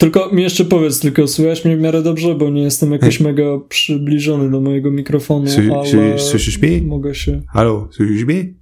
tylko 0.00 0.30
mi 0.32 0.42
jeszcze 0.42 0.64
powiedz, 0.64 1.00
tylko 1.00 1.28
słychać 1.28 1.64
mnie 1.64 1.76
w 1.76 1.80
miarę 1.80 2.02
dobrze, 2.02 2.34
bo 2.34 2.50
nie 2.50 2.62
jestem 2.62 2.92
jakoś 2.92 3.20
mega 3.20 3.44
przybliżony 3.68 4.50
do 4.50 4.60
mojego 4.60 4.90
mikrofonu, 4.90 5.46
Sły- 5.46 5.74
ale 5.74 5.88
sły- 5.90 6.18
Słyszysz 6.18 6.58
mnie? 6.62 6.82
mogę 6.82 7.14
się... 7.14 7.42
Halo, 7.52 7.88
słyszysz 7.90 8.24
mnie? 8.24 8.54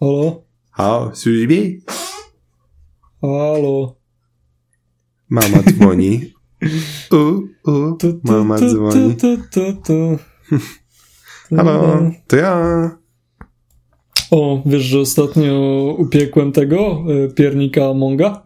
Halo? 0.00 0.42
Halo, 0.70 1.10
słyszysz 1.14 1.48
mnie? 1.48 1.78
Halo? 3.20 3.96
Mama 5.28 5.58
dzwoni. 5.62 6.20
U, 7.12 7.16
u, 7.70 7.96
Tu, 7.96 8.12
tu, 8.12 8.20
mama 8.24 8.58
tu, 8.58 8.68
dzwoni. 8.68 9.14
Tu, 9.16 9.36
tu, 9.52 9.60
tu. 9.86 10.18
Halo, 11.56 12.10
to 12.26 12.36
ja. 12.36 12.90
O, 14.30 14.62
wiesz, 14.66 14.82
że 14.82 15.00
ostatnio 15.00 15.54
upiekłem 15.98 16.52
tego 16.52 17.04
e, 17.24 17.28
piernika 17.28 17.94
Monga? 17.94 18.43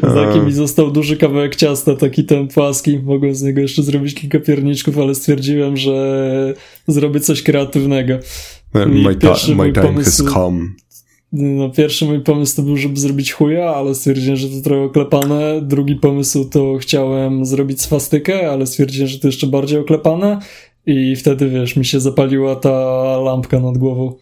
Taki 0.14 0.40
mi 0.40 0.52
został 0.52 0.90
duży 0.90 1.16
kawałek 1.16 1.56
ciasta, 1.56 1.96
taki 1.96 2.24
ten 2.24 2.48
płaski. 2.48 2.98
Mogłem 2.98 3.34
z 3.34 3.42
niego 3.42 3.60
jeszcze 3.60 3.82
zrobić 3.82 4.14
kilka 4.14 4.40
pierniczków, 4.40 4.98
ale 4.98 5.14
stwierdziłem, 5.14 5.76
że 5.76 6.54
zrobię 6.88 7.20
coś 7.20 7.42
kreatywnego. 7.42 8.14
My, 8.74 9.14
ta, 9.14 9.28
pierwszy 9.28 9.56
my 9.56 9.72
time 9.72 9.86
pomysł- 9.86 10.24
has 10.24 10.34
come. 10.34 10.68
No, 11.32 11.70
pierwszy 11.70 12.04
mój 12.04 12.20
pomysł 12.20 12.56
to 12.56 12.62
był, 12.62 12.76
żeby 12.76 13.00
zrobić 13.00 13.32
chuja, 13.32 13.74
ale 13.74 13.94
stwierdziłem, 13.94 14.36
że 14.36 14.48
to 14.48 14.60
trochę 14.64 14.82
oklepane. 14.82 15.60
Drugi 15.62 15.94
pomysł 15.96 16.44
to 16.44 16.76
chciałem 16.80 17.46
zrobić 17.46 17.82
swastykę, 17.82 18.50
ale 18.50 18.66
stwierdziłem, 18.66 19.08
że 19.08 19.18
to 19.18 19.28
jeszcze 19.28 19.46
bardziej 19.46 19.78
oklepane. 19.78 20.38
I 20.86 21.16
wtedy, 21.16 21.48
wiesz, 21.48 21.76
mi 21.76 21.84
się 21.84 22.00
zapaliła 22.00 22.56
ta 22.56 22.70
lampka 23.24 23.60
nad 23.60 23.78
głową. 23.78 24.14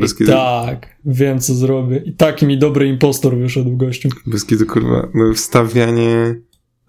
Bez 0.00 0.14
kitu, 0.14 0.30
tak, 0.30 0.96
wiem 1.04 1.40
co 1.40 1.54
zrobię. 1.54 2.02
I 2.06 2.12
taki 2.12 2.46
mi 2.46 2.58
dobry 2.58 2.88
impostor 2.88 3.36
wyszedł 3.36 3.76
gościu. 3.76 4.08
bez 4.26 4.44
kitu 4.44 4.66
kurwa. 4.66 5.08
No, 5.14 5.34
wstawianie 5.34 6.34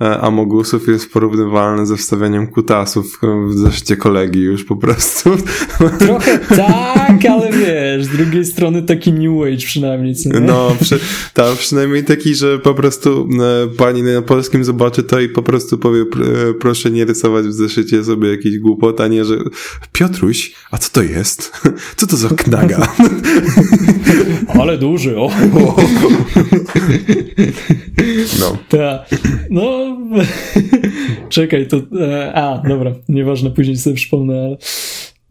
amogusów 0.03 0.87
jest 0.87 1.11
porównywalne 1.11 1.85
ze 1.85 1.97
wstawianiem 1.97 2.47
kutasów 2.47 3.19
w 3.49 3.57
zeszycie 3.57 3.97
kolegi 3.97 4.39
już 4.39 4.63
po 4.63 4.75
prostu. 4.75 5.29
Trochę 5.99 6.39
tak, 6.67 7.25
ale 7.25 7.51
wiesz, 7.51 8.05
z 8.05 8.09
drugiej 8.09 8.45
strony 8.45 8.81
taki 8.81 9.13
new 9.13 9.47
age 9.47 9.65
przynajmniej, 9.65 10.15
co? 10.15 10.29
No, 10.29 10.75
przy, 10.81 10.99
tam 11.33 11.55
przynajmniej 11.55 12.03
taki, 12.03 12.35
że 12.35 12.59
po 12.59 12.73
prostu 12.73 13.29
e, 13.41 13.67
pani 13.77 14.03
na 14.03 14.21
polskim 14.21 14.63
zobaczy 14.63 15.03
to 15.03 15.19
i 15.19 15.29
po 15.29 15.43
prostu 15.43 15.77
powie, 15.77 16.01
e, 16.01 16.53
proszę 16.53 16.91
nie 16.91 17.05
rysować 17.05 17.45
w 17.45 17.53
zeszycie 17.53 18.03
sobie 18.03 18.29
jakiś 18.29 18.59
głupot, 18.59 19.01
a 19.01 19.07
nie, 19.07 19.25
że 19.25 19.37
Piotruś, 19.91 20.53
a 20.71 20.77
co 20.77 20.89
to 20.91 21.03
jest? 21.03 21.51
Co 21.97 22.07
to 22.07 22.17
za 22.17 22.29
knaga? 22.29 22.87
Ale 24.59 24.77
duży, 24.77 25.17
o. 25.17 25.31
No. 28.39 28.57
Tak. 28.69 29.19
No, 29.49 29.92
czekaj, 31.29 31.67
to. 31.67 31.77
E, 32.01 32.33
a, 32.33 32.63
dobra, 32.67 32.93
nieważne, 33.09 33.51
później 33.51 33.77
sobie 33.77 33.95
przypomnę, 33.95 34.43
ale. 34.43 34.57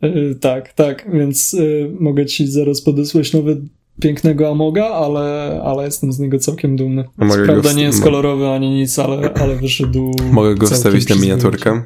E, 0.01 0.35
tak, 0.35 0.73
tak, 0.73 1.11
więc 1.13 1.55
e, 1.55 1.63
mogę 2.01 2.27
ci 2.27 2.47
zaraz 2.47 2.83
podesłać 2.83 3.33
nowy 3.33 3.63
pięknego 4.01 4.51
Amoga, 4.51 4.85
ale, 4.85 5.61
ale 5.65 5.85
jestem 5.85 6.13
z 6.13 6.19
niego 6.19 6.39
całkiem 6.39 6.77
dumny. 6.77 7.05
Prawda 7.47 7.73
nie 7.73 7.83
jest 7.83 8.03
kolorowy 8.03 8.49
ani 8.49 8.71
nic, 8.71 8.99
ale, 8.99 9.35
ale 9.35 9.57
wyszedł. 9.57 10.13
Mogę 10.33 10.55
go 10.55 10.67
wstawić 10.67 11.09
na 11.09 11.17
miniaturkę? 11.17 11.83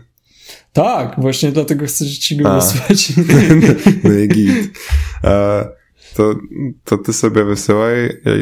Tak, 0.73 1.15
właśnie 1.19 1.53
dlatego 1.53 1.87
chcę 1.87 2.07
ci 2.07 2.37
go 2.37 2.51
A. 2.51 2.61
wysłać. 2.61 3.13
No 4.05 4.13
i 4.13 4.29
git. 4.35 4.79
To, 6.15 6.35
to 6.85 6.99
ty 6.99 7.13
sobie 7.13 7.45
wysyłaj, 7.45 8.21
ja 8.25 8.33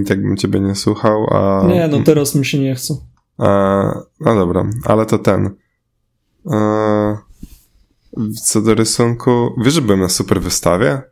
i 0.00 0.04
tak 0.04 0.22
bym 0.22 0.36
ciebie 0.36 0.60
nie 0.60 0.74
słuchał, 0.74 1.26
a... 1.30 1.66
Nie, 1.68 1.88
no 1.88 2.00
teraz 2.00 2.34
mi 2.34 2.46
się 2.46 2.58
nie 2.58 2.74
chce. 2.74 2.94
E, 3.40 3.46
no 4.20 4.34
dobra, 4.34 4.70
ale 4.84 5.06
to 5.06 5.18
ten. 5.18 5.50
E, 6.50 7.16
co 8.44 8.60
do 8.60 8.74
rysunku, 8.74 9.54
wiesz, 9.64 9.74
że 9.74 9.82
byłem 9.82 10.00
na 10.00 10.08
super 10.08 10.40
wystawie? 10.40 11.02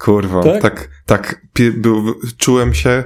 Kurwa, 0.00 0.42
Tak? 0.42 0.62
tak, 0.62 0.90
tak, 1.06 1.46
był, 1.76 2.14
czułem 2.36 2.74
się 2.74 3.04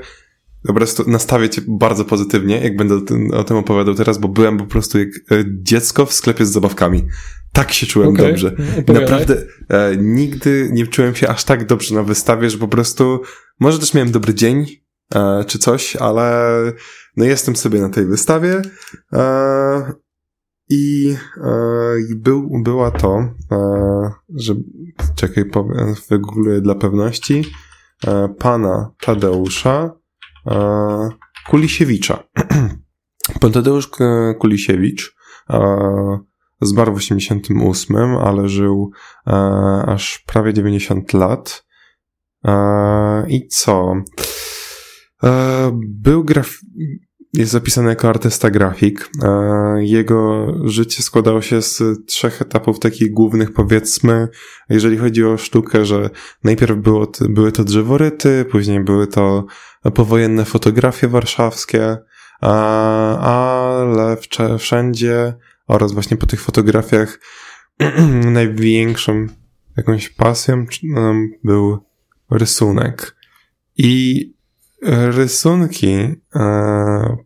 po 0.66 0.74
prostu 0.74 1.10
nastawię 1.10 1.50
cię 1.50 1.62
bardzo 1.68 2.04
pozytywnie, 2.04 2.60
jak 2.60 2.76
będę 2.76 2.94
o 2.94 3.00
tym, 3.00 3.30
o 3.30 3.44
tym 3.44 3.56
opowiadał 3.56 3.94
teraz, 3.94 4.18
bo 4.18 4.28
byłem 4.28 4.58
po 4.58 4.66
prostu 4.66 4.98
jak 4.98 5.08
e, 5.08 5.44
dziecko 5.62 6.06
w 6.06 6.12
sklepie 6.12 6.46
z 6.46 6.52
zabawkami. 6.52 7.06
Tak 7.52 7.72
się 7.72 7.86
czułem 7.86 8.08
Okej, 8.08 8.26
dobrze. 8.28 8.56
opowiadaj. 8.78 9.02
Naprawdę 9.02 9.36
e, 9.68 9.96
nigdy 9.96 10.68
nie 10.72 10.86
czułem 10.86 11.14
się 11.14 11.28
aż 11.28 11.44
tak 11.44 11.66
dobrze 11.66 11.94
na 11.94 12.02
wystawie, 12.02 12.50
że 12.50 12.58
po 12.58 12.68
prostu 12.68 13.20
może 13.60 13.78
też 13.78 13.94
miałem 13.94 14.10
dobry 14.10 14.34
dzień 14.34 14.66
czy 15.46 15.58
coś, 15.58 15.96
ale 15.96 16.52
no 17.16 17.24
jestem 17.24 17.56
sobie 17.56 17.80
na 17.80 17.88
tej 17.88 18.06
wystawie 18.06 18.62
e, 19.12 19.92
i, 20.68 21.16
e, 21.44 22.00
i 22.10 22.16
był, 22.16 22.50
była 22.64 22.90
to, 22.90 23.18
e, 23.52 24.10
że 24.34 24.54
czekaj, 25.14 25.44
wygoogluję 26.10 26.60
dla 26.60 26.74
pewności, 26.74 27.44
e, 28.06 28.28
pana 28.28 28.92
Tadeusza 29.00 29.90
e, 30.46 31.08
Kulisiewicza. 31.48 32.24
Pan 33.40 33.52
Tadeusz 33.52 33.90
e, 34.00 34.34
Kulisiewicz 34.34 35.16
e, 35.50 35.58
zmarł 36.60 36.92
w 36.92 36.96
88, 36.96 37.96
ale 37.96 38.48
żył 38.48 38.90
e, 39.26 39.32
aż 39.86 40.24
prawie 40.26 40.52
90 40.54 41.12
lat. 41.12 41.64
E, 42.44 43.24
I 43.28 43.48
co? 43.48 43.94
E, 45.24 45.70
był 45.84 46.24
graf... 46.24 46.58
Jest 47.34 47.52
zapisany 47.52 47.88
jako 47.88 48.08
artysta 48.08 48.50
grafik. 48.50 49.10
E, 49.22 49.84
jego 49.84 50.46
życie 50.64 51.02
składało 51.02 51.42
się 51.42 51.62
z 51.62 51.82
trzech 52.06 52.42
etapów 52.42 52.78
takich 52.78 53.12
głównych, 53.12 53.52
powiedzmy, 53.52 54.28
jeżeli 54.68 54.96
chodzi 54.96 55.24
o 55.24 55.38
sztukę, 55.38 55.84
że 55.84 56.10
najpierw 56.44 56.76
było 56.78 57.12
były 57.28 57.52
to 57.52 57.64
drzeworyty, 57.64 58.44
później 58.50 58.84
były 58.84 59.06
to 59.06 59.46
powojenne 59.94 60.44
fotografie 60.44 61.08
warszawskie, 61.08 61.98
ale 63.20 64.16
wszędzie 64.58 65.34
oraz 65.66 65.92
właśnie 65.92 66.16
po 66.16 66.26
tych 66.26 66.40
fotografiach 66.40 67.20
największą 68.32 69.26
jakąś 69.76 70.08
pasją 70.08 70.66
em, 70.96 71.30
był 71.44 71.78
rysunek. 72.30 73.16
I 73.76 74.34
rysunki 74.82 75.88
e, 75.88 76.14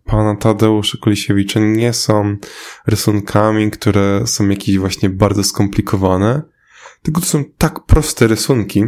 pana 0.04 0.36
Tadeusza 0.36 0.98
Kulisiewicza 1.00 1.60
nie 1.60 1.92
są 1.92 2.36
rysunkami, 2.86 3.70
które 3.70 4.26
są 4.26 4.48
jakieś 4.48 4.78
właśnie 4.78 5.10
bardzo 5.10 5.44
skomplikowane, 5.44 6.42
tylko 7.02 7.20
to 7.20 7.26
są 7.26 7.44
tak 7.58 7.86
proste 7.86 8.26
rysunki, 8.26 8.84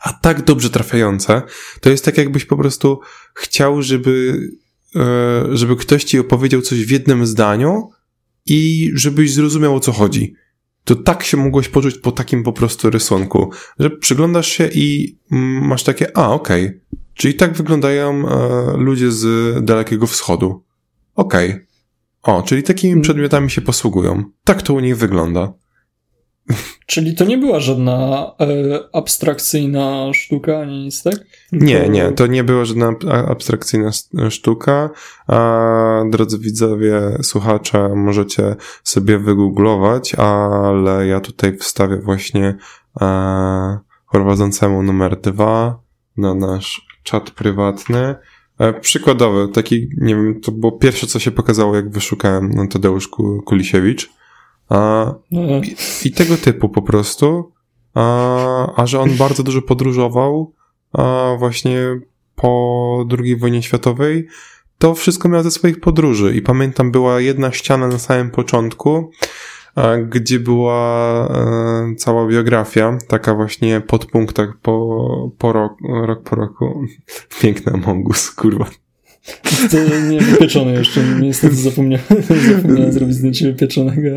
a 0.00 0.12
tak 0.12 0.42
dobrze 0.44 0.70
trafiające. 0.70 1.42
To 1.80 1.90
jest 1.90 2.04
tak, 2.04 2.18
jakbyś 2.18 2.44
po 2.44 2.56
prostu 2.56 3.00
chciał, 3.34 3.82
żeby, 3.82 4.40
e, 4.96 5.44
żeby 5.56 5.76
ktoś 5.76 6.04
ci 6.04 6.18
opowiedział 6.18 6.62
coś 6.62 6.84
w 6.84 6.90
jednym 6.90 7.26
zdaniu 7.26 7.90
i 8.46 8.90
żebyś 8.94 9.32
zrozumiał 9.32 9.76
o 9.76 9.80
co 9.80 9.92
chodzi. 9.92 10.34
To 10.84 10.96
tak 10.96 11.24
się 11.24 11.36
mogłeś 11.36 11.68
poczuć 11.68 11.98
po 11.98 12.12
takim 12.12 12.42
po 12.42 12.52
prostu 12.52 12.90
rysunku, 12.90 13.50
że 13.78 13.90
przyglądasz 13.90 14.48
się 14.48 14.68
i 14.74 15.18
masz 15.60 15.82
takie, 15.82 16.16
a 16.16 16.28
okej, 16.28 16.80
czyli 17.16 17.34
tak 17.34 17.52
wyglądają 17.52 18.28
e, 18.28 18.76
ludzie 18.76 19.10
z 19.10 19.24
Dalekiego 19.64 20.06
Wschodu. 20.06 20.64
Okej. 21.14 21.66
O, 22.22 22.42
czyli 22.42 22.62
takimi 22.62 23.00
przedmiotami 23.00 23.50
się 23.50 23.60
posługują. 23.60 24.24
Tak 24.44 24.62
to 24.62 24.74
u 24.74 24.80
nich 24.80 24.96
wygląda. 24.96 25.52
Czyli 26.86 27.14
to 27.14 27.24
nie 27.24 27.38
była 27.38 27.60
żadna 27.60 28.32
e, 28.40 28.46
abstrakcyjna 28.92 30.10
sztuka 30.14 30.58
ani 30.60 30.84
nic, 30.84 31.02
tak? 31.02 31.14
Nie, 31.52 31.76
Tylko- 31.76 31.92
nie, 31.92 32.12
to 32.12 32.26
nie 32.26 32.44
była 32.44 32.64
żadna 32.64 32.92
abstrakcyjna 33.28 33.90
sztuka. 34.30 34.90
A, 35.26 36.02
drodzy 36.10 36.38
widzowie, 36.38 37.18
słuchacze, 37.22 37.88
możecie 37.88 38.56
sobie 38.84 39.18
wygooglować, 39.18 40.14
ale 40.14 41.06
ja 41.06 41.20
tutaj 41.20 41.56
wstawię 41.56 41.96
właśnie 41.96 42.56
e, 43.00 43.78
prowadzącemu 44.12 44.82
numer 44.82 45.20
dwa 45.20 45.80
na 46.16 46.34
nasz 46.34 46.85
czat 47.06 47.30
prywatny. 47.30 48.14
E, 48.58 48.72
przykładowy, 48.72 49.48
taki, 49.52 49.88
nie 49.96 50.14
wiem, 50.14 50.40
to 50.40 50.52
było 50.52 50.72
pierwsze, 50.72 51.06
co 51.06 51.18
się 51.18 51.30
pokazało, 51.30 51.76
jak 51.76 51.90
wyszukałem 51.90 52.50
no, 52.54 52.66
Tadeusz 52.66 53.08
Ku- 53.08 53.42
Kulisiewicz. 53.42 54.10
A, 54.68 55.06
No, 55.30 55.40
i, 55.58 55.76
I 56.04 56.12
tego 56.12 56.36
typu 56.36 56.68
po 56.68 56.82
prostu. 56.82 57.52
A, 57.94 58.82
a 58.82 58.86
że 58.86 59.00
on 59.00 59.16
bardzo 59.16 59.42
dużo 59.42 59.62
podróżował, 59.62 60.54
a 60.92 61.34
właśnie 61.38 62.00
po 62.34 63.06
II 63.18 63.36
wojnie 63.36 63.62
światowej, 63.62 64.26
to 64.78 64.94
wszystko 64.94 65.28
miał 65.28 65.42
ze 65.42 65.50
swoich 65.50 65.80
podróży. 65.80 66.34
I 66.36 66.42
pamiętam, 66.42 66.90
była 66.90 67.20
jedna 67.20 67.52
ściana 67.52 67.88
na 67.88 67.98
samym 67.98 68.30
początku, 68.30 69.10
gdzie 70.08 70.40
była 70.40 71.28
e, 71.28 71.94
cała 71.96 72.28
biografia, 72.28 72.98
taka 73.08 73.34
właśnie 73.34 73.80
podpunktach 73.80 74.56
po, 74.62 75.32
po 75.38 75.52
rok, 75.52 75.72
rok 76.06 76.22
po 76.22 76.36
roku. 76.36 76.86
Piękna 77.40 77.76
Mongus, 77.76 78.30
kurwa. 78.30 78.66
To 79.70 79.76
nie 80.10 80.20
wypieczony 80.20 80.72
jeszcze, 80.72 81.00
niestety 81.20 81.54
zapomniałem, 81.54 82.06
zapomniałem 82.54 82.92
zrobić 82.92 83.16
zdjęcie 83.16 83.46
wypieczonego. 83.46 84.10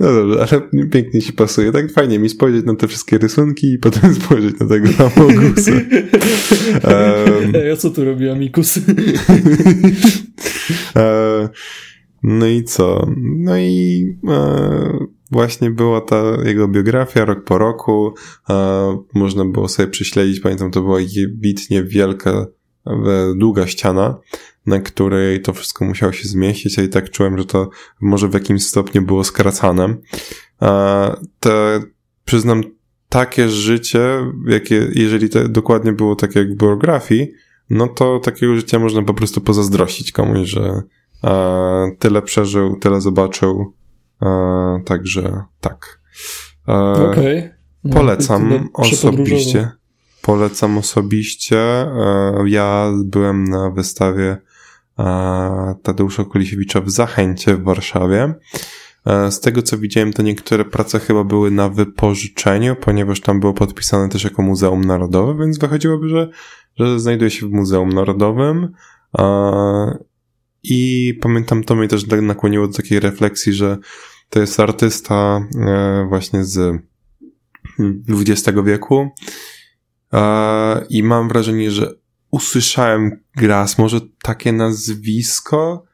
No 0.00 0.12
dobrze, 0.12 0.46
ale 0.50 0.88
pięknie 0.90 1.22
ci 1.22 1.32
pasuje. 1.32 1.72
Tak 1.72 1.92
fajnie 1.92 2.18
mi 2.18 2.28
spojrzeć 2.28 2.66
na 2.66 2.76
te 2.76 2.88
wszystkie 2.88 3.18
rysunki 3.18 3.72
i 3.72 3.78
potem 3.78 4.14
spojrzeć 4.24 4.60
na 4.60 4.68
tego 4.68 4.88
Amogusa. 4.98 5.72
um, 5.72 5.82
Ej, 7.54 7.70
a 7.70 7.76
co 7.76 7.90
tu 7.90 8.04
robi 8.04 8.28
Amikus? 8.28 8.78
e, 10.96 11.48
no 12.22 12.46
i 12.46 12.64
co? 12.64 13.06
No 13.16 13.58
i 13.58 14.06
e, 14.28 15.06
właśnie 15.30 15.70
była 15.70 16.00
ta 16.00 16.22
jego 16.44 16.68
biografia 16.68 17.24
rok 17.24 17.44
po 17.44 17.58
roku. 17.58 18.14
E, 18.50 18.98
można 19.14 19.44
było 19.44 19.68
sobie 19.68 19.88
prześledzić, 19.88 20.40
pamiętam, 20.40 20.70
to 20.70 20.82
była 20.82 20.98
bitnie 21.28 21.82
wielka 21.82 22.46
długa 23.36 23.66
ściana, 23.66 24.18
na 24.66 24.80
której 24.80 25.42
to 25.42 25.52
wszystko 25.52 25.84
musiało 25.84 26.12
się 26.12 26.28
zmieścić, 26.28 26.78
a 26.78 26.82
i 26.82 26.88
tak 26.88 27.10
czułem, 27.10 27.38
że 27.38 27.44
to 27.44 27.70
może 28.00 28.28
w 28.28 28.34
jakimś 28.34 28.66
stopniu 28.66 29.02
było 29.02 29.24
skracane. 29.24 29.96
Te, 31.40 31.82
przyznam, 32.24 32.62
takie 33.08 33.48
życie, 33.48 34.32
jakie, 34.46 34.88
jeżeli 34.94 35.28
to 35.28 35.48
dokładnie 35.48 35.92
było 35.92 36.16
tak 36.16 36.36
jak 36.36 36.52
w 36.52 36.56
biografii, 36.56 37.32
no 37.70 37.88
to 37.88 38.18
takiego 38.18 38.56
życia 38.56 38.78
można 38.78 39.02
po 39.02 39.14
prostu 39.14 39.40
pozazdrościć 39.40 40.12
komuś, 40.12 40.48
że 40.48 40.82
tyle 41.98 42.22
przeżył, 42.22 42.76
tyle 42.76 43.00
zobaczył, 43.00 43.74
także 44.84 45.42
tak. 45.60 46.00
Okej. 46.66 47.38
Okay. 47.38 47.54
No, 47.84 47.94
polecam 47.94 48.68
osobiście. 48.74 49.70
Polecam 50.22 50.78
osobiście. 50.78 51.58
E, 51.58 52.34
ja 52.46 52.92
byłem 53.04 53.44
na 53.44 53.70
wystawie 53.70 54.36
e, 54.98 55.74
Tadeusza 55.82 56.24
Kulisiewicza 56.24 56.80
w 56.80 56.90
Zachęcie 56.90 57.56
w 57.56 57.62
Warszawie. 57.62 58.34
E, 59.06 59.30
z 59.30 59.40
tego 59.40 59.62
co 59.62 59.78
widziałem, 59.78 60.12
to 60.12 60.22
niektóre 60.22 60.64
prace 60.64 60.98
chyba 60.98 61.24
były 61.24 61.50
na 61.50 61.68
wypożyczeniu, 61.68 62.76
ponieważ 62.76 63.20
tam 63.20 63.40
było 63.40 63.54
podpisane 63.54 64.08
też 64.08 64.24
jako 64.24 64.42
Muzeum 64.42 64.84
Narodowe, 64.84 65.44
więc 65.44 65.58
wychodziłoby, 65.58 66.08
że, 66.08 66.28
że 66.76 67.00
znajduje 67.00 67.30
się 67.30 67.46
w 67.46 67.50
Muzeum 67.50 67.88
Narodowym. 67.88 68.72
I 70.62 71.14
pamiętam, 71.20 71.64
to 71.64 71.74
mnie 71.74 71.88
też 71.88 72.06
nakłoniło 72.06 72.68
do 72.68 72.74
takiej 72.74 73.00
refleksji, 73.00 73.52
że 73.52 73.78
to 74.28 74.40
jest 74.40 74.60
artysta 74.60 75.46
właśnie 76.08 76.44
z 76.44 76.82
XX 78.08 78.58
wieku, 78.64 79.10
i 80.90 81.02
mam 81.02 81.28
wrażenie, 81.28 81.70
że 81.70 81.92
usłyszałem 82.30 83.10
Gras, 83.36 83.78
może 83.78 84.00
takie 84.22 84.52
nazwisko, 84.52 85.84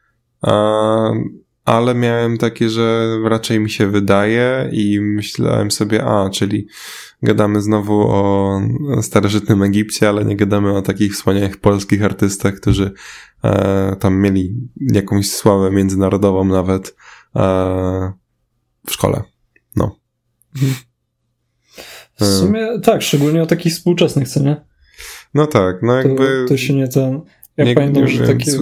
ale 1.68 1.94
miałem 1.94 2.38
takie, 2.38 2.68
że 2.68 3.16
raczej 3.24 3.60
mi 3.60 3.70
się 3.70 3.86
wydaje 3.86 4.68
i 4.72 5.00
myślałem 5.00 5.70
sobie, 5.70 6.04
a, 6.04 6.30
czyli 6.30 6.68
gadamy 7.22 7.62
znowu 7.62 8.00
o 8.00 8.60
starożytnym 9.02 9.62
Egipcie, 9.62 10.08
ale 10.08 10.24
nie 10.24 10.36
gadamy 10.36 10.76
o 10.76 10.82
takich 10.82 11.14
wspaniałych 11.14 11.60
polskich 11.60 12.04
artystach, 12.04 12.54
którzy 12.54 12.92
e, 13.44 13.96
tam 14.00 14.20
mieli 14.20 14.54
jakąś 14.80 15.30
sławę 15.30 15.70
międzynarodową 15.70 16.44
nawet 16.44 16.96
e, 17.36 17.42
w 18.86 18.92
szkole. 18.92 19.22
No. 19.76 19.96
Mhm. 20.56 20.74
W 22.20 22.24
sumie 22.24 22.80
tak, 22.82 23.02
szczególnie 23.02 23.42
o 23.42 23.46
takich 23.46 23.72
współczesnych, 23.72 24.28
co 24.28 24.42
nie? 24.42 24.64
No 25.34 25.46
tak, 25.46 25.76
no 25.82 25.96
jakby... 25.96 26.42
To, 26.42 26.48
to 26.48 26.56
się 26.56 26.74
nie 26.74 26.88
ten... 26.88 27.20
Ja 27.56 27.64
nie, 27.64 27.74
pamiętam, 27.74 28.04
nie 28.04 28.08
że 28.08 28.26
takie... 28.26 28.52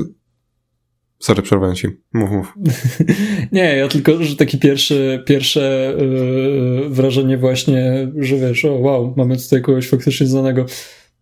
Sorry, 1.19 1.43
przerwałem 1.43 1.75
ci. 1.75 1.89
Mów, 2.13 2.31
mów. 2.31 2.55
nie, 3.53 3.77
ja 3.77 3.89
tylko, 3.89 4.25
że 4.25 4.37
takie 4.37 4.59
pierwsze, 4.59 5.23
pierwsze 5.27 5.95
yy, 5.99 6.89
wrażenie 6.89 7.39
właśnie, 7.39 8.09
że 8.19 8.37
wiesz, 8.37 8.65
o 8.65 8.73
wow, 8.73 9.15
mamy 9.17 9.37
tutaj 9.37 9.63
kogoś 9.63 9.89
faktycznie 9.89 10.27
znanego. 10.27 10.67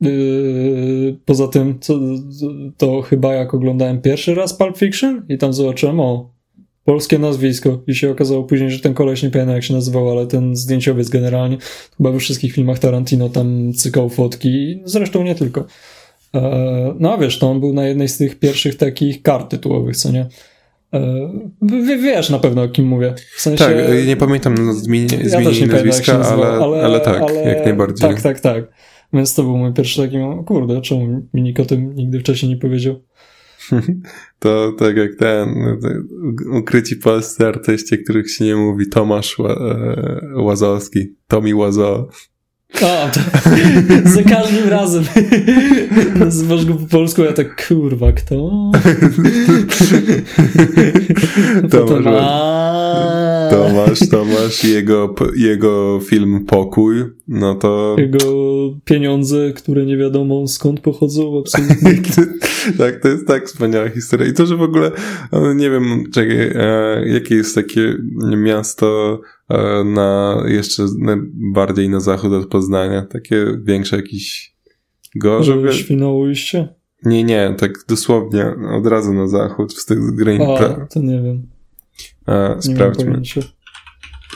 Yy, 0.00 1.16
poza 1.24 1.48
tym, 1.48 1.78
to 2.76 3.02
chyba 3.02 3.34
jak 3.34 3.54
oglądałem 3.54 4.00
pierwszy 4.00 4.34
raz 4.34 4.54
Pulp 4.54 4.76
Fiction 4.76 5.26
i 5.28 5.38
tam 5.38 5.52
zobaczyłem, 5.52 6.00
o, 6.00 6.34
polskie 6.84 7.18
nazwisko 7.18 7.82
i 7.86 7.94
się 7.94 8.10
okazało 8.10 8.44
później, 8.44 8.70
że 8.70 8.80
ten 8.80 8.94
koleś, 8.94 9.22
nie 9.22 9.30
pamiętam 9.30 9.54
jak 9.54 9.64
się 9.64 9.74
nazywał, 9.74 10.10
ale 10.10 10.26
ten 10.26 10.56
zdjęciowiec 10.56 11.08
generalnie, 11.08 11.58
chyba 11.96 12.10
we 12.10 12.18
wszystkich 12.18 12.52
filmach 12.52 12.78
Tarantino 12.78 13.28
tam 13.28 13.72
cykał 13.72 14.08
fotki, 14.08 14.82
zresztą 14.84 15.22
nie 15.22 15.34
tylko. 15.34 15.66
E, 16.34 16.94
no 17.00 17.18
wiesz, 17.18 17.38
to 17.38 17.50
on 17.50 17.60
był 17.60 17.72
na 17.72 17.86
jednej 17.86 18.08
z 18.08 18.18
tych 18.18 18.38
pierwszych 18.38 18.76
takich 18.76 19.22
kart 19.22 19.50
tytułowych, 19.50 19.96
co 19.96 20.12
nie? 20.12 20.28
E, 20.92 21.30
wiesz 22.02 22.30
na 22.30 22.38
pewno 22.38 22.62
o 22.62 22.68
kim 22.68 22.86
mówię. 22.86 23.14
W 23.36 23.40
sensie, 23.40 23.64
tak, 23.64 23.74
nie 24.06 24.16
pamiętam 24.16 24.74
zmieni, 24.74 25.08
ja 25.30 25.40
nazwiska, 25.40 26.20
ale, 26.20 26.46
ale, 26.46 26.84
ale, 26.84 27.00
tak, 27.00 27.22
ale, 27.22 27.42
jak 27.42 27.64
najbardziej. 27.64 28.08
Tak, 28.08 28.22
tak, 28.22 28.40
tak. 28.40 28.64
Więc 29.12 29.34
to 29.34 29.42
był 29.42 29.56
mój 29.56 29.72
pierwszy 29.72 30.02
taki, 30.02 30.16
kurde, 30.46 30.80
czemu 30.80 31.28
mi 31.34 31.42
nikt 31.42 31.60
o 31.60 31.64
tym 31.64 31.94
nigdy 31.94 32.20
wcześniej 32.20 32.52
nie 32.52 32.58
powiedział? 32.58 33.02
To 34.38 34.72
tak 34.78 34.96
jak 34.96 35.14
ten 35.18 35.54
ukryci 36.52 36.96
polscy 36.96 37.46
artyści, 37.46 37.98
których 37.98 38.30
się 38.30 38.44
nie 38.44 38.56
mówi, 38.56 38.88
Tomasz 38.88 39.36
e, 39.40 40.42
Łazowski, 40.42 41.16
Tomi 41.26 41.54
Łazo. 41.54 42.08
O, 42.82 43.10
to, 43.12 43.20
za 44.14 44.22
każdym 44.22 44.68
razem 44.68 45.04
nazywasz 46.20 46.64
go 46.64 46.74
po 46.74 46.86
polsku, 46.86 47.22
ja 47.22 47.32
tak, 47.32 47.66
kurwa, 47.68 48.12
kto? 48.12 48.34
Tomasz, 51.70 53.50
Tomasz, 53.50 54.08
Tomasz 54.10 54.64
jego, 54.64 55.14
jego 55.36 56.00
film 56.04 56.44
Pokój, 56.46 57.04
no 57.28 57.54
to... 57.54 57.96
Jego 57.98 58.24
pieniądze, 58.84 59.52
które 59.52 59.86
nie 59.86 59.96
wiadomo 59.96 60.46
skąd 60.46 60.80
pochodzą, 60.80 61.38
absolutnie. 61.38 61.92
tak, 62.78 63.00
to 63.00 63.08
jest 63.08 63.26
tak 63.26 63.46
wspaniała 63.46 63.88
historia. 63.88 64.26
I 64.26 64.32
to, 64.32 64.46
że 64.46 64.56
w 64.56 64.62
ogóle, 64.62 64.90
nie 65.54 65.70
wiem, 65.70 66.04
czekaj, 66.14 66.36
e, 66.54 67.02
jakie 67.06 67.34
jest 67.34 67.54
takie 67.54 67.96
miasto 68.36 69.18
e, 69.22 69.33
na 69.84 70.42
jeszcze 70.46 70.86
bardziej 71.34 71.88
na 71.88 72.00
zachód 72.00 72.32
od 72.32 72.46
Poznania, 72.48 73.02
takie 73.02 73.46
większe 73.64 73.96
jakiś 73.96 74.54
Gorzów. 75.16 75.74
Świnoujście? 75.74 76.68
Nie, 77.04 77.24
nie, 77.24 77.54
tak 77.58 77.72
dosłownie 77.88 78.46
od 78.72 78.86
razu 78.86 79.14
na 79.14 79.28
zachód, 79.28 79.74
z 79.74 79.86
tych 79.86 80.14
granic. 80.14 80.60
A, 80.60 80.86
to 80.86 81.00
nie 81.00 81.22
wiem. 81.22 81.46
A, 82.26 82.60
sprawdźmy. 82.60 83.22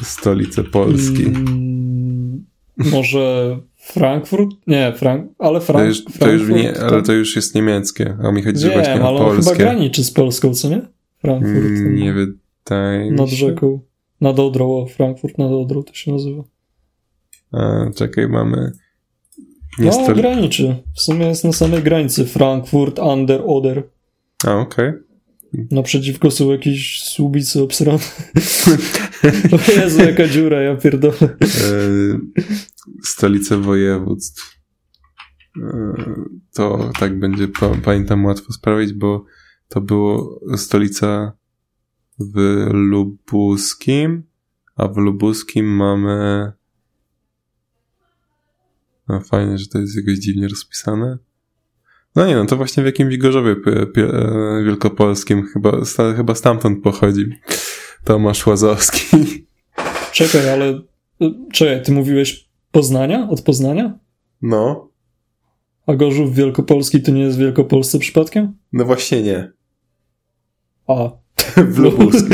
Stolicę 0.02 0.64
Polski. 0.64 1.24
Mm, 1.26 2.44
może 2.76 3.58
Frankfurt? 3.76 4.50
Nie, 4.66 4.92
Frank, 4.96 5.30
ale 5.38 5.60
Frank, 5.60 5.82
to 5.82 5.86
już, 5.86 6.04
to 6.18 6.30
już 6.30 6.48
nie, 6.48 6.80
ale 6.80 7.02
to 7.02 7.12
już 7.12 7.36
jest 7.36 7.54
niemieckie, 7.54 8.16
a 8.22 8.32
mi 8.32 8.42
chodzi 8.42 8.64
Wiem, 8.64 8.72
właśnie 8.72 9.02
o 9.02 9.08
ale 9.08 9.18
polskie. 9.18 9.42
chyba 9.42 9.56
graniczy 9.56 10.04
z 10.04 10.10
Polską, 10.10 10.54
co 10.54 10.68
nie? 10.68 10.82
Frankfurt. 11.18 11.56
Mm, 11.56 11.96
nie 11.96 12.12
wydaje 12.12 13.12
Nad 13.12 13.28
rzeką. 13.28 13.80
Nad 14.20 14.38
Odrą, 14.38 14.86
Frankfurt 14.86 15.38
nad 15.38 15.50
Odrą 15.50 15.82
to 15.82 15.94
się 15.94 16.12
nazywa. 16.12 16.44
A, 17.52 17.90
czekaj, 17.94 18.28
mamy... 18.28 18.72
Nie 19.78 19.90
no, 19.90 20.14
graniczy. 20.14 20.76
W 20.96 21.00
sumie 21.00 21.26
jest 21.26 21.44
na 21.44 21.52
samej 21.52 21.82
granicy. 21.82 22.26
Frankfurt, 22.26 22.98
Under, 22.98 23.42
Oder. 23.44 23.82
A, 24.46 24.56
okej. 24.56 24.88
Okay. 24.88 25.08
Naprzeciwko 25.70 26.30
są 26.30 26.50
jakieś 26.50 27.02
słubice 27.02 27.62
obsrane. 27.62 27.98
o 29.52 29.80
Jezu, 29.80 30.00
jaka 30.00 30.28
dziura, 30.28 30.62
ja 30.62 30.76
pierdolę. 30.76 31.16
E, 31.22 31.38
stolice 33.04 33.56
województw. 33.56 34.58
E, 35.62 35.94
to 36.54 36.90
tak 37.00 37.18
będzie, 37.18 37.48
pamiętam, 37.84 38.24
łatwo 38.24 38.52
sprawić, 38.52 38.92
bo 38.92 39.24
to 39.68 39.80
było 39.80 40.40
stolica 40.56 41.32
w 42.20 42.66
Lubuskim, 42.72 44.22
a 44.76 44.88
w 44.88 44.96
Lubuskim 44.96 45.66
mamy 45.66 46.52
no 49.08 49.20
fajnie, 49.20 49.58
że 49.58 49.66
to 49.66 49.78
jest 49.78 49.96
jakoś 49.96 50.18
dziwnie 50.18 50.48
rozpisane. 50.48 51.18
No 52.16 52.26
nie 52.26 52.36
no, 52.36 52.46
to 52.46 52.56
właśnie 52.56 52.82
w 52.82 52.86
jakimś 52.86 53.16
Gorzowie 53.16 53.56
e, 53.66 54.64
Wielkopolskim 54.64 55.46
chyba, 55.46 55.84
sta, 55.84 56.14
chyba 56.14 56.34
stamtąd 56.34 56.82
pochodzi 56.82 57.24
Tomasz 58.04 58.46
Łazowski. 58.46 59.16
Czekaj, 60.12 60.50
ale 60.50 60.66
e, 61.20 61.30
czekaj, 61.52 61.82
ty 61.82 61.92
mówiłeś 61.92 62.48
Poznania? 62.70 63.28
Od 63.30 63.42
Poznania? 63.42 63.98
No. 64.42 64.88
A 65.86 65.94
Gorzów 65.94 66.34
Wielkopolski 66.34 67.02
to 67.02 67.12
nie 67.12 67.22
jest 67.22 67.38
Wielkopolsce 67.38 67.98
przypadkiem? 67.98 68.56
No 68.72 68.84
właśnie 68.84 69.22
nie. 69.22 69.52
A. 70.86 71.10
w 71.56 71.78
Lubusku. 71.78 72.28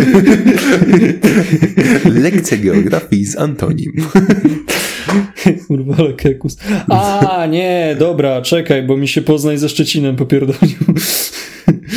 Lekcja 2.22 2.56
geografii 2.56 3.24
z 3.24 3.36
Antonim. 3.36 3.92
Kurwa, 5.68 5.94
ale 5.98 6.12
kekus. 6.12 6.56
A, 6.88 7.46
nie, 7.50 7.96
dobra, 7.98 8.42
czekaj, 8.42 8.82
bo 8.82 8.96
mi 8.96 9.08
się 9.08 9.22
Poznań 9.22 9.58
ze 9.58 9.68
Szczecinem 9.68 10.16
popierdolił. 10.16 10.78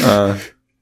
A, 0.06 0.34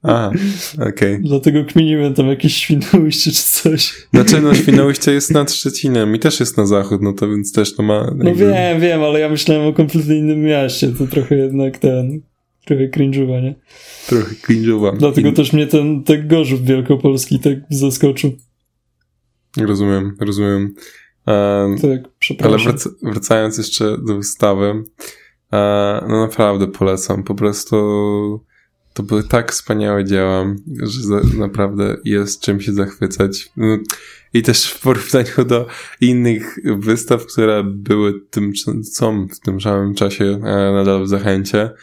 a 0.02 0.30
okej. 0.74 0.88
Okay. 0.88 1.20
Dlatego 1.22 1.64
kminiłem 1.64 2.14
tam 2.14 2.28
jakieś 2.28 2.56
Świnoujście 2.56 3.30
czy 3.30 3.42
coś. 3.42 3.94
Znaczy, 4.14 4.40
no 4.40 4.54
Świnoujście 4.54 5.12
jest 5.12 5.30
nad 5.30 5.52
Szczecinem 5.52 6.14
i 6.14 6.18
też 6.18 6.40
jest 6.40 6.56
na 6.56 6.66
zachód, 6.66 7.02
no 7.02 7.12
to 7.12 7.28
więc 7.28 7.52
też 7.52 7.74
to 7.74 7.82
ma... 7.82 8.04
Jakby... 8.04 8.24
No 8.24 8.34
wiem, 8.34 8.80
wiem, 8.80 9.02
ale 9.02 9.20
ja 9.20 9.28
myślałem 9.28 9.68
o 9.68 9.72
kompletnie 9.72 10.16
innym 10.16 10.42
mieście, 10.42 10.88
to 10.88 11.06
trochę 11.06 11.36
jednak 11.36 11.78
ten... 11.78 12.20
Trochę 12.66 12.88
cringe'owa, 12.88 13.42
nie? 13.42 13.54
Trochę 14.06 14.34
cringe'owa. 14.34 14.96
Dlatego 14.96 15.32
też 15.32 15.52
mnie 15.52 15.66
ten, 15.66 16.04
ten 16.04 16.28
Gorzów 16.28 16.62
Wielkopolski 16.62 17.40
tak 17.40 17.58
zaskoczył. 17.70 18.32
Rozumiem, 19.56 20.16
rozumiem. 20.20 20.74
Um, 21.26 21.78
tak, 21.78 22.10
przepraszam. 22.18 22.54
Ale 22.54 22.64
wrac 22.64 22.88
wracając 23.02 23.58
jeszcze 23.58 23.98
do 23.98 24.16
wystawy, 24.16 24.66
um, 24.66 24.84
no 26.08 26.20
naprawdę 26.20 26.66
polecam. 26.66 27.22
Po 27.22 27.34
prostu 27.34 27.76
to 28.94 29.02
były 29.02 29.24
tak 29.24 29.52
wspaniałe 29.52 30.04
dzieła, 30.04 30.54
że 30.82 31.38
naprawdę 31.38 31.96
jest 32.04 32.40
czym 32.40 32.60
się 32.60 32.72
zachwycać. 32.72 33.50
No, 33.56 33.78
I 34.34 34.42
też 34.42 34.70
w 34.70 34.80
porównaniu 34.80 35.44
do 35.46 35.66
innych 36.00 36.58
wystaw, 36.78 37.26
które 37.26 37.64
były 37.64 38.20
tym, 38.30 38.52
są 38.84 39.28
w 39.28 39.40
tym 39.40 39.60
samym 39.60 39.94
czasie 39.94 40.24
e, 40.24 40.72
nadal 40.72 41.04
w 41.04 41.08
zachęcie, 41.08 41.60
e, 41.62 41.74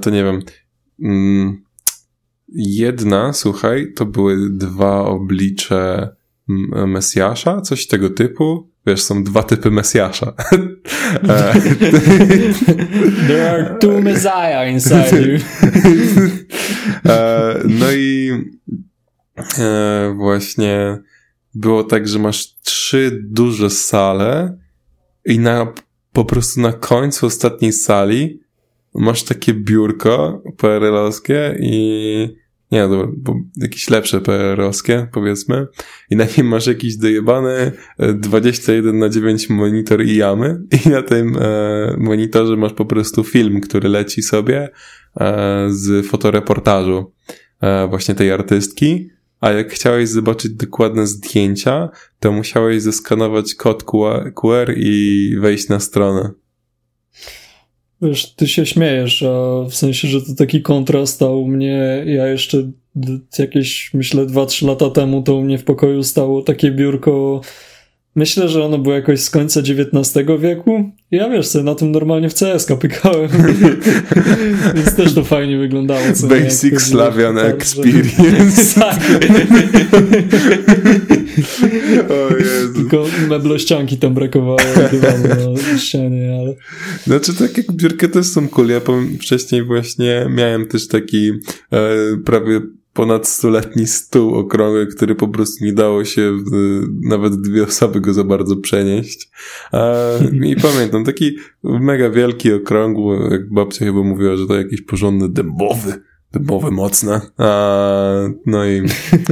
to 0.00 0.10
nie 0.10 0.24
wiem. 0.24 0.42
Mm, 1.02 1.62
jedna, 2.54 3.32
słuchaj, 3.32 3.92
to 3.96 4.06
były 4.06 4.50
dwa 4.50 5.04
oblicze 5.04 6.08
Mesjasza, 6.86 7.60
coś 7.60 7.86
tego 7.86 8.10
typu. 8.10 8.72
Wiesz, 8.86 9.02
są 9.02 9.24
dwa 9.24 9.42
typy 9.42 9.70
Mesjasza. 9.70 10.32
E, 11.28 11.54
There 13.26 13.50
are 13.50 13.78
two 13.80 14.00
Messiah 14.00 14.72
inside 14.72 15.22
you. 15.22 15.38
E, 17.08 17.60
no 17.64 17.92
i 17.92 18.30
e, 19.58 20.14
właśnie 20.16 20.98
było 21.54 21.84
tak, 21.84 22.08
że 22.08 22.18
masz 22.18 22.54
trzy 22.62 23.20
duże 23.24 23.70
sale 23.70 24.58
i 25.24 25.38
na, 25.38 25.72
po 26.12 26.24
prostu 26.24 26.60
na 26.60 26.72
końcu 26.72 27.26
ostatniej 27.26 27.72
sali 27.72 28.40
masz 28.94 29.22
takie 29.22 29.54
biurko 29.54 30.42
PRL-owskie 30.56 31.56
i 31.60 32.42
nie, 32.72 32.88
dobra, 32.88 33.08
bo 33.16 33.34
jakieś 33.56 33.90
lepsze 33.90 34.20
PR-owskie, 34.20 35.06
powiedzmy. 35.12 35.66
I 36.10 36.16
na 36.16 36.24
nim 36.36 36.46
masz 36.46 36.66
jakiś 36.66 36.96
dojebany 36.96 37.72
21 38.14 38.94
e, 38.94 38.98
na 38.98 39.08
9 39.08 39.50
monitor 39.50 40.04
i 40.04 40.16
jamy. 40.16 40.60
I 40.86 40.88
na 40.88 41.02
tym 41.02 41.36
e, 41.40 41.96
monitorze 41.98 42.56
masz 42.56 42.72
po 42.72 42.84
prostu 42.84 43.24
film, 43.24 43.60
który 43.60 43.88
leci 43.88 44.22
sobie 44.22 44.70
e, 45.20 45.66
z 45.70 46.06
fotoreportażu 46.06 47.12
e, 47.60 47.88
właśnie 47.88 48.14
tej 48.14 48.32
artystki. 48.32 49.08
A 49.40 49.50
jak 49.50 49.72
chciałeś 49.72 50.08
zobaczyć 50.08 50.52
dokładne 50.52 51.06
zdjęcia, 51.06 51.88
to 52.20 52.32
musiałeś 52.32 52.82
zeskanować 52.82 53.54
kod 53.54 53.84
QR 54.34 54.72
i 54.76 55.36
wejść 55.40 55.68
na 55.68 55.80
stronę. 55.80 56.30
Wiesz, 58.02 58.34
ty 58.34 58.48
się 58.48 58.66
śmiejesz, 58.66 59.22
a 59.22 59.64
w 59.68 59.74
sensie, 59.74 60.08
że 60.08 60.22
to 60.22 60.34
taki 60.34 60.62
kontrast, 60.62 61.22
a 61.22 61.28
u 61.28 61.48
mnie, 61.48 62.04
ja 62.06 62.26
jeszcze 62.26 62.70
jakieś, 63.38 63.94
myślę, 63.94 64.26
2-3 64.26 64.66
lata 64.66 64.90
temu, 64.90 65.22
to 65.22 65.34
u 65.34 65.42
mnie 65.42 65.58
w 65.58 65.64
pokoju 65.64 66.02
stało 66.02 66.42
takie 66.42 66.70
biurko 66.70 67.40
Myślę, 68.14 68.48
że 68.48 68.64
ono 68.64 68.78
było 68.78 68.94
jakoś 68.94 69.20
z 69.20 69.30
końca 69.30 69.60
XIX 69.60 70.26
wieku. 70.40 70.90
Ja 71.10 71.28
wiesz, 71.28 71.46
sobie 71.46 71.64
na 71.64 71.74
tym 71.74 71.92
normalnie 71.92 72.30
w 72.30 72.34
CS 72.34 72.66
pykałem. 72.80 73.28
Więc 74.74 74.96
też 74.96 75.14
to 75.14 75.24
fajnie 75.24 75.58
wyglądało. 75.58 76.00
Basic 76.22 76.82
Slavian 76.82 77.38
Experience. 77.38 78.74
tak. 78.80 78.98
o 82.30 82.36
Jezu. 82.36 82.74
Tylko 82.74 83.04
meblościanki 83.28 83.98
tam 83.98 84.14
brakowało 84.14 84.58
dywanu 84.90 85.54
na 85.72 85.78
ścianie, 85.78 86.38
ale... 86.40 86.54
Znaczy 87.06 87.34
tak 87.34 87.56
jak 87.56 87.72
biurkę 87.72 88.08
też 88.08 88.26
są 88.26 88.48
cool. 88.48 88.68
Ja 88.68 88.80
wcześniej 89.20 89.64
właśnie 89.64 90.26
miałem 90.30 90.66
też 90.66 90.88
taki 90.88 91.30
e, 91.72 91.88
prawie 92.24 92.60
ponad 92.92 93.28
stuletni 93.28 93.86
stół 93.86 94.34
okrągły, 94.34 94.86
który 94.86 95.14
po 95.14 95.28
prostu 95.28 95.64
nie 95.64 95.72
dało 95.72 96.04
się 96.04 96.38
nawet 97.02 97.40
dwie 97.40 97.62
osoby 97.62 98.00
go 98.00 98.14
za 98.14 98.24
bardzo 98.24 98.56
przenieść. 98.56 99.28
I 100.44 100.56
pamiętam, 100.56 101.04
taki 101.04 101.36
mega 101.62 102.10
wielki, 102.10 102.52
okrągły, 102.52 103.28
jak 103.30 103.50
babcia 103.50 103.84
chyba 103.84 104.02
mówiła, 104.02 104.36
że 104.36 104.46
to 104.46 104.54
jakiś 104.54 104.82
porządny 104.82 105.28
dębowy, 105.28 106.02
dębowy 106.32 106.70
mocne. 106.70 107.20
A, 107.38 108.28
no 108.46 108.66
i 108.66 108.82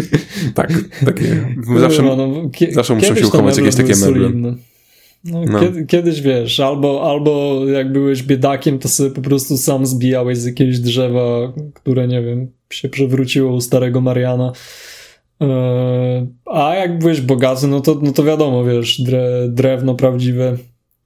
tak, 0.55 0.73
takie. 1.05 1.55
Zawsze, 1.79 2.03
no, 2.03 2.17
no, 2.17 2.51
zawsze 2.71 2.95
muszą 2.95 3.15
się 3.15 3.27
uchować 3.27 3.59
jakieś 3.59 3.75
takie 3.75 3.97
meble. 3.97 4.31
No, 5.25 5.45
no. 5.47 5.61
Kiedy, 5.61 5.87
kiedyś 5.87 6.21
wiesz, 6.21 6.61
albo, 6.61 7.11
albo 7.11 7.63
jak 7.69 7.93
byłeś 7.93 8.23
biedakiem, 8.23 8.79
to 8.79 8.89
sobie 8.89 9.11
po 9.11 9.21
prostu 9.21 9.57
sam 9.57 9.87
zbijałeś 9.87 10.39
z 10.39 10.45
jakiegoś 10.45 10.79
drzewa, 10.79 11.53
które 11.75 12.09
nie 12.09 12.23
wiem, 12.23 12.49
się 12.73 12.89
przewróciło 12.89 13.53
u 13.53 13.61
starego 13.61 14.01
Mariana. 14.01 14.53
E, 15.41 16.27
a 16.47 16.75
jak 16.75 16.99
byłeś 16.99 17.21
bogaty, 17.21 17.67
no 17.67 17.81
to, 17.81 17.99
no 18.03 18.13
to 18.13 18.25
wiadomo, 18.25 18.65
wiesz, 18.65 19.01
dre, 19.01 19.49
drewno 19.49 19.95
prawdziwe, 19.95 20.57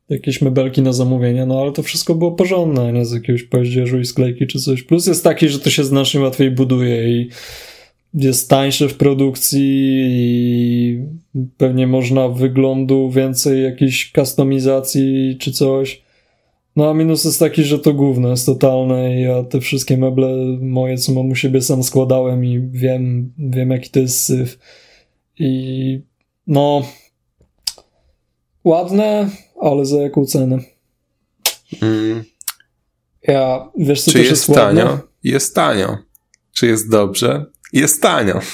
jakieś 0.08 0.42
mebelki 0.42 0.82
na 0.82 0.92
zamówienie, 0.92 1.46
no 1.46 1.61
ale 1.61 1.73
to 1.73 1.82
wszystko 1.82 2.14
było 2.14 2.32
porządne, 2.32 2.92
nie 2.92 3.04
z 3.04 3.12
jakiegoś 3.12 3.42
paździerzu 3.42 4.00
i 4.00 4.04
sklejki 4.04 4.46
czy 4.46 4.58
coś. 4.58 4.82
Plus 4.82 5.06
jest 5.06 5.25
taki, 5.25 5.49
że 5.49 5.58
to 5.58 5.70
się 5.70 5.84
znacznie 5.84 6.20
łatwiej 6.20 6.50
buduje 6.50 7.08
i 7.08 7.28
jest 8.14 8.50
tańsze 8.50 8.88
w 8.88 8.96
produkcji 8.96 10.00
i 10.11 10.99
pewnie 11.56 11.87
można 11.87 12.28
wyglądu 12.28 13.11
więcej 13.11 13.62
jakiejś 13.62 14.12
kustomizacji 14.12 15.37
czy 15.40 15.52
coś. 15.52 16.04
No 16.76 16.90
a 16.90 16.94
minus 16.94 17.25
jest 17.25 17.40
taki, 17.40 17.64
że 17.64 17.78
to 17.78 17.94
gówno 17.94 18.30
jest 18.30 18.46
totalne 18.46 19.16
i 19.16 19.23
ja 19.23 19.42
te 19.42 19.61
wszystkie 19.61 19.96
meble 19.96 20.28
moje, 20.61 20.99
co 20.99 21.12
mam 21.12 21.30
u 21.30 21.34
siebie 21.34 21.61
sam 21.61 21.82
składałem 21.82 22.44
i 22.44 22.61
wiem, 22.73 23.32
wiem 23.38 23.70
jaki 23.70 23.90
to 23.90 24.00
jest 24.00 24.20
syf. 24.20 24.58
I 25.38 26.00
no 26.46 26.82
ładne, 28.64 29.28
ale 29.64 29.87
za 29.87 29.97
jaką 29.97 30.26
cenę? 30.26 30.59
Mm. 31.83 32.25
Ja, 33.23 33.68
wiesz 33.78 34.02
co 34.02 34.11
Czy 34.11 34.18
jest, 34.18 34.30
jest 34.30 34.54
tanio? 34.54 34.99
Jest 35.25 35.54
tanio. 35.54 35.99
Czy 36.52 36.66
jest 36.66 36.90
dobrze? 36.90 37.47
Jest 37.73 38.02
tanio. 38.02 38.40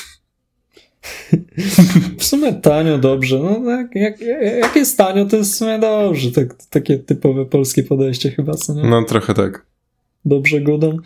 W 2.19 2.25
sumie 2.25 2.52
tanio, 2.52 2.99
dobrze. 2.99 3.38
No, 3.38 3.71
jak, 3.71 3.95
jak, 3.95 4.21
jak 4.61 4.76
jest 4.76 4.99
tanio, 4.99 5.25
to 5.25 5.37
jest 5.37 5.52
w 5.52 5.57
sumie 5.57 5.79
dobrze. 5.79 6.33
Tak, 6.33 6.55
takie 6.71 6.99
typowe 6.99 7.47
polskie 7.47 7.83
podejście 7.83 8.31
chyba, 8.31 8.55
co 8.55 8.75
nie? 8.75 8.83
No, 8.83 9.05
trochę 9.05 9.35
tak. 9.35 9.67
Dobrze 10.25 10.61
godą. 10.61 10.97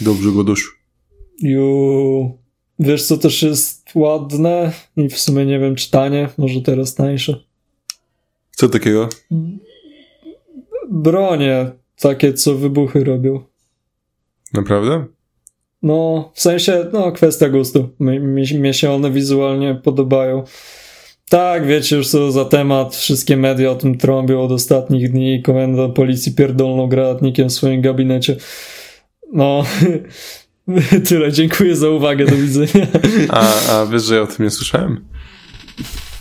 Dobrze 0.00 0.32
godosz. 0.32 0.78
Ju. 1.42 2.38
Wiesz, 2.78 3.02
co 3.02 3.18
też 3.18 3.42
jest 3.42 3.90
ładne 3.94 4.72
i 4.96 5.08
w 5.08 5.18
sumie 5.18 5.46
nie 5.46 5.58
wiem, 5.58 5.74
czy 5.74 5.90
tanie, 5.90 6.28
może 6.38 6.62
teraz 6.62 6.94
tańsze. 6.94 7.47
Co 8.58 8.68
takiego? 8.68 9.08
Bronie, 10.90 11.70
takie, 12.00 12.32
co 12.32 12.54
wybuchy 12.54 13.04
robią. 13.04 13.42
Naprawdę? 14.54 15.04
No, 15.82 16.30
w 16.34 16.40
sensie, 16.40 16.86
no, 16.92 17.12
kwestia 17.12 17.48
gustu. 17.48 17.88
Mi, 18.00 18.20
mi, 18.20 18.44
mi 18.54 18.74
się 18.74 18.90
one 18.90 19.10
wizualnie 19.10 19.74
podobają. 19.74 20.44
Tak, 21.28 21.66
wiecie 21.66 21.96
już 21.96 22.08
co 22.08 22.32
za 22.32 22.44
temat, 22.44 22.96
wszystkie 22.96 23.36
media 23.36 23.70
o 23.70 23.74
tym 23.74 23.98
trąbią 23.98 24.40
od 24.40 24.52
ostatnich 24.52 25.12
dni, 25.12 25.42
komenda 25.42 25.88
policji 25.88 26.34
pierdolną 26.34 26.86
granatnikiem 26.86 27.48
w 27.48 27.52
swoim 27.52 27.80
gabinecie. 27.80 28.36
No, 29.32 29.64
tyle, 31.08 31.32
dziękuję 31.32 31.76
za 31.76 31.88
uwagę, 31.88 32.26
do 32.26 32.36
widzenia. 32.36 32.86
A, 33.28 33.70
a 33.70 33.86
wiesz, 33.86 34.02
że 34.04 34.14
ja 34.14 34.22
o 34.22 34.26
tym 34.26 34.44
nie 34.44 34.50
słyszałem? 34.50 35.04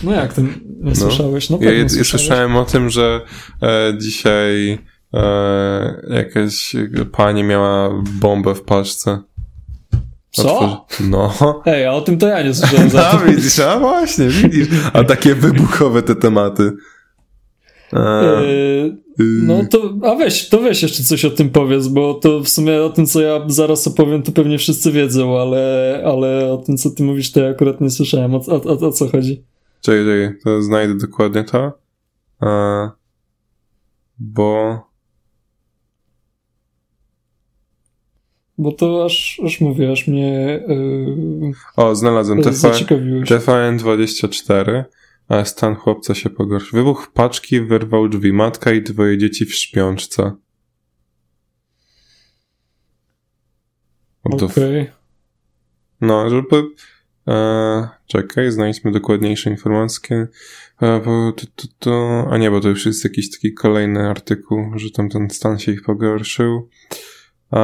No 0.04 0.12
jak 0.12 0.34
ty 0.34 0.42
nie 0.42 0.50
no. 0.82 0.96
słyszałeś? 0.96 1.50
No, 1.50 1.58
ja, 1.62 1.74
ja 1.74 1.90
słyszałem 1.90 2.56
o 2.56 2.66
tym, 2.66 2.90
że 2.90 3.22
e, 3.62 3.94
dzisiaj 3.98 4.78
e, 5.14 6.02
jakaś 6.10 6.76
pani 7.12 7.44
miała 7.44 8.04
bombę 8.20 8.56
w 8.56 8.62
paczce. 8.62 9.20
Co? 10.32 10.86
No. 11.00 11.34
Ej, 11.66 11.86
a 11.86 11.92
o 11.94 12.02
tym 12.02 12.18
to 12.18 12.28
ja 12.28 12.44
nie 12.44 12.54
słyszałem 12.54 12.90
za 12.90 13.10
A 13.12 13.18
widzisz, 13.18 13.60
a 13.60 13.80
właśnie, 13.80 14.28
widzisz. 14.28 14.68
A 14.94 15.04
takie 15.04 15.36
wybuchowe 15.36 16.04
te 16.04 16.16
tematy. 16.16 16.72
A, 17.92 18.22
yy, 18.42 18.98
no 19.20 19.66
to, 19.72 19.94
a 20.04 20.16
weź, 20.16 20.50
to 20.50 20.60
weź 20.60 20.84
jeszcze 20.84 21.04
coś 21.04 21.26
o 21.26 21.32
tym 21.32 21.50
powiedz, 21.50 21.88
bo 21.88 22.14
to 22.14 22.40
w 22.40 22.50
sumie 22.50 22.82
o 22.82 22.90
tym, 22.90 23.06
co 23.06 23.22
ja 23.22 23.42
zaraz 23.48 23.88
opowiem, 23.88 24.24
to 24.24 24.32
pewnie 24.32 24.58
wszyscy 24.58 24.92
wiedzą, 24.92 25.40
ale, 25.40 26.04
ale 26.06 26.52
o 26.54 26.58
tym, 26.58 26.78
co 26.78 26.90
ty 26.90 27.04
mówisz, 27.04 27.32
to 27.32 27.40
ja 27.40 27.50
akurat 27.50 27.82
nie 27.82 27.90
słyszałem. 27.90 28.36
O, 28.36 28.42
o, 28.48 28.88
o 28.88 28.92
co 28.92 29.08
chodzi? 29.08 29.44
Czekaj, 29.82 30.06
czekaj, 30.06 30.40
to 30.44 30.62
znajdę 30.62 30.98
dokładnie 30.98 31.44
to. 31.44 31.80
A, 32.40 32.92
bo 34.20 34.88
Bo 38.58 38.72
to 38.72 39.06
aż, 39.06 39.42
aż 39.46 39.62
mówię, 39.62 39.92
aż 39.92 40.08
mnie. 40.08 40.60
Yy, 40.68 41.52
o, 41.76 41.96
znalazłem 41.96 42.42
TV, 42.42 42.56
zaciekawiłeś. 42.56 43.30
TVN24, 43.30 44.84
a 45.28 45.46
stan 45.46 45.76
chłopca 45.76 46.16
się 46.16 46.30
pogorszył. 46.30 46.80
Wybuch 46.80 47.12
paczki 47.14 47.62
wyrwał 47.62 48.10
drzwi. 48.10 48.34
Matka 48.34 48.72
i 48.72 48.82
dwoje 48.82 49.18
dzieci 49.18 49.46
w 49.46 49.56
śpiączce. 49.56 50.32
Okej. 54.24 54.90
No, 56.02 56.30
żeby. 56.30 56.64
E, 57.28 57.88
czekaj, 58.08 58.52
znajdźmy 58.52 58.92
dokładniejsze 58.92 59.50
informacje. 59.50 60.28
E, 60.82 61.00
bo 61.06 61.32
to, 61.32 61.46
to, 61.56 61.68
to, 61.80 62.28
a 62.32 62.38
nie, 62.38 62.52
bo 62.52 62.62
to 62.62 62.70
już 62.70 62.86
jest 62.86 63.04
jakiś 63.04 63.32
taki 63.32 63.54
kolejny 63.54 64.10
artykuł, 64.10 64.72
że 64.76 64.92
tam 64.92 65.10
ten 65.10 65.30
stan 65.30 65.60
się 65.60 65.72
ich 65.72 65.84
pogorszył. 65.84 66.70
E, 67.54 67.58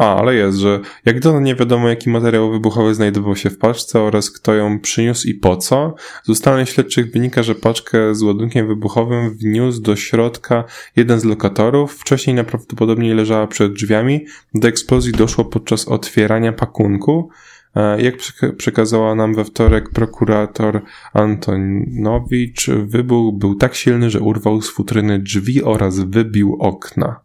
a, 0.00 0.16
ale 0.16 0.34
jest, 0.34 0.58
że 0.58 0.80
jak 1.04 1.20
dotąd 1.20 1.46
nie 1.46 1.54
wiadomo, 1.54 1.88
jaki 1.88 2.10
materiał 2.10 2.50
wybuchowy 2.50 2.94
znajdował 2.94 3.36
się 3.36 3.50
w 3.50 3.58
paczce 3.58 4.00
oraz 4.00 4.30
kto 4.30 4.54
ją 4.54 4.80
przyniósł 4.80 5.28
i 5.28 5.34
po 5.34 5.56
co. 5.56 5.94
Z 6.22 6.28
ustaleń 6.28 6.66
śledczych 6.66 7.12
wynika, 7.12 7.42
że 7.42 7.54
paczkę 7.54 8.14
z 8.14 8.22
ładunkiem 8.22 8.66
wybuchowym 8.66 9.30
wniósł 9.30 9.80
do 9.80 9.96
środka 9.96 10.64
jeden 10.96 11.20
z 11.20 11.24
lokatorów. 11.24 11.92
Wcześniej 11.92 12.36
najprawdopodobniej 12.36 13.14
leżała 13.14 13.46
przed 13.46 13.72
drzwiami. 13.72 14.26
Do 14.54 14.68
eksplozji 14.68 15.12
doszło 15.12 15.44
podczas 15.44 15.88
otwierania 15.88 16.52
pakunku. 16.52 17.30
E, 17.74 18.02
Jak 18.02 18.16
przeka- 18.16 18.52
przekazała 18.56 19.14
nam 19.14 19.34
we 19.34 19.44
wtorek 19.44 19.90
prokurator 19.90 20.82
Antonowicz, 21.12 22.70
wybuch 22.70 23.38
był 23.38 23.54
tak 23.54 23.74
silny, 23.74 24.10
że 24.10 24.20
urwał 24.20 24.62
z 24.62 24.70
futryny 24.70 25.18
drzwi 25.18 25.62
oraz 25.62 26.00
wybił 26.00 26.56
okna. 26.60 27.20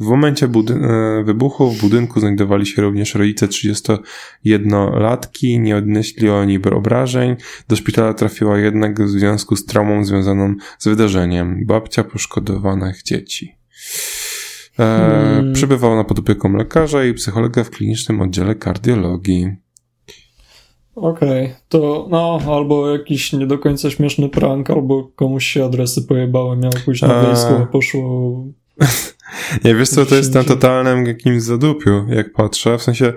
W 0.00 0.06
momencie 0.06 0.46
e, 0.46 0.50
wybuchu 1.24 1.70
w 1.70 1.80
budynku 1.80 2.20
znajdowali 2.20 2.66
się 2.66 2.82
również 2.82 3.14
rodzice 3.14 3.46
31-latki, 3.46 5.60
nie 5.60 5.76
odnieśli 5.76 6.28
oni 6.28 6.62
obrażeń. 6.62 7.36
Do 7.68 7.76
szpitala 7.76 8.14
trafiła 8.14 8.58
jednak 8.58 9.02
w 9.02 9.08
związku 9.08 9.56
z 9.56 9.66
traumą 9.66 10.04
związaną 10.04 10.54
z 10.78 10.88
wydarzeniem. 10.88 11.66
Babcia 11.66 12.04
poszkodowanych 12.04 13.02
dzieci. 13.02 13.54
E, 14.78 14.86
Hmm. 15.34 15.52
Przebywał 15.52 15.96
na 15.96 16.04
pod 16.04 16.18
opieką 16.18 16.52
lekarza 16.52 17.04
i 17.04 17.14
psychologa 17.14 17.64
w 17.64 17.70
klinicznym 17.70 18.20
oddziale 18.20 18.54
kardiologii. 18.54 19.63
Okej, 20.94 21.54
to 21.68 22.06
no, 22.10 22.38
albo 22.46 22.90
jakiś 22.90 23.32
nie 23.32 23.46
do 23.46 23.58
końca 23.58 23.90
śmieszny 23.90 24.28
prank, 24.28 24.70
albo 24.70 25.04
komuś 25.16 25.46
się 25.46 25.64
adresy 25.64 26.02
pojebały, 26.02 26.56
miał 26.56 26.72
pójść 26.84 27.02
na 27.02 27.14
A. 27.14 27.22
wojsko, 27.22 27.58
a 27.62 27.66
poszło... 27.66 28.44
Nie, 29.64 29.74
wiesz 29.74 29.88
co, 29.88 30.06
to 30.06 30.14
jest 30.14 30.34
na 30.34 30.44
totalnym 30.44 31.06
jakimś 31.06 31.42
zadupiu, 31.42 32.06
jak 32.08 32.32
patrzę. 32.32 32.78
W 32.78 32.82
sensie, 32.82 33.12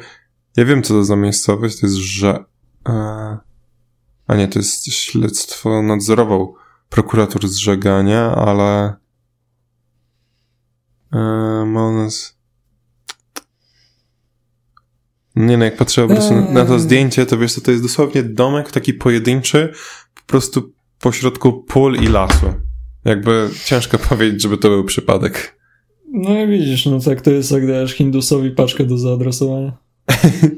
ja 0.57 0.65
wiem, 0.65 0.83
co 0.83 0.93
to 0.93 1.03
za 1.03 1.15
miejscowość, 1.15 1.79
to 1.79 1.85
jest, 1.85 1.97
że... 1.97 2.43
E, 2.89 3.37
a 4.27 4.35
nie, 4.35 4.47
to 4.47 4.59
jest 4.59 4.85
śledztwo 4.85 5.81
nadzorował 5.81 6.55
prokurator 6.89 7.47
z 7.47 7.55
Żegania, 7.55 8.35
ale... 8.35 8.93
E, 11.13 11.19
Monas... 11.65 12.36
Nie 15.37 15.57
no, 15.57 15.65
jak 15.65 15.77
patrzę 15.77 16.01
po 16.07 16.13
prostu 16.13 16.33
na- 16.35 16.51
na 16.51 16.65
to 16.65 16.73
Eee. 16.73 16.79
zdjęcie, 16.79 17.25
to 17.25 17.37
wiesz 17.37 17.53
co, 17.53 17.61
to 17.61 17.71
jest 17.71 17.83
dosłownie 17.83 18.23
domek 18.23 18.71
taki 18.71 18.93
pojedynczy, 18.93 19.73
po 20.15 20.21
prostu 20.27 20.73
pośrodku 21.01 21.53
pól 21.63 21.95
i 21.95 22.07
lasu. 22.07 22.45
Jakby 23.05 23.49
ciężko 23.65 23.97
powiedzieć, 24.09 24.41
żeby 24.41 24.57
to 24.57 24.69
był 24.69 24.83
przypadek. 24.83 25.57
No 26.13 26.41
i 26.43 26.47
widzisz, 26.47 26.85
no 26.85 26.99
tak 26.99 27.21
to 27.21 27.31
jest, 27.31 27.51
jak 27.51 27.67
dajesz 27.67 27.91
Hindusowi 27.91 28.51
paczkę 28.51 28.83
do 28.83 28.97
zaadresowania. 28.97 29.73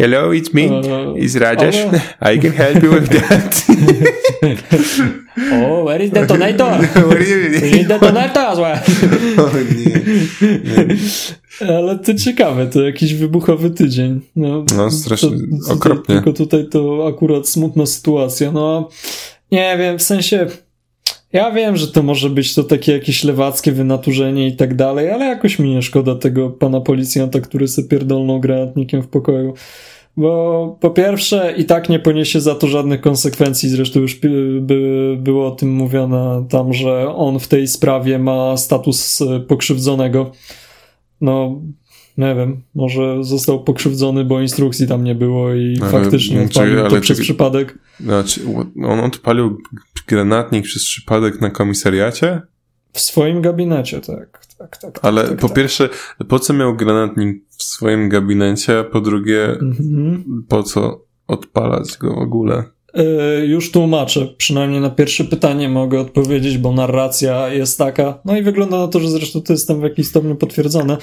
Hello, 0.00 0.32
it's 0.32 0.54
me. 0.54 0.62
E, 0.62 1.14
It's 1.24 1.36
Rajesh. 1.36 1.76
ale- 1.76 2.00
I 2.34 2.38
can 2.40 2.52
help 2.52 2.82
you 2.82 2.90
with 2.94 3.08
that. 3.08 3.64
Oh, 5.52 5.84
where 5.84 6.04
is 6.04 6.10
detonator? 6.10 6.80
You 6.96 7.60
We 7.60 7.70
need 7.70 7.88
detonator 7.88 8.42
as 8.42 8.58
well. 8.58 8.78
O 9.38 9.50
nie. 9.58 10.96
Ale 11.68 11.98
to 11.98 12.14
ciekawe, 12.14 12.66
to 12.66 12.82
jakiś 12.82 13.14
wybuchowy 13.14 13.70
tydzień. 13.70 14.20
No, 14.36 14.64
No, 14.76 14.90
strasznie, 14.90 15.30
to- 15.68 15.72
okropnie. 15.74 16.14
Tylko 16.14 16.32
tutaj 16.32 16.68
to 16.70 17.06
akurat 17.14 17.48
smutna 17.48 17.86
sytuacja. 17.86 18.52
No, 18.52 18.88
nie 19.52 19.76
wiem, 19.78 19.98
w 19.98 20.02
sensie 20.02 20.46
ja 21.32 21.50
wiem, 21.50 21.76
że 21.76 21.88
to 21.88 22.02
może 22.02 22.30
być 22.30 22.54
to 22.54 22.64
takie 22.64 22.92
jakieś 22.92 23.24
lewackie 23.24 23.72
wynaturzenie 23.72 24.48
i 24.48 24.56
tak 24.56 24.74
dalej, 24.74 25.10
ale 25.10 25.24
jakoś 25.24 25.58
mi 25.58 25.70
nie 25.74 25.82
szkoda 25.82 26.14
tego 26.14 26.50
pana 26.50 26.80
policjanta, 26.80 27.40
który 27.40 27.68
sobie 27.68 27.88
pierdolnął 27.88 28.40
granatnikiem 28.40 29.02
w 29.02 29.08
pokoju. 29.08 29.54
Bo 30.20 30.76
po 30.80 30.90
pierwsze 30.90 31.54
i 31.56 31.64
tak 31.64 31.88
nie 31.88 31.98
poniesie 31.98 32.40
za 32.40 32.54
to 32.54 32.66
żadnych 32.66 33.00
konsekwencji, 33.00 33.68
zresztą 33.68 34.00
już 34.00 34.14
by, 34.14 34.58
by 34.60 35.16
było 35.20 35.46
o 35.46 35.50
tym 35.50 35.72
mówione 35.72 36.46
tam, 36.50 36.72
że 36.72 37.14
on 37.14 37.38
w 37.38 37.48
tej 37.48 37.68
sprawie 37.68 38.18
ma 38.18 38.56
status 38.56 39.20
e, 39.20 39.40
pokrzywdzonego. 39.40 40.32
No, 41.20 41.60
nie 42.18 42.34
wiem, 42.34 42.62
może 42.74 43.24
został 43.24 43.64
pokrzywdzony, 43.64 44.24
bo 44.24 44.40
instrukcji 44.40 44.88
tam 44.88 45.04
nie 45.04 45.14
było 45.14 45.54
i 45.54 45.78
Ale- 45.82 45.90
faktycznie 45.90 46.42
odpalił 46.42 46.76
to 46.76 46.86
ale 46.86 47.00
przez 47.00 47.20
przypadek. 47.20 47.78
Znaczy, 48.00 48.40
on 48.84 49.00
odpalił 49.00 49.58
granatnik 50.06 50.64
przez 50.64 50.84
przypadek 50.84 51.40
na 51.40 51.50
komisariacie? 51.50 52.42
W 52.92 53.00
swoim 53.00 53.42
gabinecie, 53.42 54.00
tak. 54.00 54.46
tak, 54.58 54.76
tak 54.76 54.98
Ale 55.02 55.28
tak, 55.28 55.38
po 55.38 55.48
tak. 55.48 55.56
pierwsze, 55.56 55.88
po 56.28 56.38
co 56.38 56.52
miał 56.52 56.76
granatnik 56.76 57.49
w 57.60 57.62
swoim 57.62 58.08
gabinecie? 58.08 58.78
A 58.78 58.84
po 58.84 59.00
drugie, 59.00 59.44
Mhm. 59.44 60.24
po 60.48 60.62
co 60.62 61.04
odpalać 61.28 61.96
go 61.98 62.14
w 62.14 62.18
ogóle? 62.18 62.64
E, 62.94 63.46
Już 63.46 63.70
tłumaczę, 63.72 64.26
przynajmniej 64.36 64.80
na 64.80 64.90
pierwsze 64.90 65.24
pytanie 65.24 65.68
mogę 65.68 66.00
odpowiedzieć, 66.00 66.58
bo 66.58 66.72
narracja 66.72 67.48
jest 67.48 67.78
taka, 67.78 68.18
no 68.24 68.36
i 68.36 68.42
wygląda 68.42 68.78
na 68.78 68.88
to, 68.88 69.00
że 69.00 69.10
zresztą 69.10 69.42
to 69.42 69.52
jest 69.52 69.68
tam 69.68 69.80
w 69.80 69.82
jakimś 69.82 70.06
stopniu 70.08 70.36
potwierdzone, 70.36 70.96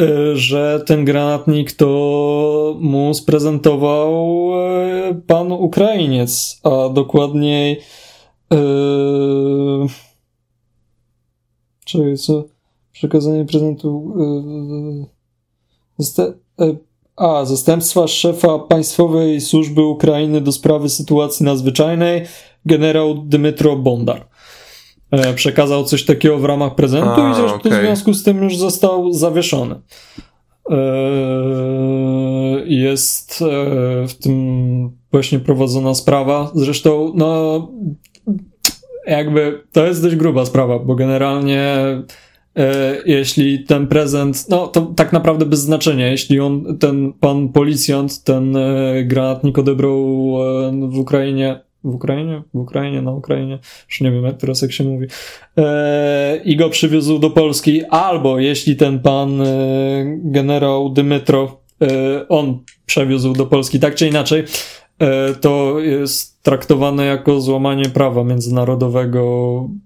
e, 0.00 0.36
że 0.36 0.82
ten 0.86 1.04
granatnik 1.04 1.72
to 1.72 2.76
mu 2.80 3.14
sprezentował 3.14 4.50
e, 4.54 5.20
pan 5.26 5.52
Ukrainiec, 5.52 6.60
a 6.64 6.88
dokładniej 6.88 7.80
czekaj, 11.84 12.16
co? 12.16 12.44
Przekazanie 12.92 13.44
prezentu 13.44 14.14
zosta- 15.98 16.32
e, 16.60 16.76
a, 17.16 17.44
zastępstwa 17.44 18.08
szefa 18.08 18.58
Państwowej 18.58 19.40
Służby 19.40 19.82
Ukrainy 19.82 20.40
do 20.40 20.52
sprawy 20.52 20.88
sytuacji 20.88 21.44
nadzwyczajnej, 21.46 22.22
generał 22.66 23.14
Dmytro 23.14 23.76
Bondar. 23.76 24.26
E, 25.10 25.34
przekazał 25.34 25.84
coś 25.84 26.04
takiego 26.04 26.38
w 26.38 26.44
ramach 26.44 26.74
prezentu 26.74 27.20
A, 27.20 27.30
i 27.30 27.34
zresztą 27.34 27.56
okej. 27.56 27.72
w 27.72 27.74
związku 27.74 28.14
z 28.14 28.22
tym 28.22 28.42
już 28.42 28.56
został 28.56 29.12
zawieszony. 29.12 29.80
E, 30.70 30.76
jest 32.66 33.42
e, 33.42 34.06
w 34.08 34.14
tym 34.14 34.90
właśnie 35.12 35.38
prowadzona 35.38 35.94
sprawa. 35.94 36.50
Zresztą, 36.54 37.12
no, 37.14 37.68
jakby 39.06 39.62
to 39.72 39.86
jest 39.86 40.02
dość 40.02 40.16
gruba 40.16 40.44
sprawa, 40.46 40.78
bo 40.78 40.94
generalnie 40.94 41.76
jeśli 43.06 43.64
ten 43.64 43.86
prezent, 43.86 44.48
no 44.48 44.66
to 44.66 44.80
tak 44.80 45.12
naprawdę 45.12 45.46
bez 45.46 45.60
znaczenia, 45.60 46.08
jeśli 46.08 46.40
on, 46.40 46.78
ten 46.78 47.12
pan 47.12 47.48
policjant, 47.48 48.24
ten 48.24 48.56
e, 48.56 49.04
granatnik 49.04 49.58
odebrał 49.58 49.92
e, 49.92 50.88
w 50.88 50.98
Ukrainie, 50.98 51.60
w 51.84 51.94
Ukrainie? 51.94 52.42
W 52.54 52.58
Ukrainie, 52.58 53.02
na 53.02 53.12
Ukrainie, 53.12 53.58
już 53.88 54.00
nie 54.00 54.10
wiem 54.10 54.24
jak 54.24 54.36
teraz 54.36 54.62
jak 54.62 54.72
się 54.72 54.84
mówi, 54.84 55.06
e, 55.58 56.40
i 56.44 56.56
go 56.56 56.70
przywiózł 56.70 57.18
do 57.18 57.30
Polski, 57.30 57.84
albo 57.84 58.38
jeśli 58.38 58.76
ten 58.76 59.00
pan 59.00 59.40
e, 59.40 59.46
generał 60.24 60.90
Dymitro, 60.90 61.60
e, 61.82 62.28
on 62.28 62.58
przewiózł 62.86 63.32
do 63.32 63.46
Polski, 63.46 63.80
tak 63.80 63.94
czy 63.94 64.08
inaczej, 64.08 64.40
e, 64.40 64.85
to 65.40 65.80
jest 65.80 66.42
traktowane 66.42 67.06
jako 67.06 67.40
złamanie 67.40 67.88
prawa 67.88 68.24
międzynarodowego, 68.24 69.20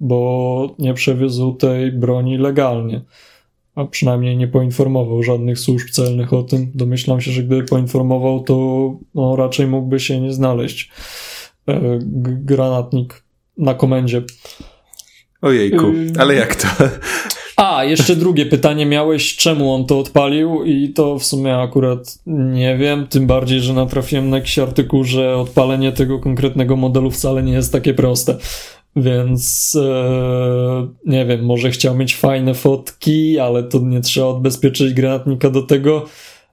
bo 0.00 0.74
nie 0.78 0.94
przewiózł 0.94 1.52
tej 1.52 1.92
broni 1.92 2.38
legalnie. 2.38 3.00
A 3.74 3.84
przynajmniej 3.84 4.36
nie 4.36 4.48
poinformował 4.48 5.22
żadnych 5.22 5.58
służb 5.58 5.88
celnych 5.90 6.32
o 6.32 6.42
tym. 6.42 6.70
Domyślam 6.74 7.20
się, 7.20 7.32
że 7.32 7.42
gdyby 7.42 7.64
poinformował, 7.64 8.40
to 8.40 8.54
no, 9.14 9.36
raczej 9.36 9.66
mógłby 9.66 10.00
się 10.00 10.20
nie 10.20 10.32
znaleźć 10.32 10.90
e, 11.68 11.98
granatnik 12.22 13.22
na 13.58 13.74
komendzie. 13.74 14.22
Ojejku, 15.42 15.86
ale 16.18 16.34
jak 16.34 16.56
to? 16.56 16.68
A, 17.60 17.84
jeszcze 17.84 18.16
drugie 18.16 18.46
pytanie 18.46 18.86
miałeś, 18.86 19.36
czemu 19.36 19.74
on 19.74 19.86
to 19.86 19.98
odpalił 19.98 20.64
i 20.64 20.88
to 20.88 21.18
w 21.18 21.24
sumie 21.24 21.56
akurat 21.56 22.18
nie 22.26 22.76
wiem, 22.78 23.06
tym 23.06 23.26
bardziej, 23.26 23.60
że 23.60 23.74
natrafiłem 23.74 24.30
na 24.30 24.36
jakiś 24.36 24.58
artykuł, 24.58 25.04
że 25.04 25.36
odpalenie 25.36 25.92
tego 25.92 26.18
konkretnego 26.18 26.76
modelu 26.76 27.10
wcale 27.10 27.42
nie 27.42 27.52
jest 27.52 27.72
takie 27.72 27.94
proste. 27.94 28.36
Więc 28.96 29.76
e, 29.82 30.88
nie 31.06 31.26
wiem, 31.26 31.44
może 31.44 31.70
chciał 31.70 31.96
mieć 31.96 32.16
fajne 32.16 32.54
fotki, 32.54 33.38
ale 33.38 33.62
to 33.62 33.78
nie 33.78 34.00
trzeba 34.00 34.26
odbezpieczyć 34.26 34.94
granatnika 34.94 35.50
do 35.50 35.62
tego. 35.62 36.06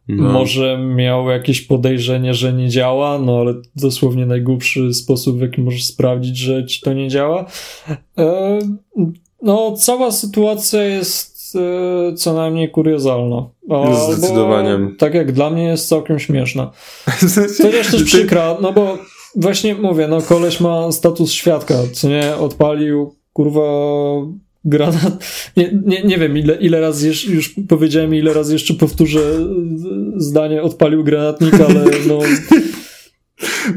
No. 0.08 0.32
Może 0.32 0.78
miał 0.78 1.30
jakieś 1.30 1.62
podejrzenie, 1.62 2.34
że 2.34 2.54
nie 2.54 2.70
działa, 2.70 3.20
no 3.20 3.40
ale 3.40 3.54
dosłownie 3.76 4.26
najgłupszy 4.26 4.94
sposób, 4.94 5.38
w 5.38 5.42
jaki 5.42 5.62
możesz 5.62 5.86
sprawdzić, 5.86 6.38
że 6.38 6.66
ci 6.66 6.82
to 6.82 6.94
nie 6.94 7.08
działa. 7.08 7.46
E, 8.18 8.60
no, 9.42 9.76
cała 9.78 10.12
sytuacja 10.12 10.84
jest 10.84 11.56
e, 11.56 12.16
co 12.16 12.34
najmniej 12.34 12.72
kuriozalna. 12.72 13.50
Zdecydowanie. 14.18 14.78
tak 14.98 15.14
jak 15.14 15.32
dla 15.32 15.50
mnie 15.50 15.64
jest 15.64 15.90
całkiem 15.90 16.20
śmieszna. 16.20 16.72
Chociaż 17.64 17.92
też 17.92 18.04
przykra, 18.04 18.58
no 18.62 18.74
bo 18.74 18.98
właśnie 19.36 19.76
mówię, 19.76 20.08
no 20.08 20.22
koleś 20.22 20.60
ma 20.60 20.92
status 20.92 21.32
świadka, 21.32 21.76
co 21.94 22.10
nie, 22.10 22.36
odpalił 22.36 23.16
kurwa 23.34 23.62
granat. 24.66 25.24
Nie, 25.58 25.72
nie, 25.86 26.04
nie 26.04 26.18
wiem, 26.18 26.38
ile, 26.38 26.56
ile 26.56 26.82
razy 26.82 27.08
już, 27.08 27.26
już 27.26 27.56
powiedziałem, 27.70 28.16
ile 28.16 28.34
razy 28.34 28.54
jeszcze 28.54 28.74
powtórzę 28.74 29.20
zdanie, 30.18 30.62
odpalił 30.62 31.04
granatnik, 31.04 31.54
ale 31.54 31.86
no. 32.08 32.20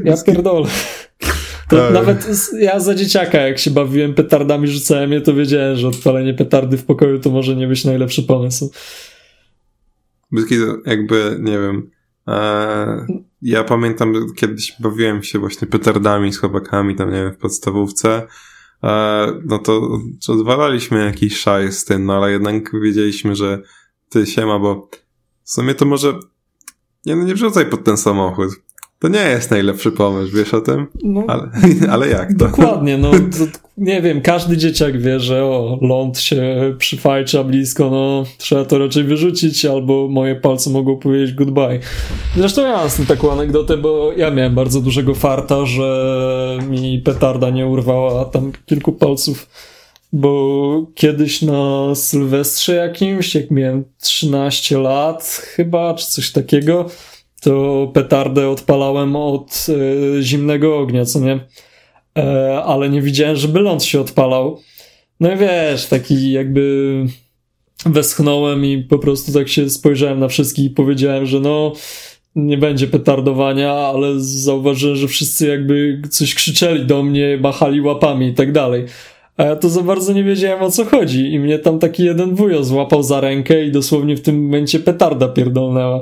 Ja 0.03 0.17
pierdolę. 0.25 0.67
Tak. 1.77 1.93
Nawet 1.93 2.27
ja 2.59 2.79
za 2.79 2.95
dzieciaka, 2.95 3.37
jak 3.37 3.59
się 3.59 3.71
bawiłem 3.71 4.13
petardami, 4.13 4.67
rzucałem 4.67 5.11
je, 5.11 5.21
to 5.21 5.33
wiedziałem, 5.33 5.77
że 5.77 5.87
odpalenie 5.87 6.33
petardy 6.33 6.77
w 6.77 6.85
pokoju 6.85 7.19
to 7.19 7.29
może 7.29 7.55
nie 7.55 7.67
być 7.67 7.85
najlepszy 7.85 8.23
pomysł. 8.23 8.71
Jakby, 10.85 11.37
nie 11.39 11.59
wiem. 11.59 11.91
E, 12.27 13.05
ja 13.41 13.63
pamiętam, 13.63 14.13
kiedyś 14.35 14.75
bawiłem 14.79 15.23
się 15.23 15.39
właśnie 15.39 15.67
petardami 15.67 16.33
z 16.33 16.37
chłopakami, 16.37 16.95
tam 16.95 17.11
nie 17.11 17.23
wiem, 17.23 17.33
w 17.33 17.37
podstawówce 17.37 18.27
E, 18.83 19.27
no 19.45 19.59
to 19.59 19.99
odwalaliśmy 20.27 21.05
jakiś 21.05 21.37
szaj 21.37 21.71
z 21.71 21.85
tym, 21.85 22.05
no 22.05 22.13
ale 22.13 22.31
jednak 22.31 22.81
wiedzieliśmy, 22.81 23.35
że 23.35 23.61
ty 24.09 24.25
siema, 24.25 24.59
bo 24.59 24.89
w 25.43 25.51
sumie 25.51 25.75
to 25.75 25.85
może 25.85 26.13
nie, 27.05 27.15
no 27.15 27.23
nie 27.23 27.33
wrzucaj 27.33 27.65
pod 27.65 27.83
ten 27.83 27.97
samochód. 27.97 28.49
To 29.01 29.07
nie 29.07 29.19
jest 29.19 29.51
najlepszy 29.51 29.91
pomysł, 29.91 30.37
wiesz 30.37 30.53
o 30.53 30.61
tym? 30.61 30.87
No, 31.03 31.23
ale, 31.27 31.49
ale 31.93 32.07
jak 32.07 32.29
to? 32.29 32.45
Dokładnie, 32.45 32.97
no 32.97 33.11
to, 33.11 33.59
nie 33.77 34.01
wiem, 34.01 34.21
każdy 34.21 34.57
dzieciak 34.57 35.01
wie, 35.01 35.19
że 35.19 35.43
o, 35.43 35.77
ląd 35.81 36.19
się 36.19 36.73
przyfajcza 36.77 37.43
blisko, 37.43 37.89
no 37.89 38.23
trzeba 38.37 38.65
to 38.65 38.77
raczej 38.77 39.03
wyrzucić, 39.03 39.65
albo 39.65 40.07
moje 40.07 40.35
palce 40.35 40.69
mogą 40.69 40.97
powiedzieć 40.97 41.35
goodbye. 41.35 41.79
Zresztą 42.35 42.61
ja 42.61 42.77
mam 42.77 42.89
z 42.89 42.95
tym 42.95 43.05
taką 43.05 43.31
anegdotę, 43.31 43.77
bo 43.77 44.11
ja 44.17 44.31
miałem 44.31 44.55
bardzo 44.55 44.81
dużego 44.81 45.15
farta, 45.15 45.65
że 45.65 46.59
mi 46.69 46.99
petarda 46.99 47.49
nie 47.49 47.67
urwała 47.67 48.25
tam 48.25 48.51
kilku 48.65 48.91
palców, 48.91 49.47
bo 50.13 50.85
kiedyś 50.95 51.41
na 51.41 51.95
Sylwestrze 51.95 52.75
jakimś, 52.75 53.35
jak 53.35 53.51
miałem 53.51 53.83
13 54.01 54.77
lat 54.77 55.41
chyba, 55.55 55.93
czy 55.93 56.07
coś 56.07 56.31
takiego, 56.31 56.89
to 57.41 57.87
petardę 57.93 58.49
odpalałem 58.49 59.15
od 59.15 59.67
e, 59.69 60.21
zimnego 60.21 60.79
ognia, 60.79 61.05
co 61.05 61.19
nie? 61.19 61.39
E, 62.17 62.63
ale 62.63 62.89
nie 62.89 63.01
widziałem, 63.01 63.35
żeby 63.35 63.59
ląd 63.59 63.83
się 63.83 64.01
odpalał. 64.01 64.59
No 65.19 65.33
i 65.33 65.37
wiesz, 65.37 65.85
taki 65.85 66.31
jakby 66.31 67.05
westchnąłem 67.85 68.65
i 68.65 68.83
po 68.83 68.99
prostu 68.99 69.33
tak 69.33 69.49
się 69.49 69.69
spojrzałem 69.69 70.19
na 70.19 70.27
wszystkich 70.27 70.65
i 70.65 70.69
powiedziałem, 70.69 71.25
że 71.25 71.39
no 71.39 71.73
nie 72.35 72.57
będzie 72.57 72.87
petardowania, 72.87 73.73
ale 73.73 74.07
zauważyłem, 74.19 74.95
że 74.95 75.07
wszyscy 75.07 75.47
jakby 75.47 76.01
coś 76.09 76.35
krzyczeli 76.35 76.85
do 76.85 77.03
mnie, 77.03 77.37
machali 77.41 77.81
łapami 77.81 78.27
i 78.27 78.33
tak 78.33 78.51
dalej. 78.51 78.85
A 79.37 79.43
ja 79.43 79.55
to 79.55 79.69
za 79.69 79.81
bardzo 79.81 80.13
nie 80.13 80.23
wiedziałem 80.23 80.63
o 80.63 80.71
co 80.71 80.85
chodzi 80.85 81.33
i 81.33 81.39
mnie 81.39 81.59
tam 81.59 81.79
taki 81.79 82.03
jeden 82.03 82.35
wujo 82.35 82.63
złapał 82.63 83.03
za 83.03 83.21
rękę 83.21 83.65
i 83.65 83.71
dosłownie 83.71 84.15
w 84.15 84.21
tym 84.21 84.43
momencie 84.43 84.79
petarda 84.79 85.27
pierdolnęła. 85.27 86.01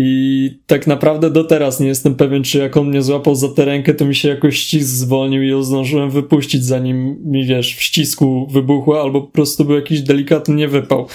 I 0.00 0.58
tak 0.66 0.86
naprawdę 0.86 1.30
do 1.30 1.44
teraz 1.44 1.80
nie 1.80 1.88
jestem 1.88 2.14
pewien, 2.14 2.42
czy 2.42 2.58
jak 2.58 2.76
on 2.76 2.88
mnie 2.88 3.02
złapał 3.02 3.34
za 3.34 3.48
tę 3.48 3.64
rękę, 3.64 3.94
to 3.94 4.04
mi 4.04 4.14
się 4.14 4.28
jakoś 4.28 4.58
ścisk 4.58 4.88
zwolnił 4.88 5.42
i 5.42 5.48
ją 5.48 5.62
zdążyłem 5.62 6.10
wypuścić, 6.10 6.64
zanim 6.64 7.16
mi, 7.24 7.46
wiesz, 7.46 7.76
w 7.76 7.82
ścisku 7.82 8.46
wybuchła, 8.50 9.02
albo 9.02 9.20
po 9.20 9.32
prostu 9.32 9.64
był 9.64 9.76
jakiś 9.76 10.00
delikatny 10.00 10.54
niewypał. 10.54 11.06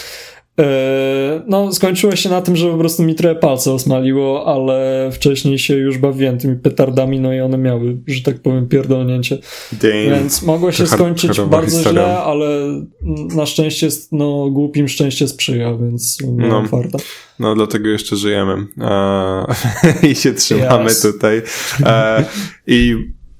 E, 0.59 1.43
no, 1.47 1.73
skończyło 1.73 2.15
się 2.15 2.29
na 2.29 2.41
tym, 2.41 2.55
że 2.55 2.71
po 2.71 2.77
prostu 2.77 3.03
mi 3.03 3.15
trochę 3.15 3.35
palce 3.35 3.71
osmaliło, 3.71 4.45
ale 4.45 5.09
wcześniej 5.13 5.59
się 5.59 5.75
już 5.75 5.97
bawiłem 5.97 6.37
tymi 6.37 6.55
petardami, 6.55 7.19
no 7.19 7.33
i 7.33 7.39
one 7.39 7.57
miały, 7.57 7.97
że 8.07 8.21
tak 8.21 8.41
powiem, 8.41 8.67
pierdolnięcie. 8.67 9.37
Damn. 9.71 10.09
Więc 10.09 10.41
mogło 10.41 10.71
się 10.71 10.87
skończyć 10.87 11.41
bardzo 11.41 11.77
historia. 11.77 11.91
źle, 11.91 12.17
ale 12.17 12.47
na 13.35 13.45
szczęście, 13.45 13.87
no, 14.11 14.49
głupim 14.49 14.87
szczęście 14.87 15.27
sprzyja, 15.27 15.77
więc 15.77 16.17
no, 16.37 16.67
farta. 16.67 16.97
No, 17.39 17.55
dlatego 17.55 17.89
jeszcze 17.89 18.15
żyjemy 18.15 18.67
i 20.11 20.15
się 20.15 20.33
trzymamy 20.33 20.91
yes. 20.91 21.01
tutaj. 21.01 21.41
E, 21.83 22.25
I 22.67 22.95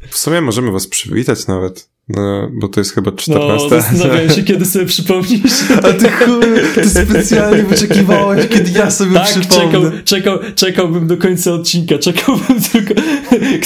w 0.09 0.17
sumie 0.17 0.41
możemy 0.41 0.71
was 0.71 0.87
przywitać 0.87 1.47
nawet. 1.47 1.92
No, 2.09 2.49
bo 2.53 2.67
to 2.67 2.79
jest 2.79 2.93
chyba 2.95 3.11
14. 3.11 3.67
No, 3.71 3.81
zastanawiam 3.81 4.29
się, 4.29 4.43
kiedy 4.53 4.65
sobie 4.65 4.85
przypomnisz. 4.85 5.53
A 5.83 5.93
ty 5.93 6.09
chuj, 6.09 6.45
ty 6.75 6.89
specjalnie 6.89 7.63
wyczekiwałeś, 7.63 8.47
kiedy 8.47 8.79
ja 8.79 8.91
sobie 8.91 9.13
tak, 9.13 9.25
przypomnę. 9.25 9.71
Czekał, 9.71 9.91
czekał, 10.05 10.39
czekałbym 10.55 11.07
do 11.07 11.17
końca 11.17 11.51
odcinka, 11.51 11.97
czekałbym 11.97 12.61
tylko, 12.71 12.93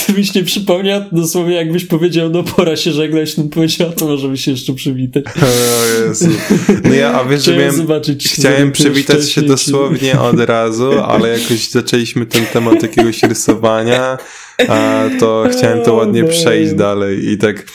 gdybyś 0.04 0.34
nie 0.34 0.44
przypomniał, 0.44 1.02
dosłownie 1.12 1.56
jakbyś 1.56 1.86
powiedział, 1.86 2.30
no 2.30 2.44
pora 2.44 2.76
się 2.76 2.92
żegnać, 2.92 3.38
no 3.38 3.44
powiedział, 3.44 3.92
to 3.92 4.06
możemy 4.06 4.38
się 4.38 4.52
jeszcze 4.52 4.74
przywitać. 4.74 5.26
O 5.26 6.06
Jezu. 6.06 6.30
No 6.84 6.94
ja, 6.94 7.14
a 7.14 7.26
wiesz, 7.26 7.44
że 7.44 7.58
miałem, 7.58 7.76
zobaczyć, 7.76 8.30
chciałem 8.34 8.72
przywitać 8.72 9.32
się 9.32 9.42
dosłownie 9.42 10.20
od 10.20 10.40
razu, 10.40 10.92
ale 11.00 11.30
jakoś 11.30 11.70
zaczęliśmy 11.70 12.26
ten 12.26 12.46
temat 12.46 12.84
jakiegoś 12.84 13.24
rysowania, 13.24 14.18
a 14.68 15.04
to 15.20 15.46
chciałem 15.52 15.86
to 15.86 15.94
ładnie 15.94 16.24
przejść 16.24 16.74
dalej 16.74 17.30
i 17.30 17.38
tak 17.38 17.66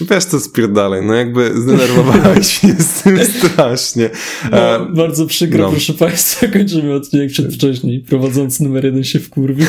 Wiesz 0.00 0.26
to 0.26 0.40
spierdalaj, 0.40 1.06
no 1.06 1.14
jakby 1.14 1.60
zdenerwowałeś 1.60 2.62
mnie 2.62 2.74
z 2.78 3.02
tym 3.02 3.18
strasznie. 3.24 4.10
No, 4.50 4.76
e, 4.76 4.88
bardzo 4.94 5.26
przykro, 5.26 5.58
no. 5.58 5.70
proszę 5.70 5.94
Państwa, 5.94 6.46
kończymy 6.46 6.94
odcinek 6.94 7.30
przedwcześniej. 7.30 8.00
Prowadzący 8.00 8.64
numer 8.64 8.84
jeden 8.84 9.04
się 9.04 9.20
wkurwił. 9.20 9.66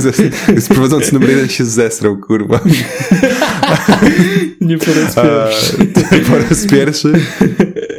prowadzący 0.68 1.14
numer 1.14 1.30
jeden 1.30 1.48
się 1.48 1.64
zesrał, 1.64 2.16
kurwa. 2.18 2.60
Nie 4.60 4.78
po 4.78 4.94
raz 4.94 5.14
pierwszy. 5.14 5.76
E, 6.10 6.20
po 6.20 6.38
raz 6.38 6.66
pierwszy, 6.66 7.12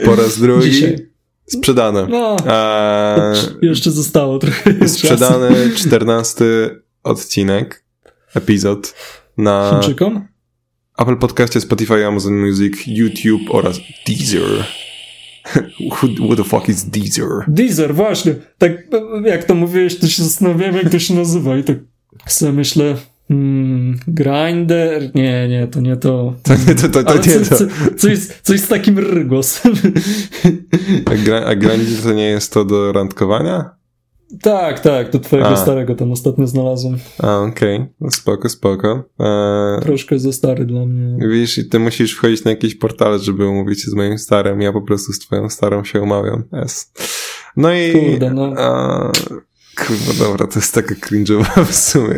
po 0.06 0.16
raz 0.16 0.40
drugi. 0.40 0.72
Dzisiaj. 0.72 1.10
Sprzedane. 1.48 2.08
No, 2.10 2.38
e, 2.48 3.34
jeszcze 3.62 3.92
zostało 3.92 4.40
trochę. 4.40 4.90
Sprzedany 4.90 5.72
czternasty 5.76 6.80
odcinek, 7.04 7.86
epizod 8.36 8.94
na... 9.38 9.80
Chińczykom? 9.82 10.35
Apple 10.98 11.16
Podcastie, 11.16 11.62
Spotify, 11.62 12.06
Amazon 12.06 12.34
Music, 12.34 12.88
YouTube 12.88 13.50
oraz 13.50 13.80
Deezer. 14.08 14.66
Who, 15.92 16.36
the 16.36 16.44
fuck 16.44 16.70
is 16.70 16.84
Deezer? 16.84 17.46
Deezer, 17.48 17.96
właśnie. 17.96 18.36
Tak 18.58 18.72
jak 19.26 19.44
to 19.44 19.56
mówiłeś, 19.56 20.00
to 20.00 20.08
się 20.08 20.24
zastanawiałem, 20.24 20.76
jak 20.76 20.90
to 20.90 21.00
się 21.00 21.14
nazywa 21.14 21.58
i 21.58 21.64
tak 21.64 21.78
sobie 22.28 22.52
myślę, 22.52 22.96
Hmm, 23.28 24.00
grinder? 24.08 25.16
Nie, 25.16 25.48
nie, 25.48 25.68
to 25.68 25.82
nie 25.82 25.98
to. 25.98 26.34
To 26.44 26.54
nie 26.56 26.76
to, 26.76 26.90
to, 26.90 27.04
to 27.04 27.16
nie 27.16 27.22
co, 27.22 27.40
to. 27.40 27.56
Co, 27.56 27.66
coś, 27.98 28.20
coś 28.44 28.60
z 28.60 28.68
takim 28.68 28.98
r 28.98 29.28
głosem. 29.28 29.74
A, 31.06 31.16
gra, 31.16 31.46
a 31.46 31.56
grinder 31.56 32.04
to 32.04 32.14
nie 32.14 32.30
jest 32.30 32.54
to 32.54 32.66
do 32.66 32.92
randkowania? 32.92 33.76
Tak, 34.42 34.80
tak, 34.80 35.12
do 35.12 35.20
twojego 35.20 35.50
A. 35.50 35.56
starego 35.56 35.96
tam 35.96 36.12
ostatnio 36.12 36.48
znalazłem. 36.48 36.98
A, 37.20 37.40
okej, 37.40 37.76
okay. 37.76 37.88
no 38.02 38.12
spoko, 38.12 38.50
spoko. 38.50 39.04
Eee... 39.20 39.82
Troszkę 39.82 40.20
za 40.20 40.32
stary 40.32 40.66
dla 40.66 40.86
mnie. 40.86 41.28
Wiesz, 41.30 41.58
i 41.58 41.70
ty 41.70 41.80
musisz 41.80 42.16
wchodzić 42.16 42.44
na 42.44 42.52
jakiś 42.52 42.76
portal, 42.76 43.20
żeby 43.20 43.48
umówić 43.48 43.84
się 43.84 43.92
z 43.92 43.94
moim 43.94 44.18
starym, 44.18 44.62
ja 44.62 44.74
po 44.74 44.82
prostu 44.82 45.14
z 45.14 45.20
twoją 45.20 45.50
starą 45.50 45.84
się 45.84 46.02
umawiam. 46.02 46.44
Yes. 46.64 46.92
No 47.58 47.74
i... 47.74 47.92
Kurde, 47.92 48.34
no. 48.34 48.54
Kurwa, 49.76 50.26
dobra, 50.26 50.48
to 50.48 50.60
jest 50.60 50.74
taka 50.74 50.96
cringe'owa 50.96 51.66
w 51.66 51.76
sumie. 51.76 52.16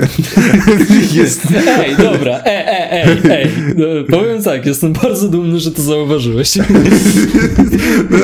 Jest... 1.21 1.41
Ej, 1.67 1.95
dobra, 1.97 2.41
ej, 2.45 2.63
ej, 2.67 2.87
ej, 2.91 3.31
ej. 3.31 3.51
No, 3.75 3.85
powiem 4.17 4.43
tak, 4.43 4.65
jestem 4.65 4.93
bardzo 4.93 5.27
dumny, 5.27 5.59
że 5.59 5.71
to 5.71 5.81
zauważyłeś. 5.81 6.57
No, 8.09 8.17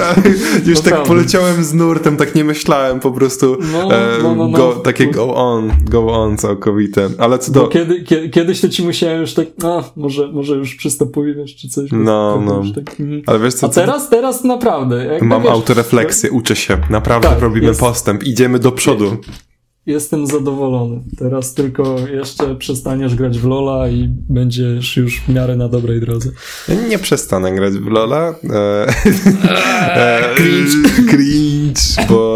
już 0.65 0.77
no 0.77 0.83
tak 0.83 0.93
prawda. 0.93 1.07
poleciałem 1.07 1.63
z 1.63 1.73
nurtem, 1.73 2.17
tak 2.17 2.35
nie 2.35 2.43
myślałem 2.43 2.99
po 2.99 3.11
prostu. 3.11 3.57
No, 3.71 3.89
no, 4.23 4.35
no, 4.35 4.47
no. 4.47 4.57
Go, 4.57 4.73
takie 4.73 5.07
go 5.07 5.35
on, 5.35 5.71
go 5.83 6.07
on 6.07 6.37
całkowite. 6.37 7.09
Ale 7.17 7.39
co 7.39 7.51
do... 7.51 7.67
Kiedy, 7.67 8.03
kiedy, 8.03 8.29
kiedyś 8.29 8.61
to 8.61 8.69
ci 8.69 8.83
musiałem 8.83 9.21
już 9.21 9.33
tak, 9.33 9.47
no, 9.59 9.83
może, 9.95 10.27
może 10.27 10.55
już 10.55 10.75
przystępujesz 10.75 11.55
czy 11.55 11.69
coś. 11.69 11.89
No, 11.91 12.41
no. 12.45 12.63
Tak, 12.75 12.99
mm. 12.99 13.21
Ale 13.25 13.39
wiesz 13.39 13.53
co? 13.53 13.67
A 13.67 13.69
teraz, 13.69 14.09
teraz 14.09 14.43
naprawdę. 14.43 15.19
Mam 15.21 15.43
wiesz, 15.43 15.51
autorefleksję, 15.51 16.31
uczę 16.31 16.55
się. 16.55 16.77
Naprawdę 16.89 17.27
tak, 17.27 17.39
robimy 17.39 17.67
jest. 17.67 17.79
postęp. 17.79 18.23
Idziemy 18.23 18.59
do 18.59 18.71
przodu. 18.71 19.17
Jestem 19.85 20.27
zadowolony. 20.27 21.01
Teraz 21.17 21.53
tylko 21.53 21.99
jeszcze 21.99 22.55
przestaniesz 22.55 23.15
grać 23.15 23.39
w 23.39 23.45
Lola 23.45 23.89
i 23.89 24.07
będziesz 24.29 24.97
już 24.97 25.21
w 25.21 25.29
miarę 25.29 25.55
na 25.55 25.69
dobrej 25.69 25.99
drodze. 26.01 26.29
Nie 26.89 26.99
przestanę 26.99 27.51
grać 27.55 27.73
w 27.73 27.87
Lola. 27.87 28.35
E, 28.49 28.87
e, 29.95 30.35
cringe. 30.35 30.89
Cringe, 31.09 32.07
bo, 32.09 32.33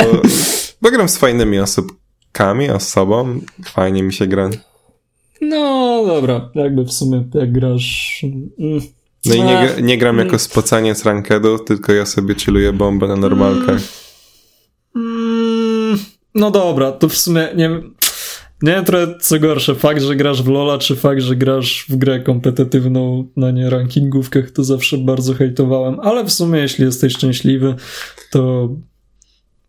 bo 0.82 0.92
gram 0.92 1.10
z 1.10 1.18
fajnymi 1.18 1.60
osobkami, 1.60 2.70
osobą. 2.70 3.40
Fajnie 3.66 4.04
mi 4.04 4.14
się 4.14 4.28
gra. 4.28 4.50
No 5.42 6.04
dobra, 6.08 6.50
jakby 6.56 6.84
w 6.84 6.92
sumie 6.92 7.30
jak 7.34 7.52
grasz... 7.52 8.22
Mm, 8.60 8.82
no 9.26 9.36
i 9.36 9.44
nie, 9.44 9.70
nie 9.82 9.98
gram 9.98 10.18
jako 10.18 10.40
spocanie 10.40 10.96
z 10.96 11.06
rankedu, 11.06 11.60
tylko 11.60 11.94
ja 11.94 12.06
sobie 12.06 12.36
chilluję 12.36 12.74
bombę 12.74 13.08
na 13.08 13.16
normalkach. 13.16 13.82
Mm, 14.96 15.37
no 16.38 16.52
dobra, 16.52 16.92
to 16.92 17.10
w 17.10 17.18
sumie 17.18 17.48
nie 17.56 17.70
nie 18.62 18.72
wiem 18.72 18.86
trochę 18.86 19.08
co 19.20 19.40
gorsze, 19.40 19.76
fakt, 19.76 20.02
że 20.02 20.16
grasz 20.16 20.44
w 20.44 20.48
Lola, 20.48 20.78
czy 20.78 20.96
fakt, 20.96 21.22
że 21.22 21.36
grasz 21.36 21.86
w 21.90 21.96
grę 21.96 22.20
kompetytywną 22.20 23.28
na 23.36 23.52
nie 23.52 23.70
rankingówkach, 23.70 24.52
to 24.52 24.64
zawsze 24.64 24.98
bardzo 24.98 25.34
hejtowałem, 25.34 26.00
ale 26.00 26.24
w 26.24 26.32
sumie 26.32 26.60
jeśli 26.60 26.86
jesteś 26.86 27.14
szczęśliwy, 27.14 27.76
to 28.32 28.70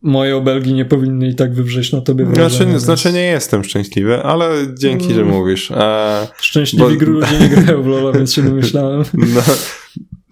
moje 0.03 0.37
obelgi 0.37 0.73
nie 0.73 0.85
powinny 0.85 1.29
i 1.29 1.35
tak 1.35 1.55
wywrzeć 1.55 1.93
na 1.93 2.01
tobie 2.01 2.25
wrażenie. 2.25 2.51
Znaczy, 2.51 2.67
więc... 2.67 2.83
znaczy 2.83 3.13
nie 3.13 3.25
jestem 3.25 3.65
szczęśliwy, 3.65 4.23
ale 4.23 4.51
dzięki, 4.79 5.15
że 5.15 5.21
mm. 5.21 5.35
mówisz. 5.35 5.71
A, 5.71 6.27
Szczęśliwi 6.41 6.99
bo... 6.99 7.07
ludzie 7.07 7.39
nie 7.41 7.49
grają 7.49 7.83
w 7.83 7.87
Lola, 7.87 8.13
więc 8.13 8.33
się 8.33 8.43
domyślałem. 8.51 9.05
No, 9.15 9.43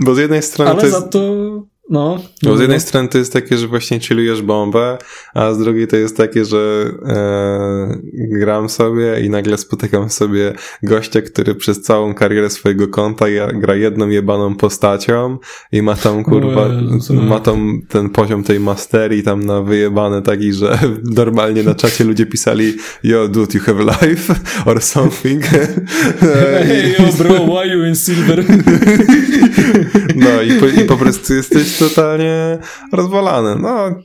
bo 0.01 0.15
z 0.15 0.19
jednej 0.19 0.43
strony 0.43 0.71
ale 0.71 0.81
to 0.81 0.87
jest... 0.87 0.99
za 0.99 1.09
to 1.09 1.63
no. 1.91 2.19
Bo 2.43 2.57
z 2.57 2.61
jednej 2.61 2.81
strony 2.81 3.09
to 3.09 3.19
jest 3.19 3.33
takie, 3.33 3.57
że 3.57 3.69
właśnie 3.69 4.01
chillujesz 4.01 4.43
bombę, 4.43 4.99
a 5.35 5.53
z 5.53 5.59
drugiej 5.59 5.87
to 5.87 5.97
jest 5.97 6.17
takie, 6.17 6.45
że 6.45 6.91
e, 7.07 7.99
gram 8.15 8.69
sobie 8.69 9.21
i 9.21 9.31
nagle 9.31 9.59
spotykam 9.59 10.11
sobie 10.11 10.53
gościa, 10.83 11.23
który 11.23 11.55
przez 11.55 11.83
całą 11.83 12.15
karierę 12.15 12.51
swojego 12.51 12.89
konta 12.89 13.29
ja, 13.29 13.53
gra 13.53 13.75
jedną 13.75 14.09
jebaną 14.09 14.55
postacią 14.55 15.39
i 15.73 15.83
ma 15.83 15.95
tam 15.95 16.25
kurwa, 16.25 16.69
ma 17.11 17.41
tam 17.41 17.83
ten 17.89 18.11
poziom 18.11 18.45
tej 18.45 18.61
masterii 18.61 19.23
tam 19.23 19.47
na 19.47 19.63
wyjebane 19.63 20.23
taki, 20.23 20.53
że 20.53 20.79
normalnie 21.23 21.63
na 21.63 21.75
czacie 21.75 22.05
ludzie 22.05 22.27
pisali 22.27 22.75
yo 23.03 23.29
dude 23.29 23.59
you 23.59 23.65
have 23.65 23.85
life 23.85 24.35
or 24.65 24.83
something. 24.83 25.45
hey 26.67 26.95
yo 26.99 27.13
bro 27.19 27.35
why 27.35 27.73
you 27.73 27.85
in 27.85 27.97
silver? 27.97 28.45
no 30.17 30.43
i 30.43 30.53
po, 30.61 30.67
i 30.67 30.85
po 30.85 30.97
prostu 30.97 31.35
jesteś 31.35 31.76
totalnie 31.79 32.59
rozwalany. 32.93 33.63
No, 33.63 34.03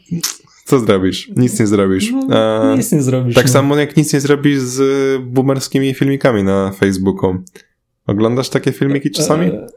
co 0.65 0.79
zrobisz? 0.79 1.31
Nic 1.35 1.59
nie 1.59 1.67
zrobisz. 1.67 2.11
No, 2.27 2.75
nic 2.75 2.91
nie 2.91 3.01
zrobisz. 3.01 3.35
Tak 3.35 3.45
no. 3.45 3.51
samo 3.51 3.77
jak 3.77 3.97
nic 3.97 4.13
nie 4.13 4.19
zrobisz 4.19 4.59
z 4.59 4.81
boomerskimi 5.23 5.93
filmikami 5.93 6.43
na 6.43 6.71
Facebooku. 6.71 7.35
Oglądasz 8.07 8.49
takie 8.49 8.71
filmiki 8.71 9.11
czasami? 9.11 9.45
E, 9.45 9.67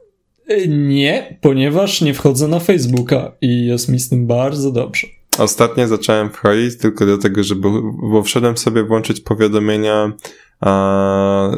e, 0.48 0.68
nie, 0.68 1.38
ponieważ 1.40 2.00
nie 2.00 2.14
wchodzę 2.14 2.48
na 2.48 2.60
Facebooka 2.60 3.32
i 3.40 3.66
jest 3.66 3.88
mi 3.88 4.00
z 4.00 4.08
tym 4.08 4.26
bardzo 4.26 4.70
dobrze. 4.70 5.06
Ostatnio 5.38 5.88
zacząłem 5.88 6.30
wchodzić 6.30 6.78
tylko 6.78 7.06
dlatego, 7.06 7.42
żeby, 7.42 7.68
bo 8.10 8.22
wszedłem 8.22 8.56
sobie 8.56 8.84
włączyć 8.84 9.20
powiadomienia, 9.20 10.12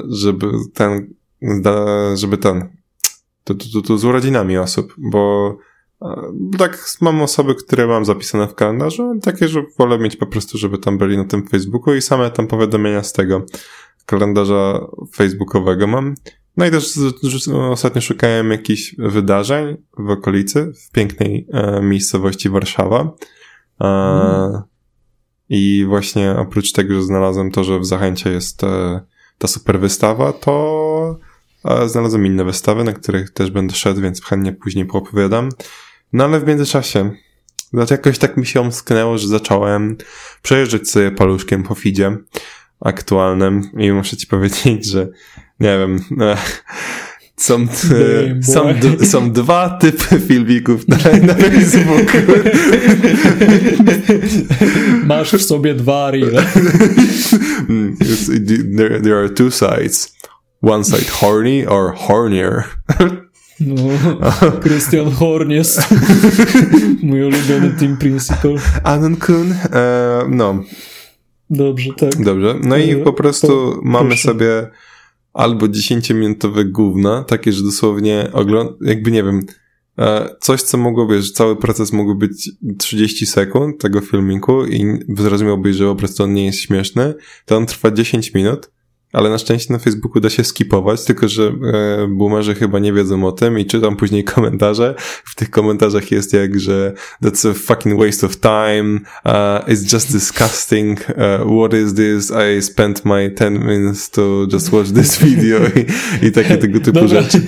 żeby 0.08 0.46
ten, 0.74 1.14
żeby 2.14 2.38
ten, 2.38 2.68
to, 3.44 3.54
to, 3.54 3.64
to, 3.72 3.82
to 3.82 3.98
z 3.98 4.04
urodzinami 4.04 4.58
osób, 4.58 4.94
bo 4.98 5.56
tak, 6.58 6.86
mam 7.00 7.22
osoby, 7.22 7.54
które 7.54 7.86
mam 7.86 8.04
zapisane 8.04 8.48
w 8.48 8.54
kalendarzu, 8.54 9.12
takie, 9.22 9.48
że 9.48 9.62
wolę 9.78 9.98
mieć 9.98 10.16
po 10.16 10.26
prostu, 10.26 10.58
żeby 10.58 10.78
tam 10.78 10.98
byli 10.98 11.16
na 11.16 11.24
tym 11.24 11.46
Facebooku 11.48 11.94
i 11.94 12.02
same 12.02 12.30
tam 12.30 12.46
powiadomienia 12.46 13.02
z 13.02 13.12
tego 13.12 13.42
kalendarza 14.06 14.80
facebookowego 15.14 15.86
mam. 15.86 16.14
No 16.56 16.66
i 16.66 16.70
też 16.70 16.98
ostatnio 17.70 18.00
szukałem 18.00 18.50
jakichś 18.50 18.94
wydarzeń 18.98 19.76
w 19.98 20.10
okolicy, 20.10 20.72
w 20.86 20.90
pięknej 20.90 21.48
e, 21.52 21.82
miejscowości 21.82 22.48
Warszawa. 22.48 23.14
E, 23.80 23.86
mm. 23.86 24.62
I 25.48 25.84
właśnie 25.88 26.36
oprócz 26.38 26.72
tego, 26.72 26.94
że 26.94 27.02
znalazłem 27.02 27.50
to, 27.50 27.64
że 27.64 27.78
w 27.78 27.86
Zachęcie 27.86 28.30
jest 28.30 28.64
e, 28.64 29.00
ta 29.38 29.48
super 29.48 29.80
wystawa, 29.80 30.32
to 30.32 31.18
e, 31.64 31.88
znalazłem 31.88 32.26
inne 32.26 32.44
wystawy, 32.44 32.84
na 32.84 32.92
których 32.92 33.30
też 33.30 33.50
będę 33.50 33.74
szedł, 33.74 34.00
więc 34.00 34.22
chętnie 34.22 34.52
później 34.52 34.86
poopowiadam. 34.86 35.48
No 36.12 36.24
ale 36.24 36.40
w 36.40 36.46
międzyczasie, 36.46 37.10
znaczy 37.72 37.94
jakoś 37.94 38.18
tak 38.18 38.36
mi 38.36 38.46
się 38.46 38.60
omsknęło, 38.60 39.18
że 39.18 39.28
zacząłem 39.28 39.96
przejeżdżać 40.42 40.88
sobie 40.88 41.10
paluszkiem 41.10 41.62
po 41.62 41.74
feedzie 41.74 42.16
aktualnym 42.80 43.70
i 43.78 43.92
muszę 43.92 44.16
ci 44.16 44.26
powiedzieć, 44.36 44.86
że 44.86 45.08
nie 45.60 45.78
wiem, 45.78 46.00
e, 46.20 46.36
są, 47.36 47.62
e, 47.62 48.42
są, 48.42 48.74
są 49.04 49.32
dwa 49.32 49.70
typy 49.70 50.20
filmików 50.20 50.88
na, 50.88 50.96
na 50.96 51.34
Facebooku. 51.34 52.20
Masz 55.06 55.32
w 55.32 55.42
sobie 55.42 55.74
dwa 55.74 56.10
reel. 56.10 56.38
Mm, 57.68 57.96
there, 58.76 59.00
there 59.00 59.18
are 59.18 59.28
two 59.30 59.50
sides. 59.50 60.16
One 60.62 60.84
side 60.84 61.10
horny 61.10 61.68
or 61.68 61.94
hornier. 61.94 62.64
No, 63.60 63.74
Christian 64.62 65.10
Horn 65.10 65.50
jest 65.50 65.80
mój 67.02 67.22
ulubiony 67.22 67.70
team 67.78 67.96
principal. 67.96 68.56
Anon 68.82 69.16
Kun, 69.16 69.52
e, 69.72 70.26
no. 70.28 70.62
Dobrze, 71.50 71.90
tak. 71.96 72.24
Dobrze, 72.24 72.54
no 72.62 72.76
i 72.76 72.96
po 72.96 73.12
prostu 73.12 73.80
mamy 73.82 74.08
proszę. 74.08 74.28
sobie 74.28 74.70
albo 75.32 75.66
10-minutowe 75.66 76.70
gówna, 76.70 77.24
takie, 77.24 77.52
że 77.52 77.62
dosłownie 77.62 78.30
ogląd, 78.32 78.70
jakby 78.80 79.10
nie 79.10 79.22
wiem, 79.22 79.42
e, 79.98 80.28
coś, 80.40 80.62
co 80.62 80.78
mogło, 80.78 81.06
wiesz, 81.06 81.32
cały 81.32 81.56
proces 81.56 81.92
mógł 81.92 82.14
być 82.14 82.50
30 82.78 83.26
sekund 83.26 83.80
tego 83.80 84.00
filmiku 84.00 84.66
i 84.66 84.98
zrozumiałbyś, 85.16 85.76
że 85.76 85.84
po 85.84 85.96
prostu 85.96 86.22
on 86.22 86.34
nie 86.34 86.44
jest 86.44 86.60
śmieszny, 86.60 87.14
to 87.44 87.56
on 87.56 87.66
trwa 87.66 87.90
10 87.90 88.34
minut 88.34 88.70
ale 89.16 89.30
na 89.30 89.38
szczęście 89.38 89.72
na 89.72 89.78
Facebooku 89.78 90.20
da 90.20 90.30
się 90.30 90.44
skipować, 90.44 91.04
tylko 91.04 91.28
że 91.28 91.42
e, 91.44 92.08
boomerzy 92.08 92.54
chyba 92.54 92.78
nie 92.78 92.92
wiedzą 92.92 93.26
o 93.26 93.32
tym 93.32 93.58
i 93.58 93.66
czytam 93.66 93.96
później 93.96 94.24
komentarze. 94.34 94.94
W 95.24 95.34
tych 95.34 95.50
komentarzach 95.50 96.10
jest 96.10 96.32
jak, 96.32 96.60
że 96.60 96.92
that's 97.22 97.50
a 97.50 97.54
fucking 97.54 98.00
waste 98.00 98.26
of 98.26 98.36
time, 98.36 99.00
uh, 99.24 99.32
it's 99.68 99.92
just 99.92 100.12
disgusting, 100.12 101.00
uh, 101.00 101.58
what 101.58 101.74
is 101.74 101.94
this, 101.94 102.32
I 102.58 102.62
spent 102.62 103.04
my 103.04 103.30
10 103.38 103.64
minutes 103.64 104.10
to 104.10 104.46
just 104.52 104.72
watch 104.72 104.92
this 104.92 105.18
video 105.24 105.58
i, 105.60 106.26
i 106.26 106.32
takie 106.32 106.56
tego 106.56 106.80
typu 106.80 107.00
Dobra. 107.00 107.22
rzeczy. 107.22 107.40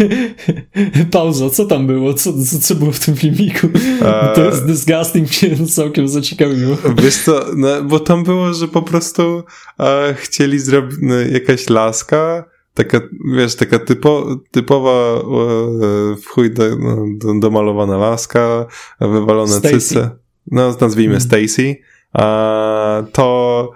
Pauza, 1.10 1.50
co 1.50 1.64
tam 1.64 1.86
było? 1.86 2.14
Co, 2.14 2.32
co, 2.32 2.58
co 2.58 2.74
było 2.74 2.92
w 2.92 3.00
tym 3.00 3.16
filmiku? 3.16 3.66
Uh, 3.66 4.34
to 4.34 4.44
jest 4.44 4.66
disgusting, 4.66 5.28
mnie 5.58 5.66
całkiem 5.66 6.08
zaciekawiło. 6.08 6.76
Wiesz 7.02 7.16
co, 7.16 7.46
no, 7.56 7.82
bo 7.82 8.00
tam 8.00 8.24
było, 8.24 8.54
że 8.54 8.68
po 8.68 8.82
prostu 8.82 9.36
uh, 9.78 10.16
chcieli 10.16 10.58
zrobić, 10.58 10.98
no, 11.02 11.14
jakaś 11.14 11.57
jakaś 11.58 11.70
laska, 11.70 12.44
taka, 12.74 13.00
wiesz, 13.34 13.54
taka 13.54 13.78
typo, 13.78 14.36
typowa 14.50 14.90
e, 14.90 16.16
w 16.16 16.26
chuj 16.26 16.50
do, 16.50 16.76
no, 16.76 17.06
do, 17.18 17.40
domalowana 17.40 17.96
laska, 17.96 18.66
wywalone 19.00 19.60
cyce. 19.60 20.10
No, 20.50 20.76
nazwijmy 20.80 21.14
mm. 21.14 21.20
Stacy. 21.20 21.76
A 22.12 23.02
to 23.12 23.70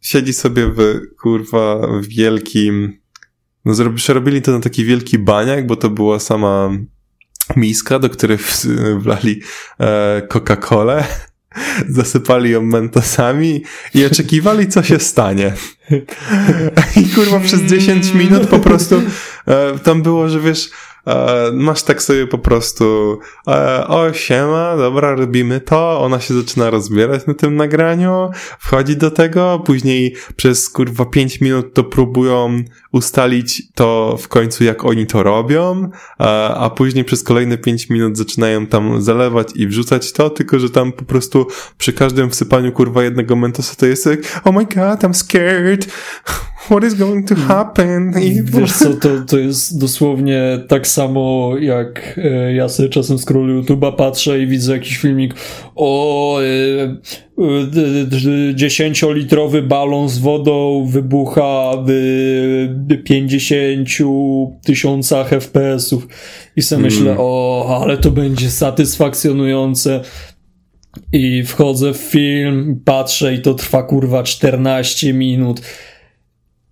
siedzi 0.00 0.32
sobie 0.32 0.66
w, 0.66 1.00
kurwa, 1.22 1.86
w 2.00 2.06
wielkim, 2.06 2.98
no, 3.64 3.74
zrobili 3.96 4.42
to 4.42 4.52
na 4.52 4.60
taki 4.60 4.84
wielki 4.84 5.18
baniak, 5.18 5.66
bo 5.66 5.76
to 5.76 5.90
była 5.90 6.18
sama 6.18 6.70
miska, 7.56 7.98
do 7.98 8.10
której 8.10 8.38
wlali 8.98 9.40
e, 9.80 10.22
Coca-Colę 10.28 11.04
zasypali 11.88 12.50
ją 12.50 12.62
mentosami 12.62 13.62
i 13.94 14.06
oczekiwali, 14.06 14.68
co 14.68 14.82
się 14.82 14.98
stanie. 14.98 15.52
I 16.96 17.08
kurwa 17.08 17.40
przez 17.40 17.62
10 17.62 18.12
minut 18.14 18.46
po 18.46 18.58
prostu 18.58 19.02
e, 19.46 19.78
tam 19.78 20.02
było, 20.02 20.28
że 20.28 20.40
wiesz, 20.40 20.70
e, 21.06 21.50
masz 21.52 21.82
tak 21.82 22.02
sobie 22.02 22.26
po 22.26 22.38
prostu 22.38 23.18
e, 23.48 23.86
o 23.86 24.12
siema, 24.12 24.76
dobra, 24.76 25.14
robimy 25.14 25.60
to, 25.60 26.00
ona 26.00 26.20
się 26.20 26.34
zaczyna 26.34 26.70
rozbierać 26.70 27.26
na 27.26 27.34
tym 27.34 27.56
nagraniu, 27.56 28.30
wchodzi 28.58 28.96
do 28.96 29.10
tego, 29.10 29.62
później 29.66 30.14
przez 30.36 30.70
kurwa 30.70 31.04
5 31.04 31.40
minut 31.40 31.74
to 31.74 31.84
próbują 31.84 32.62
ustalić 32.92 33.62
to 33.74 34.16
w 34.20 34.28
końcu, 34.28 34.64
jak 34.64 34.84
oni 34.84 35.06
to 35.06 35.22
robią, 35.22 35.90
a, 36.18 36.54
a 36.54 36.70
później 36.70 37.04
przez 37.04 37.22
kolejne 37.22 37.58
5 37.58 37.90
minut 37.90 38.18
zaczynają 38.18 38.66
tam 38.66 39.02
zalewać 39.02 39.48
i 39.54 39.66
wrzucać 39.66 40.12
to, 40.12 40.30
tylko 40.30 40.58
że 40.58 40.70
tam 40.70 40.92
po 40.92 41.04
prostu 41.04 41.46
przy 41.78 41.92
każdym 41.92 42.30
wsypaniu 42.30 42.72
kurwa 42.72 43.04
jednego 43.04 43.36
mentosa 43.36 43.74
to 43.74 43.86
jest 43.86 44.06
jak, 44.06 44.20
oh 44.44 44.58
my 44.58 44.64
god, 44.64 45.00
I'm 45.00 45.14
scared. 45.14 45.86
What 46.70 46.84
is 46.84 46.94
going 46.94 47.28
to 47.28 47.34
happen? 47.34 48.14
I 48.22 48.42
Wiesz 48.42 48.72
co, 48.72 48.94
to, 48.94 49.08
to 49.26 49.38
jest 49.38 49.80
dosłownie 49.80 50.42
tak 50.68 50.86
samo 50.86 51.52
jak 51.60 52.20
e, 52.24 52.54
ja 52.54 52.68
sobie 52.68 52.88
czasem 52.88 53.18
scrolluję 53.18 53.62
YouTube'a, 53.62 53.92
patrzę 53.96 54.40
i 54.40 54.46
widzę 54.46 54.72
jakiś 54.72 54.96
filmik 54.96 55.34
o 55.76 56.40
e, 56.42 56.96
dziesięciolitrowy 58.54 59.62
balon 59.62 60.08
z 60.08 60.18
wodą 60.18 60.86
wybucha 60.90 61.72
w 61.86 63.02
50 63.04 63.88
tysiącach 64.64 65.28
FPS-ów 65.30 66.06
i 66.56 66.62
sobie 66.62 66.82
myślę, 66.82 67.10
Mm. 67.10 67.16
o, 67.20 67.80
ale 67.82 67.98
to 67.98 68.10
będzie 68.10 68.50
satysfakcjonujące. 68.50 70.00
I 71.12 71.42
wchodzę 71.42 71.92
w 71.92 71.96
film, 71.96 72.80
patrzę 72.84 73.34
i 73.34 73.42
to 73.42 73.54
trwa 73.54 73.82
kurwa 73.82 74.22
14 74.22 75.12
minut. 75.12 75.60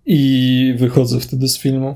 I 0.05 0.73
wychodzę 0.77 1.19
wtedy 1.19 1.47
z 1.47 1.59
filmu. 1.59 1.95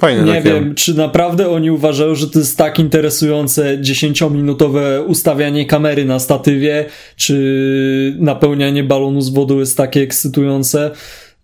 Fajne 0.00 0.24
Nie 0.24 0.42
wiem, 0.42 0.74
czy 0.74 0.94
naprawdę 0.94 1.50
oni 1.50 1.70
uważają, 1.70 2.14
że 2.14 2.30
to 2.30 2.38
jest 2.38 2.58
tak 2.58 2.78
interesujące 2.78 3.78
10-minutowe 3.78 5.04
ustawianie 5.06 5.66
kamery 5.66 6.04
na 6.04 6.18
statywie, 6.18 6.84
czy 7.16 8.16
napełnianie 8.18 8.84
balonu 8.84 9.20
z 9.20 9.30
wodą 9.30 9.58
jest 9.58 9.76
takie 9.76 10.00
ekscytujące. 10.00 10.90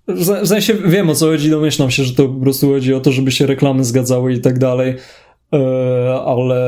W 0.08 0.46
sensie 0.46 0.74
wiem 0.74 1.10
o 1.10 1.14
co 1.14 1.26
chodzi, 1.26 1.50
domyślam 1.50 1.90
się, 1.90 2.04
że 2.04 2.14
to 2.14 2.28
po 2.28 2.40
prostu 2.40 2.68
chodzi 2.68 2.94
o 2.94 3.00
to, 3.00 3.12
żeby 3.12 3.30
się 3.30 3.46
reklamy 3.46 3.84
zgadzały 3.84 4.32
i 4.32 4.40
tak 4.40 4.58
dalej. 4.58 4.94
E, 5.52 6.20
ale 6.26 6.60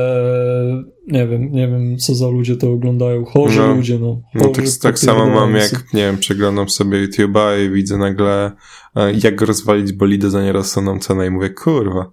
nie 1.07 1.27
wiem, 1.27 1.51
nie 1.51 1.67
wiem 1.67 1.97
co 1.97 2.15
za 2.15 2.27
ludzie 2.29 2.55
to 2.55 2.71
oglądają. 2.71 3.25
Chorzy 3.25 3.59
No. 3.59 3.75
ludzie, 3.75 3.99
no. 3.99 4.21
No 4.35 4.49
tak, 4.49 4.55
Chorzy 4.65 4.79
tak 4.79 4.99
samo 4.99 5.25
mam 5.29 5.55
jak, 5.55 5.93
nie 5.93 6.01
wiem, 6.01 6.17
przeglądam 6.17 6.69
sobie 6.69 7.07
YouTube'a 7.07 7.65
i 7.65 7.69
widzę 7.69 7.97
nagle 7.97 8.51
e, 8.95 9.13
jak 9.23 9.41
rozwalić 9.41 9.93
bolidę 9.93 10.29
za 10.29 10.43
nierozsądną 10.43 10.99
cenę 10.99 11.27
i 11.27 11.29
mówię, 11.29 11.49
kurwa, 11.49 12.11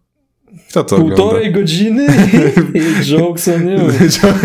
kto 0.71 0.85
to 0.85 0.97
Półtorej 0.97 1.53
godziny 1.53 2.07
i 2.75 3.05
jokes 3.11 3.49
on 3.49 3.69
you. 3.69 3.79
ogląda? 3.81 4.39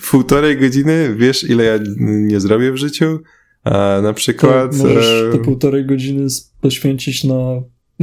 W 0.00 0.10
półtorej 0.10 0.58
godziny, 0.58 1.14
wiesz 1.16 1.50
ile 1.50 1.64
ja 1.64 1.78
nie 2.00 2.40
zrobię 2.40 2.72
w 2.72 2.76
życiu? 2.76 3.18
E, 3.64 4.00
na 4.02 4.12
przykład... 4.12 4.70
To 4.78 4.84
możesz 4.84 5.32
te 5.32 5.38
półtorej 5.38 5.86
godziny 5.86 6.26
poświęcić 6.60 7.24
na 7.24 7.34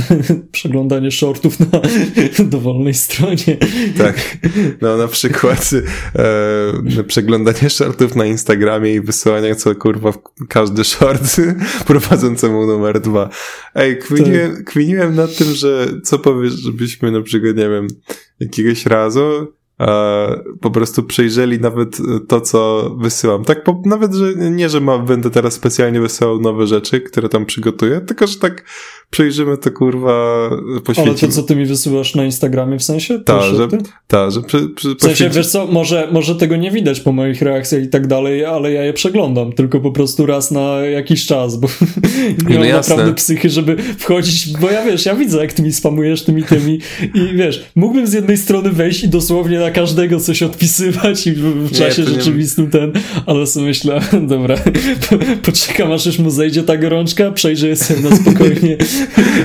przeglądanie 0.51 1.11
shortów 1.11 1.59
na 1.59 1.81
dowolnej 2.45 2.93
stronie. 2.93 3.57
Tak. 3.97 4.37
No 4.81 4.97
na 4.97 5.07
przykład 5.07 5.69
e, 6.15 7.03
przeglądanie 7.03 7.69
shortów 7.69 8.15
na 8.15 8.25
Instagramie 8.25 8.93
i 8.93 9.01
wysyłanie 9.01 9.55
co 9.55 9.75
kurwa 9.75 10.11
w 10.11 10.19
każdy 10.49 10.83
short 10.83 11.35
prowadzącemu 11.87 12.65
numer 12.65 13.01
dwa. 13.01 13.29
Ej, 13.75 13.97
kwiniłem, 13.97 14.63
kwiniłem 14.65 15.15
nad 15.15 15.37
tym, 15.37 15.47
że 15.47 15.87
co 16.03 16.19
powiesz, 16.19 16.53
żebyśmy 16.53 17.11
na 17.11 17.21
przykład, 17.21 17.55
nie 17.55 17.69
wiem, 17.69 17.87
jakiegoś 18.39 18.85
razu 18.85 19.56
e, 19.79 20.39
po 20.61 20.71
prostu 20.71 21.03
przejrzeli 21.03 21.59
nawet 21.59 21.97
to, 22.27 22.41
co 22.41 22.89
wysyłam. 22.99 23.43
Tak, 23.45 23.63
po, 23.63 23.81
nawet, 23.85 24.13
że 24.13 24.33
nie, 24.35 24.69
że 24.69 24.81
ma, 24.81 24.97
będę 24.97 25.29
teraz 25.29 25.53
specjalnie 25.53 26.01
wysyłał 26.01 26.41
nowe 26.41 26.67
rzeczy, 26.67 27.01
które 27.01 27.29
tam 27.29 27.45
przygotuję, 27.45 28.01
tylko, 28.01 28.27
że 28.27 28.39
tak 28.39 28.63
przejrzymy 29.09 29.57
to 29.57 29.71
kurwa, 29.71 30.49
Ale 30.71 30.81
poświęcimy. 30.81 31.31
to, 31.31 31.35
co 31.35 31.43
ty 31.43 31.55
mi 31.55 31.65
wysyłasz 31.65 32.15
na 32.15 32.25
Instagramie 32.25 32.79
w 32.79 32.83
sensie? 32.83 33.19
Tak, 33.19 33.41
że, 33.55 33.67
ta, 34.07 34.31
że 34.31 34.41
przy, 34.41 34.69
przy, 34.69 34.95
W 34.95 35.01
sensie, 35.01 35.29
wiesz 35.29 35.47
co, 35.47 35.67
może, 35.67 36.07
może 36.11 36.35
tego 36.35 36.55
nie 36.55 36.71
widać 36.71 36.99
po 36.99 37.11
moich 37.11 37.41
reakcjach 37.41 37.83
i 37.83 37.87
tak 37.87 38.07
dalej, 38.07 38.45
ale 38.45 38.71
ja 38.71 38.83
je 38.83 38.93
przeglądam, 38.93 39.53
tylko 39.53 39.79
po 39.79 39.91
prostu 39.91 40.25
raz 40.25 40.51
na 40.51 40.61
jakiś 40.77 41.25
czas, 41.25 41.57
bo 41.57 41.67
nie 42.49 42.55
No 42.55 42.59
mam 42.59 42.63
jasne. 42.69 42.95
naprawdę 42.95 43.15
psychy, 43.15 43.49
żeby 43.49 43.77
wchodzić, 43.97 44.53
bo 44.61 44.71
ja 44.71 44.85
wiesz, 44.85 45.05
ja 45.05 45.15
widzę, 45.15 45.37
jak 45.37 45.53
ty 45.53 45.63
mi 45.63 45.73
spamujesz 45.73 46.23
tymi 46.23 46.43
tymi 46.43 46.79
i 47.13 47.35
wiesz, 47.35 47.65
mógłbym 47.75 48.07
z 48.07 48.13
jednej 48.13 48.37
strony 48.37 48.69
wejść 48.71 49.03
i 49.03 49.09
dosłownie 49.09 49.59
na 49.67 49.73
każdego 49.73 50.19
coś 50.19 50.43
odpisywać 50.43 51.27
i 51.27 51.33
w, 51.33 51.71
Nie, 51.71 51.77
czasie 51.77 52.03
to 52.03 52.09
nie- 52.09 52.15
rzeczywistym 52.17 52.69
ten, 52.71 52.91
ale 53.25 53.47
sobie 53.47 53.65
myślę, 53.65 54.01
dobra, 54.27 54.55
po, 55.09 55.17
poczekam 55.51 55.91
aż 55.91 56.05
już 56.05 56.19
mu 56.19 56.29
zejdzie 56.29 56.63
ta 56.63 56.77
gorączka, 56.77 57.31
przejrzę 57.31 57.67
je 57.67 57.75
sobie 57.75 57.99
na 58.09 58.15
spokojnie 58.15 58.77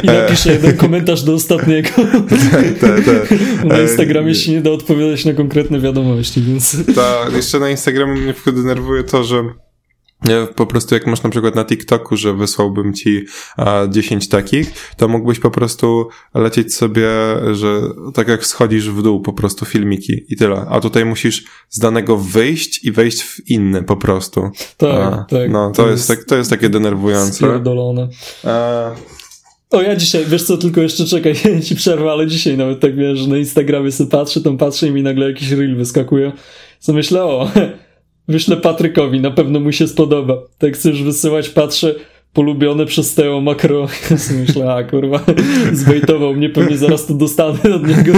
i 0.02 0.06
napiszę 0.20 0.52
jeden 0.52 0.76
komentarz 0.76 1.22
do 1.22 1.34
ostatniego. 1.34 1.88
Na 3.64 3.78
E, 3.78 3.82
Instagramie 3.82 4.34
się 4.34 4.52
nie 4.52 4.60
da 4.60 4.70
odpowiadać 4.70 5.24
na 5.24 5.32
konkretne 5.32 5.80
wiadomości, 5.80 6.42
więc... 6.42 6.76
Ta, 6.94 7.36
jeszcze 7.36 7.60
na 7.60 7.70
Instagramie 7.70 8.20
mnie 8.20 8.34
wtedy 8.34 8.62
denerwuje 8.62 9.04
to, 9.04 9.24
że 9.24 9.42
po 10.54 10.66
prostu 10.66 10.94
jak 10.94 11.06
masz 11.06 11.22
na 11.22 11.30
przykład 11.30 11.54
na 11.54 11.64
TikToku, 11.64 12.16
że 12.16 12.34
wysłałbym 12.34 12.94
ci 12.94 13.24
a, 13.56 13.86
10 13.88 14.28
takich, 14.28 14.92
to 14.96 15.08
mógłbyś 15.08 15.38
po 15.38 15.50
prostu 15.50 16.08
lecieć 16.34 16.74
sobie, 16.74 17.08
że 17.52 17.80
tak 18.14 18.28
jak 18.28 18.46
schodzisz 18.46 18.90
w 18.90 19.02
dół 19.02 19.20
po 19.20 19.32
prostu 19.32 19.64
filmiki 19.64 20.24
i 20.28 20.36
tyle. 20.36 20.66
A 20.68 20.80
tutaj 20.80 21.04
musisz 21.04 21.44
z 21.68 21.78
danego 21.78 22.16
wyjść 22.16 22.84
i 22.84 22.92
wejść 22.92 23.22
w 23.22 23.50
inny 23.50 23.82
po 23.82 23.96
prostu. 23.96 24.50
Tak, 24.76 25.12
A, 25.12 25.26
tak. 25.30 25.50
No, 25.50 25.70
to, 25.70 25.90
jest, 25.90 26.08
tak, 26.08 26.24
to 26.24 26.36
jest 26.36 26.50
takie 26.50 26.68
denerwujące. 26.68 27.32
Spierdolone. 27.32 28.08
A, 28.44 28.90
O, 29.72 29.82
ja 29.82 29.96
dzisiaj, 29.96 30.24
wiesz 30.26 30.42
co, 30.42 30.56
tylko 30.56 30.80
jeszcze 30.80 31.04
czekaj, 31.04 31.34
ci 31.66 31.76
przerwę, 31.76 32.10
ale 32.10 32.26
dzisiaj 32.26 32.56
nawet 32.56 32.80
tak 32.80 32.96
wiesz, 32.96 33.18
że 33.18 33.28
na 33.28 33.38
Instagramie 33.38 33.92
sobie 33.92 34.10
patrzę, 34.10 34.40
tam 34.40 34.58
patrzę 34.58 34.86
i 34.86 34.90
mi 34.90 35.02
nagle 35.02 35.28
jakiś 35.28 35.50
reel 35.50 35.76
wyskakuje. 35.76 36.32
Co 36.78 36.92
myślę, 36.92 37.24
o, 37.24 37.50
wyślę 38.28 38.56
Patrykowi, 38.56 39.20
na 39.20 39.30
pewno 39.30 39.60
mu 39.60 39.72
się 39.72 39.88
spodoba. 39.88 40.34
Tak 40.58 40.74
chcesz 40.74 41.02
wysyłać, 41.02 41.48
patrzę, 41.48 41.94
polubione 42.32 42.86
przez 42.86 43.14
Teo 43.14 43.40
Makro. 43.40 43.86
Myślę, 44.40 44.74
a 44.74 44.84
kurwa, 44.84 45.24
zbejtował 45.72 46.34
mnie, 46.34 46.50
pewnie 46.50 46.76
zaraz 46.76 47.06
to 47.06 47.14
dostanę 47.14 47.58
od 47.74 47.88
niego. 47.88 48.12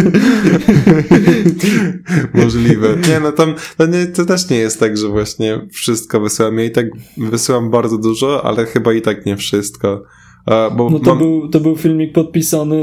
Możliwe. 2.43 2.89
Nie, 3.09 3.21
no 3.21 3.33
tam, 3.33 3.55
to, 3.77 3.87
nie, 3.87 4.07
to 4.07 4.25
też 4.25 4.51
nie 4.51 4.57
jest 4.57 4.81
tak, 4.81 4.97
że 4.97 5.09
właśnie 5.09 5.61
wszystko 5.73 6.21
wysyłam. 6.21 6.59
Ja 6.59 6.65
i 6.65 6.71
tak 6.71 6.87
wysyłam 7.17 7.71
bardzo 7.71 7.99
dużo, 7.99 8.47
ale 8.47 8.67
chyba 8.67 8.93
i 8.93 9.03
tak 9.03 9.27
nie 9.27 9.37
wszystko. 9.37 10.03
A, 10.47 10.71
bo 10.71 10.91
No 10.91 10.99
to, 10.99 11.11
mam, 11.11 11.19
był, 11.19 11.49
to 11.49 11.61
był 11.61 11.77
filmik 11.77 12.13
podpisany 12.13 12.83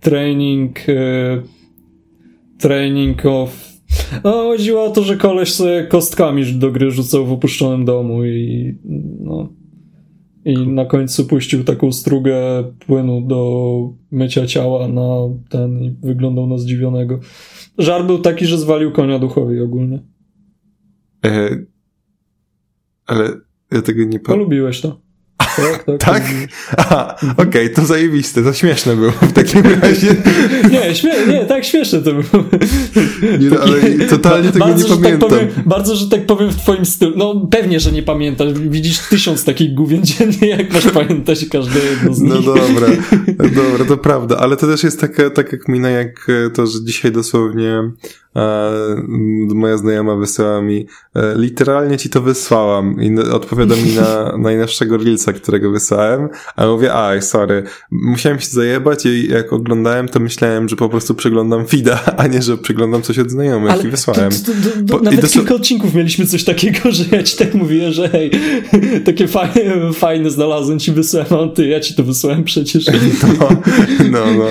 training 0.00 0.78
e, 0.88 1.42
training 2.58 3.26
of 3.26 3.67
no, 4.24 4.32
chodziło 4.32 4.84
o 4.84 4.90
to, 4.90 5.02
że 5.02 5.16
koleś 5.16 5.52
sobie 5.52 5.86
kostkami 5.86 6.54
do 6.54 6.70
gry 6.70 6.90
rzucał 6.90 7.26
w 7.26 7.32
opuszczonym 7.32 7.84
domu 7.84 8.24
i 8.24 8.74
no 9.20 9.48
i 10.44 10.68
na 10.68 10.84
końcu 10.84 11.26
puścił 11.26 11.64
taką 11.64 11.92
strugę 11.92 12.64
płynu 12.86 13.20
do 13.20 13.92
mycia 14.10 14.46
ciała 14.46 14.88
na 14.88 15.16
ten 15.48 15.82
i 15.82 15.96
wyglądał 16.02 16.46
na 16.46 16.58
zdziwionego. 16.58 17.20
Żart 17.78 18.06
był 18.06 18.18
taki, 18.18 18.46
że 18.46 18.58
zwalił 18.58 18.92
konia 18.92 19.18
duchowi 19.18 19.60
ogólnie. 19.60 20.02
e, 21.26 21.64
ale 23.06 23.24
ja 23.72 23.82
tego 23.82 24.00
nie 24.00 24.06
pamiętam. 24.06 24.34
Polubiłeś 24.34 24.80
to. 24.80 25.00
Tak? 25.62 25.84
Tak? 25.84 25.98
Tak? 25.98 26.22
Aha, 26.76 27.16
okej, 27.36 27.72
to 27.72 27.86
zajebiste, 27.86 28.42
to 28.42 28.52
śmieszne 28.52 28.96
było 28.96 29.10
w 29.10 29.32
takim 29.32 29.62
razie. 29.82 30.16
Nie, 30.70 30.94
śmie 30.94 31.12
nie, 31.28 31.44
tak 31.44 31.64
śmieszne 31.64 32.02
to 32.02 32.12
było. 32.12 32.44
Nie, 33.40 33.48
no, 33.50 33.60
ale 33.60 34.06
totalnie 34.06 34.52
tego 34.52 34.64
bardzo, 34.64 34.82
nie 34.82 34.88
że 34.88 34.96
pamiętam. 34.96 35.30
Tak 35.30 35.38
powiem, 35.38 35.48
bardzo, 35.66 35.96
że 35.96 36.08
tak 36.08 36.26
powiem 36.26 36.50
w 36.50 36.56
twoim 36.56 36.86
stylu. 36.86 37.12
No 37.16 37.46
pewnie, 37.50 37.80
że 37.80 37.92
nie 37.92 38.02
pamiętasz. 38.02 38.52
Widzisz 38.52 38.98
tysiąc 38.98 39.44
takich 39.44 39.74
główien 39.74 40.04
dziennie, 40.04 40.48
jak 40.58 40.72
masz 40.72 40.86
pamiętać 40.86 41.46
każde 41.50 41.80
jedno 41.80 42.14
z 42.14 42.20
nich. 42.20 42.32
No 42.32 42.42
dobra, 42.42 42.88
dobra, 43.62 43.84
to 43.88 43.96
prawda, 43.96 44.36
ale 44.36 44.56
to 44.56 44.66
też 44.66 44.84
jest 44.84 45.00
taka, 45.00 45.30
taka 45.30 45.56
kmina 45.56 45.90
jak 45.90 46.26
e, 46.28 46.50
to, 46.50 46.66
że 46.66 46.84
dzisiaj 46.84 47.12
dosłownie 47.12 47.82
moja 49.54 49.76
znajoma 49.76 50.16
wysłała 50.16 50.62
mi, 50.62 50.86
e, 51.14 51.34
literalnie 51.36 51.98
ci 51.98 52.10
to 52.10 52.22
wysłałam 52.22 53.02
i 53.02 53.18
odpowiada 53.18 53.76
mi 53.76 53.94
na 53.94 54.32
najnowszego 54.48 54.96
reelsa, 54.96 55.32
którego 55.32 55.70
wysłałem, 55.70 56.28
a 56.56 56.66
mówię, 56.66 56.94
aj, 56.94 57.22
sorry, 57.22 57.62
musiałem 57.90 58.40
się 58.40 58.46
zajebać 58.46 59.06
i 59.06 59.28
jak 59.28 59.52
oglądałem, 59.52 60.08
to 60.08 60.20
myślałem, 60.20 60.68
że 60.68 60.76
po 60.76 60.88
prostu 60.88 61.14
przeglądam 61.14 61.66
feeda, 61.66 62.00
a 62.16 62.26
nie, 62.26 62.42
że 62.42 62.58
przeglądam 62.58 63.02
coś 63.02 63.18
od 63.18 63.30
znajomych 63.30 63.84
i 63.84 63.88
wysłałem. 63.88 64.30
To, 64.30 64.36
to, 64.36 64.52
to, 64.86 64.98
Bo- 64.98 65.00
nawet 65.00 65.32
kilka 65.32 65.54
odcinków 65.54 65.94
mieliśmy 65.94 66.26
coś 66.26 66.44
takiego, 66.44 66.92
że 66.92 67.04
ja 67.12 67.22
ci 67.22 67.36
tak 67.36 67.54
mówiłem, 67.54 67.92
że 67.92 68.08
hej, 68.08 68.30
takie 69.06 69.28
fajne, 69.28 69.92
fajne 69.92 70.30
znalazłem 70.30 70.78
ci 70.78 70.92
wysłałem, 70.92 71.28
a 71.32 71.54
ty, 71.54 71.66
ja 71.66 71.80
ci 71.80 71.94
to 71.94 72.04
wysłałem 72.04 72.44
przecież. 72.44 72.86
No, 73.38 73.48
no, 74.10 74.26
no. 74.38 74.46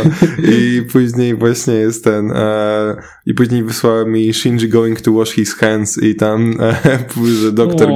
I 0.51 0.81
później 0.91 1.35
właśnie 1.35 1.73
jest 1.73 2.03
ten, 2.03 2.31
e, 2.31 2.95
i 3.25 3.33
później 3.33 3.63
wysłała 3.77 4.05
mi 4.05 4.33
Shinji 4.33 4.69
going 4.69 5.01
to 5.01 5.13
wash 5.13 5.31
his 5.31 5.55
hands 5.55 6.03
i 6.03 6.15
tam, 6.15 6.55
e, 6.59 6.99
że 7.41 7.51
doktor, 7.51 7.89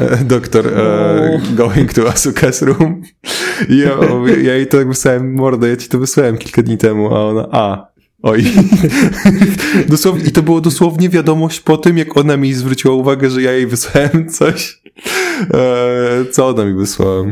e, 0.00 0.24
doktor 0.24 0.66
e, 0.66 1.40
going 1.54 1.92
to 1.92 2.02
Asuka's 2.02 2.62
room. 2.62 3.02
I 3.68 3.78
ja, 3.78 3.98
ja 4.42 4.54
jej 4.54 4.66
to 4.66 4.86
wysłałem, 4.86 5.34
mordę, 5.34 5.68
ja 5.68 5.76
ci 5.76 5.88
to 5.88 5.98
wysłałem 5.98 6.38
kilka 6.38 6.62
dni 6.62 6.78
temu, 6.78 7.14
a 7.14 7.24
ona, 7.24 7.48
a, 7.50 7.94
Oj. 8.22 8.44
Dosłownie, 9.88 10.24
I 10.28 10.32
to 10.32 10.42
było 10.42 10.60
dosłownie 10.60 11.08
wiadomość 11.08 11.60
po 11.60 11.76
tym, 11.76 11.98
jak 11.98 12.16
ona 12.16 12.36
mi 12.36 12.54
zwróciła 12.54 12.94
uwagę, 12.94 13.30
że 13.30 13.42
ja 13.42 13.52
jej 13.52 13.66
wysłałem 13.66 14.28
coś. 14.28 14.80
E, 15.54 16.24
co 16.32 16.48
ona 16.48 16.64
mi 16.64 16.74
wysłała? 16.74 17.24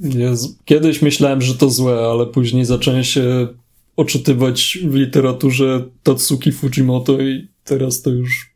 Jezu. 0.00 0.54
Kiedyś 0.64 1.02
myślałem, 1.02 1.42
że 1.42 1.54
to 1.54 1.70
złe, 1.70 1.94
ale 2.12 2.26
później 2.26 2.64
zacząłem 2.64 3.04
się 3.04 3.48
oczytywać 3.96 4.78
w 4.84 4.94
literaturze 4.94 5.88
Tatsuki 6.02 6.52
Fujimoto 6.52 7.20
i 7.20 7.48
teraz 7.64 8.02
to 8.02 8.10
już 8.10 8.54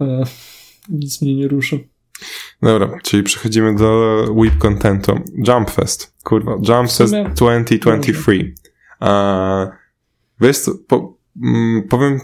e, 0.00 0.24
nic 0.88 1.22
mnie 1.22 1.36
nie 1.36 1.48
rusza. 1.48 1.76
Dobra, 2.62 2.98
czyli 3.02 3.22
przechodzimy 3.22 3.74
do 3.74 4.24
whip 4.30 4.58
contentu. 4.58 5.20
Jump 5.48 5.70
Fest. 5.70 6.14
Kurwa, 6.24 6.52
Jump 6.52 6.92
Fest 6.92 7.14
2023. 7.34 8.54
Uh, 9.00 9.08
wiesz 10.40 10.58
co, 10.58 10.72
po, 10.88 11.16
mm, 11.42 11.88
powiem 11.88 12.20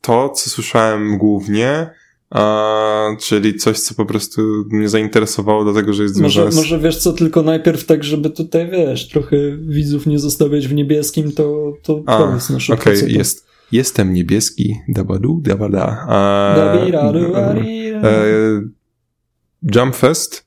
to, 0.00 0.28
co 0.28 0.50
słyszałem 0.50 1.18
głównie, 1.18 1.90
a, 2.30 3.06
czyli 3.20 3.54
coś, 3.54 3.80
co 3.80 3.94
po 3.94 4.06
prostu 4.06 4.42
mnie 4.70 4.88
zainteresowało, 4.88 5.64
dlatego 5.64 5.92
że 5.92 6.02
jest 6.02 6.20
może, 6.20 6.50
może 6.50 6.78
wiesz 6.78 6.96
co, 6.96 7.12
tylko 7.12 7.42
najpierw 7.42 7.84
tak, 7.84 8.04
żeby 8.04 8.30
tutaj, 8.30 8.70
wiesz, 8.70 9.08
trochę 9.08 9.36
widzów 9.56 10.06
nie 10.06 10.18
zostawiać 10.18 10.68
w 10.68 10.74
niebieskim, 10.74 11.32
to, 11.32 11.72
to 11.82 12.02
A, 12.06 12.18
powiedz 12.18 12.50
na 12.50 12.60
szybko. 12.60 12.82
Okej, 12.82 12.98
okay, 12.98 13.10
jest, 13.10 13.46
jestem 13.72 14.12
niebieski, 14.12 14.76
dabadu, 14.88 15.40
dabada. 15.44 16.06
E, 18.04 18.62
Jump 19.74 19.96
Fest 19.96 20.46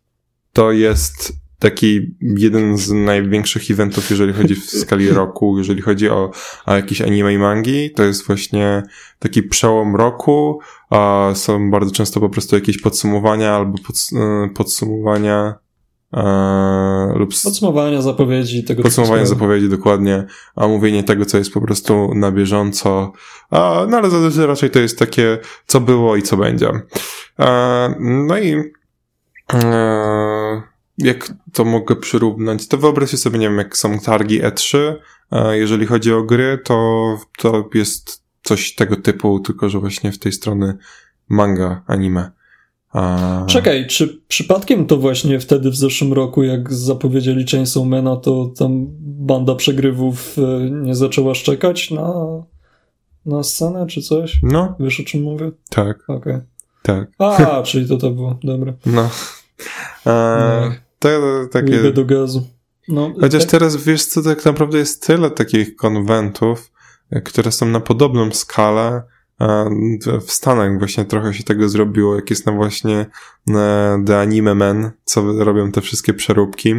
to 0.54 0.72
jest 0.72 1.41
taki 1.62 2.16
jeden 2.22 2.78
z 2.78 2.91
największych 2.91 3.72
eventów, 3.72 4.09
jeżeli 4.09 4.34
chodzi 4.34 4.55
w 4.55 4.70
skali 4.70 5.09
roku, 5.09 5.57
jeżeli 5.57 5.82
chodzi 5.82 6.09
o, 6.09 6.32
o 6.66 6.76
jakieś 6.76 7.01
anime 7.01 7.34
i 7.34 7.38
mangi. 7.38 7.91
To 7.91 8.03
jest 8.03 8.28
właśnie 8.28 8.84
taki 9.20 9.43
przełom 9.43 9.95
roku. 9.95 10.59
A 10.89 11.32
są 11.36 11.72
bardzo 11.72 11.91
często 11.91 12.20
po 12.20 12.30
prostu 12.30 12.55
jakieś 12.55 12.82
podsumowania 12.82 13.55
albo 13.55 13.78
e, 14.16 14.49
podsumowania 14.55 15.55
e, 16.14 17.14
lub 17.16 17.30
podsumowania 17.43 18.01
zapowiedzi 18.01 18.64
tego 18.64 18.84
podsumowania 18.84 19.26
zapowiedzi 19.26 19.70
dokładnie, 19.70 20.26
a 20.55 20.68
mówienie 20.68 21.03
tego, 21.03 21.26
co 21.26 21.38
jest 21.38 21.53
po 21.53 21.62
prostu 21.62 22.16
na 22.16 22.32
bieżąco. 22.32 23.12
A, 23.51 23.86
no 23.89 23.97
ale 23.97 24.09
raczej 24.47 24.70
to 24.70 24.80
jest 24.80 24.99
takie, 24.99 25.38
co 25.68 25.80
było 25.80 26.16
i 26.16 26.22
co 26.22 26.38
będzie. 26.38 26.72
E, 27.39 27.95
no 27.99 28.38
i 28.38 28.53
e, 29.53 30.31
jak 31.02 31.34
to 31.54 31.66
mogę 31.66 31.95
przyrównać, 31.95 32.68
to 32.68 32.78
wyobraźcie 32.78 33.18
sobie, 33.18 33.39
nie 33.39 33.49
wiem, 33.49 33.58
jak 33.58 33.78
są 33.78 33.99
targi 33.99 34.41
E3, 34.41 34.78
jeżeli 35.52 35.86
chodzi 35.86 36.14
o 36.14 36.24
gry, 36.24 36.60
to, 36.64 37.18
to 37.38 37.70
jest 37.74 38.24
coś 38.43 38.76
tego 38.76 38.95
typu, 38.95 39.39
tylko 39.39 39.70
że 39.70 39.80
właśnie 39.80 40.12
w 40.12 40.20
tej 40.20 40.32
strony 40.32 40.78
manga, 41.30 41.84
anime. 41.88 42.32
A... 42.93 43.45
Czekaj, 43.47 43.88
czy 43.88 44.22
przypadkiem 44.28 44.86
to 44.86 44.97
właśnie 44.97 45.39
wtedy 45.39 45.72
w 45.72 45.76
zeszłym 45.76 46.14
roku, 46.14 46.43
jak 46.43 46.74
zapowiedzieli 46.74 47.45
Chainsaw 47.47 47.84
Mana, 47.84 48.16
to 48.16 48.52
tam 48.58 48.86
banda 48.99 49.56
przegrywów 49.56 50.38
e, 50.38 50.70
nie 50.70 50.95
zaczęła 50.95 51.36
szczekać 51.36 51.91
na, 51.91 52.14
na 53.26 53.43
scenę 53.43 53.88
czy 53.88 54.02
coś? 54.02 54.39
No. 54.43 54.76
Wiesz 54.80 54.99
o 54.99 55.04
czym 55.04 55.24
mówię? 55.24 55.52
Tak. 55.70 56.04
Okej. 56.04 56.18
Okay. 56.18 56.41
Tak. 56.84 57.12
A, 57.18 57.64
czyli 57.64 57.88
to 57.88 57.97
to 57.97 58.12
było, 58.12 58.39
dobra. 58.43 58.74
No. 58.86 59.10
E, 60.06 60.72
to 61.02 61.47
takie... 61.52 61.91
do 61.91 62.06
gazu. 62.06 62.47
No, 62.88 63.14
Chociaż 63.20 63.41
tak... 63.41 63.52
teraz 63.52 63.84
wiesz 63.84 64.06
co, 64.06 64.22
tak 64.22 64.45
naprawdę 64.45 64.78
jest 64.78 65.08
tyle 65.08 65.30
takich 65.30 65.76
konwentów, 65.76 66.72
które 67.24 67.52
są 67.52 67.66
na 67.66 67.80
podobną 67.80 68.32
skalę. 68.32 69.04
W 70.28 70.32
Stanach 70.32 70.78
właśnie 70.78 71.06
trochę 71.06 71.34
się 71.34 71.43
tego 71.43 71.70
zrobiło, 71.70 72.16
jak 72.16 72.30
jest 72.30 72.45
na 72.45 72.52
właśnie 72.52 73.06
e, 73.49 74.04
The 74.06 74.20
Anime 74.20 74.56
Men, 74.56 74.91
co 75.04 75.43
robią 75.43 75.72
te 75.72 75.82
wszystkie 75.82 76.14
przeróbki 76.14 76.76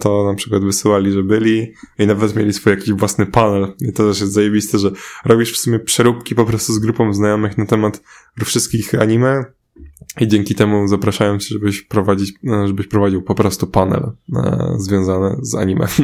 to 0.00 0.24
na 0.24 0.34
przykład 0.34 0.64
wysyłali, 0.64 1.12
że 1.12 1.22
byli 1.22 1.74
i 1.98 2.06
nawet 2.06 2.36
mieli 2.36 2.52
swój 2.52 2.72
jakiś 2.72 2.92
własny 2.92 3.26
panel. 3.26 3.72
I 3.80 3.92
to 3.92 4.08
też 4.08 4.20
jest 4.20 4.32
zajebiste, 4.32 4.78
że 4.78 4.90
robisz 5.24 5.52
w 5.52 5.56
sumie 5.56 5.78
przeróbki 5.78 6.34
po 6.34 6.44
prostu 6.44 6.72
z 6.72 6.78
grupą 6.78 7.14
znajomych 7.14 7.58
na 7.58 7.66
temat 7.66 8.02
wszystkich 8.44 8.94
anime 8.94 9.44
i 10.20 10.28
dzięki 10.28 10.54
temu 10.54 10.88
zapraszają 10.88 11.38
cię, 11.38 11.46
żebyś 11.50 11.82
prowadzić, 11.82 12.32
e, 12.46 12.66
żebyś 12.66 12.86
prowadził 12.86 13.22
po 13.22 13.34
prostu 13.34 13.66
panel 13.66 14.12
e, 14.36 14.74
związany 14.78 15.36
z 15.42 15.54
anime. 15.54 15.86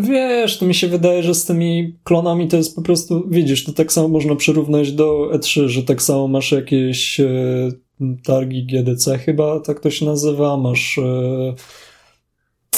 Wiesz, 0.00 0.58
to 0.58 0.66
mi 0.66 0.74
się 0.74 0.88
wydaje, 0.88 1.22
że 1.22 1.34
z 1.34 1.44
tymi 1.44 1.96
klonami 2.04 2.48
to 2.48 2.56
jest 2.56 2.76
po 2.76 2.82
prostu, 2.82 3.24
widzisz, 3.28 3.64
to 3.64 3.72
tak 3.72 3.92
samo 3.92 4.08
można 4.08 4.36
przyrównać 4.36 4.92
do 4.92 5.30
E3, 5.34 5.66
że 5.66 5.82
tak 5.82 6.02
samo 6.02 6.28
masz 6.28 6.52
jakieś 6.52 7.20
e, 7.20 7.28
targi 8.24 8.66
GDC 8.66 9.18
chyba, 9.18 9.60
tak 9.60 9.80
to 9.80 9.90
się 9.90 10.06
nazywa, 10.06 10.56
masz 10.56 11.00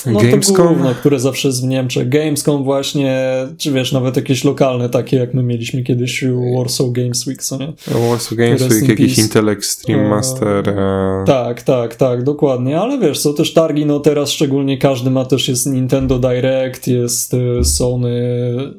no 0.06 0.20
Gamescom? 0.20 0.56
to 0.56 0.62
główne, 0.64 0.94
które 0.94 1.20
zawsze 1.20 1.48
jest 1.48 1.64
w 1.64 1.66
Niemczech. 1.66 2.08
Gamescom 2.08 2.64
właśnie, 2.64 3.26
czy 3.58 3.72
wiesz, 3.72 3.92
nawet 3.92 4.16
jakieś 4.16 4.44
lokalne, 4.44 4.88
takie 4.88 5.16
jak 5.16 5.34
my 5.34 5.42
mieliśmy 5.42 5.82
kiedyś 5.82 6.24
Warsaw 6.56 6.92
Games 6.92 7.26
Week, 7.26 7.42
co 7.42 7.56
nie? 7.58 7.72
Warsaw 8.08 8.34
Games 8.38 8.62
Week, 8.62 8.88
jakiś 8.88 9.18
Intel 9.18 9.48
Extreme 9.48 10.02
e, 10.02 10.08
Master. 10.08 10.68
E... 10.68 11.24
Tak, 11.26 11.62
tak, 11.62 11.94
tak, 11.94 12.22
dokładnie, 12.22 12.80
ale 12.80 12.98
wiesz, 12.98 13.18
są 13.18 13.34
też 13.34 13.52
targi, 13.52 13.86
no 13.86 14.00
teraz 14.00 14.30
szczególnie 14.30 14.78
każdy 14.78 15.10
ma 15.10 15.24
też, 15.24 15.48
jest 15.48 15.66
Nintendo 15.66 16.18
Direct, 16.18 16.86
jest 16.86 17.34
e, 17.34 17.64
Sony, 17.64 18.10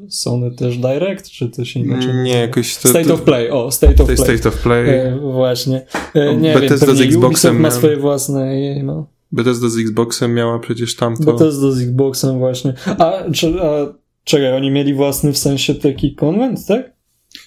Sony 0.09 0.51
też 0.51 0.77
Direct, 0.77 1.29
czy 1.29 1.49
to 1.49 1.65
się 1.65 1.79
inaczej? 1.79 2.13
Nie, 2.13 2.37
jakoś... 2.37 2.75
To, 2.75 2.89
State 2.89 3.13
of 3.13 3.21
Play, 3.21 3.51
o, 3.51 3.71
State 3.71 4.03
of 4.03 4.15
Play. 4.15 4.17
State 4.17 4.49
of 4.49 4.57
Play. 4.57 4.89
E, 4.89 5.19
właśnie. 5.19 5.85
E, 6.13 6.35
nie 6.35 6.53
Bethesda 6.53 6.85
wiem, 6.85 6.97
pewnie 6.97 7.17
Ubisoft 7.17 7.59
ma 7.59 7.71
swoje 7.71 7.97
własne, 7.97 8.55
no. 8.83 9.20
Bethesda 9.31 9.69
z 9.69 9.77
Xboxem 9.77 10.33
miała 10.33 10.59
przecież 10.59 10.95
tamto. 10.95 11.33
Bethesda 11.33 11.71
z 11.71 11.81
Xboxem 11.81 12.39
właśnie. 12.39 12.73
A, 12.85 13.31
czy, 13.33 13.61
a 13.61 13.93
czekaj, 14.23 14.53
oni 14.53 14.71
mieli 14.71 14.93
własny 14.93 15.33
w 15.33 15.37
sensie 15.37 15.75
taki 15.75 16.15
konwent, 16.15 16.65
tak? 16.67 16.91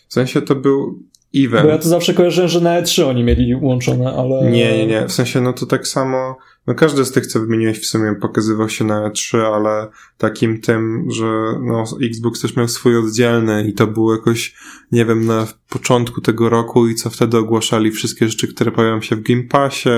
W 0.08 0.12
sensie 0.12 0.42
to 0.42 0.54
był 0.54 1.02
event. 1.34 1.62
Bo 1.62 1.68
ja 1.68 1.78
to 1.78 1.88
zawsze 1.88 2.14
kojarzyłem, 2.14 2.48
że 2.48 2.60
na 2.60 2.82
E3 2.82 3.04
oni 3.04 3.24
mieli 3.24 3.54
łączone, 3.54 4.12
ale... 4.12 4.50
Nie, 4.50 4.78
nie, 4.78 4.86
nie. 4.86 5.06
W 5.08 5.12
sensie, 5.12 5.40
no 5.40 5.52
to 5.52 5.66
tak 5.66 5.88
samo... 5.88 6.36
No 6.66 6.74
każdy 6.74 7.04
z 7.04 7.12
tych, 7.12 7.26
co 7.26 7.40
wymieniłeś 7.40 7.80
w 7.80 7.86
sumie 7.86 8.14
pokazywał 8.20 8.68
się 8.68 8.84
na 8.84 9.10
E3, 9.10 9.38
ale 9.38 9.88
takim 10.18 10.60
tym, 10.60 11.06
że 11.10 11.26
no 11.62 11.84
Xbox 12.02 12.40
też 12.40 12.56
miał 12.56 12.68
swój 12.68 12.96
oddzielny 12.96 13.68
i 13.68 13.72
to 13.72 13.86
było 13.86 14.14
jakoś, 14.14 14.54
nie 14.92 15.04
wiem, 15.04 15.26
na 15.26 15.46
początku 15.68 16.20
tego 16.20 16.48
roku 16.48 16.88
i 16.88 16.94
co 16.94 17.10
wtedy 17.10 17.38
ogłaszali 17.38 17.90
wszystkie 17.90 18.28
rzeczy, 18.28 18.48
które 18.48 18.72
pojawią 18.72 19.00
się 19.00 19.16
w 19.16 19.22
Game 19.22 19.42
Passie, 19.42 19.88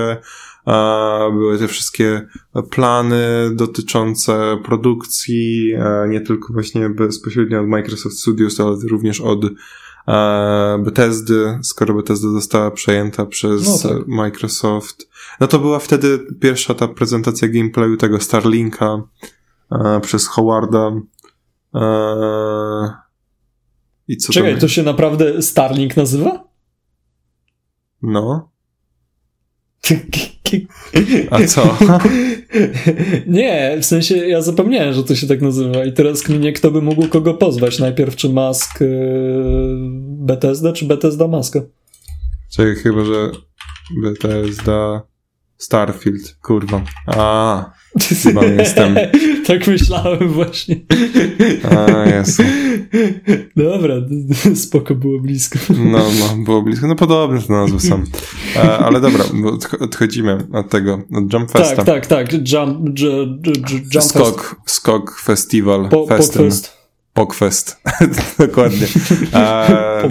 były 1.32 1.58
te 1.58 1.68
wszystkie 1.68 2.26
plany 2.70 3.50
dotyczące 3.54 4.58
produkcji, 4.64 5.74
nie 6.08 6.20
tylko 6.20 6.52
właśnie 6.52 6.88
bezpośrednio 6.88 7.60
od 7.60 7.68
Microsoft 7.68 8.18
Studios, 8.18 8.60
ale 8.60 8.76
również 8.90 9.20
od 9.20 9.40
Bethesdy, 10.78 11.58
skoro 11.62 11.94
Bethesda 11.94 12.28
została 12.28 12.70
przejęta 12.70 13.26
przez 13.26 13.84
no 13.84 13.90
tak. 13.90 14.06
Microsoft. 14.06 15.08
No 15.40 15.46
to 15.46 15.58
była 15.58 15.78
wtedy 15.78 16.18
pierwsza 16.40 16.74
ta 16.74 16.88
prezentacja 16.88 17.48
gameplayu 17.48 17.96
tego 17.96 18.20
Starlinka 18.20 19.02
przez 20.02 20.26
Howarda. 20.26 20.92
I 24.08 24.16
co 24.16 24.32
Czekaj, 24.32 24.54
to, 24.54 24.60
to 24.60 24.68
się 24.68 24.82
naprawdę 24.82 25.42
Starlink 25.42 25.96
nazywa? 25.96 26.44
No. 28.02 28.50
A 31.30 31.44
co? 31.44 31.76
Nie, 33.26 33.76
w 33.80 33.84
sensie 33.84 34.16
ja 34.16 34.42
zapomniałem, 34.42 34.94
że 34.94 35.05
to 35.05 35.14
się 35.14 35.26
tak 35.26 35.42
nazywa 35.42 35.84
i 35.84 35.92
teraz 35.92 36.22
kminie, 36.22 36.53
kto 36.53 36.70
by 36.70 36.82
mógł 36.82 37.09
kogo 37.09 37.34
pozwać. 37.34 37.78
Najpierw 37.78 38.16
czy 38.16 38.28
Mask 38.28 38.80
yy, 38.80 38.88
Bethesda, 40.01 40.72
czy 40.72 40.84
Bethesda 40.84 41.28
Maska? 41.28 41.61
Czekaj, 42.53 42.74
chyba, 42.74 43.05
że 43.05 43.30
Bethesda 44.03 45.03
Starfield, 45.59 46.36
kurwa. 46.42 46.82
A, 47.07 47.64
chyba 48.22 48.44
jestem. 48.44 48.97
tak 49.47 49.66
myślałem 49.66 50.28
właśnie. 50.28 50.76
A, 51.76 52.09
jest. 52.09 52.42
Dobra, 53.57 53.94
spoko, 54.55 54.94
było 54.94 55.20
blisko. 55.20 55.59
No, 55.68 55.99
no, 55.99 56.44
było 56.44 56.62
blisko. 56.62 56.86
No 56.86 56.97
podobne 56.97 57.42
te 57.42 57.53
nazwy 57.53 57.80
są. 57.80 58.05
E, 58.57 58.78
ale 58.78 59.01
dobra, 59.01 59.24
odchodzimy 59.80 60.47
od 60.53 60.70
tego, 60.70 60.94
od 60.94 61.32
Jump 61.32 61.51
Festa. 61.51 61.84
Tak, 61.84 62.07
tak, 62.07 62.07
tak. 62.07 62.53
Jump, 62.53 62.99
jump 63.94 64.05
skok, 64.05 64.42
Fest. 64.42 64.74
skok 64.76 65.20
Festival. 65.20 65.88
Po, 65.88 66.07
Fest. 66.07 66.75
Pokfest. 67.16 67.82
Dokładnie. 68.38 68.86
E, 69.34 70.08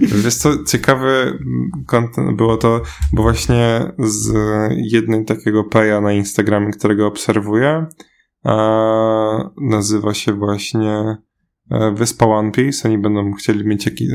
wiesz 0.00 0.34
co, 0.34 0.64
ciekawy 0.64 1.38
content 1.86 2.36
było 2.36 2.56
to, 2.56 2.82
bo 3.12 3.22
właśnie 3.22 3.92
z 3.98 4.32
jednej 4.76 5.24
takiego 5.24 5.64
peja 5.64 6.00
na 6.00 6.12
Instagramie, 6.12 6.70
którego 6.70 7.06
obserwuję, 7.06 7.86
e, 8.46 8.54
nazywa 9.60 10.14
się 10.14 10.32
właśnie 10.32 11.16
e, 11.70 11.94
Wyspa 11.94 12.26
One 12.26 12.52
Piece. 12.52 12.88
Oni 12.88 12.98
będą 12.98 13.32
chcieli 13.32 13.66
mieć 13.66 13.86
jakiś, 13.86 14.08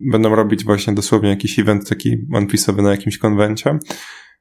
będą 0.00 0.34
robić 0.34 0.64
właśnie 0.64 0.94
dosłownie 0.94 1.28
jakiś 1.28 1.58
event 1.58 1.88
taki 1.88 2.16
One 2.34 2.46
Piece'owy 2.46 2.82
na 2.82 2.90
jakimś 2.90 3.18
konwencie. 3.18 3.78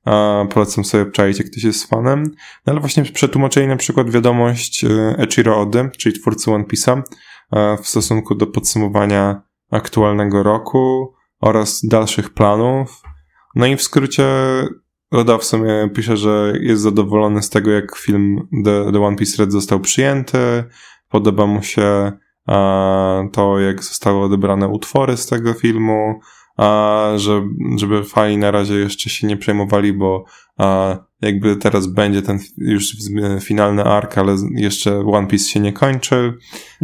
A 0.06 0.46
polecam 0.54 0.86
sobie 0.86 1.04
obczaić, 1.04 1.38
jak 1.38 1.48
ktoś 1.48 1.64
jest 1.64 1.90
fanem. 1.90 2.24
No 2.66 2.74
ale 2.74 2.80
właśnie 2.80 3.04
przetłumaczyli 3.04 3.68
na 3.68 3.76
przykład 3.76 4.10
wiadomość 4.10 4.84
e, 4.84 5.16
Echiro 5.18 5.62
Ody, 5.62 5.90
czyli 5.98 6.20
twórcy 6.20 6.52
One 6.52 6.64
Piece'a, 6.64 7.02
e, 7.52 7.78
w 7.78 7.88
stosunku 7.88 8.36
do 8.36 8.48
podsumowania 8.48 9.42
aktualnego 9.72 10.44
roku 10.44 11.14
oraz 11.42 11.86
dalszych 11.86 12.30
planów. 12.30 13.02
No 13.56 13.66
i 13.66 13.76
w 13.76 13.82
skrócie 13.82 14.26
Oda 15.12 15.38
w 15.38 15.44
sumie 15.44 15.90
pisze, 15.96 16.18
że 16.18 16.54
jest 16.60 16.82
zadowolony 16.82 17.42
z 17.42 17.50
tego, 17.50 17.72
jak 17.72 17.98
film 17.98 18.48
The, 18.66 18.92
The 18.92 19.04
One 19.04 19.18
Piece 19.18 19.44
Red 19.44 19.52
został 19.52 19.80
przyjęty. 19.80 20.64
Podoba 21.10 21.46
mu 21.46 21.64
się 21.64 22.12
a, 22.48 23.24
to, 23.32 23.60
jak 23.60 23.84
zostały 23.84 24.24
odebrane 24.24 24.68
utwory 24.68 25.18
z 25.18 25.26
tego 25.26 25.54
filmu 25.54 26.20
a, 26.58 27.12
że, 27.16 27.48
żeby 27.78 28.04
fani 28.04 28.38
na 28.38 28.52
razie 28.52 28.74
jeszcze 28.74 29.10
się 29.10 29.28
nie 29.28 29.38
przejmowali, 29.38 29.94
bo 29.94 30.26
a, 30.58 30.98
jakby 31.22 31.56
teraz 31.56 31.88
będzie 31.88 32.22
ten 32.22 32.40
już 32.58 32.96
finalny 33.42 33.84
ark, 33.84 34.18
ale 34.18 34.36
jeszcze 34.56 35.00
One 35.00 35.28
Piece 35.28 35.46
się 35.46 35.60
nie 35.60 35.74
kończy. 35.74 36.34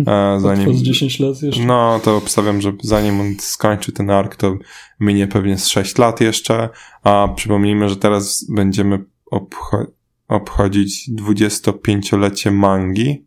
A, 0.05 0.38
zanim, 0.39 0.84
10 0.84 1.20
lat 1.20 1.41
jeszcze. 1.41 1.65
No, 1.65 1.99
to 2.03 2.18
obstawiam, 2.18 2.61
że 2.61 2.74
zanim 2.82 3.22
on 3.22 3.36
skończy 3.39 3.91
ten 3.91 4.09
ark, 4.09 4.36
to 4.36 4.57
minie 4.99 5.28
pewnie 5.28 5.57
z 5.57 5.68
6 5.68 5.97
lat 5.97 6.22
jeszcze, 6.22 6.70
a 7.03 7.28
przypomnijmy, 7.36 7.89
że 7.89 7.95
teraz 7.95 8.45
będziemy 8.49 9.03
obcho 9.32 9.86
obchodzić 10.28 11.09
25-lecie 11.20 12.51
mangi. 12.51 13.26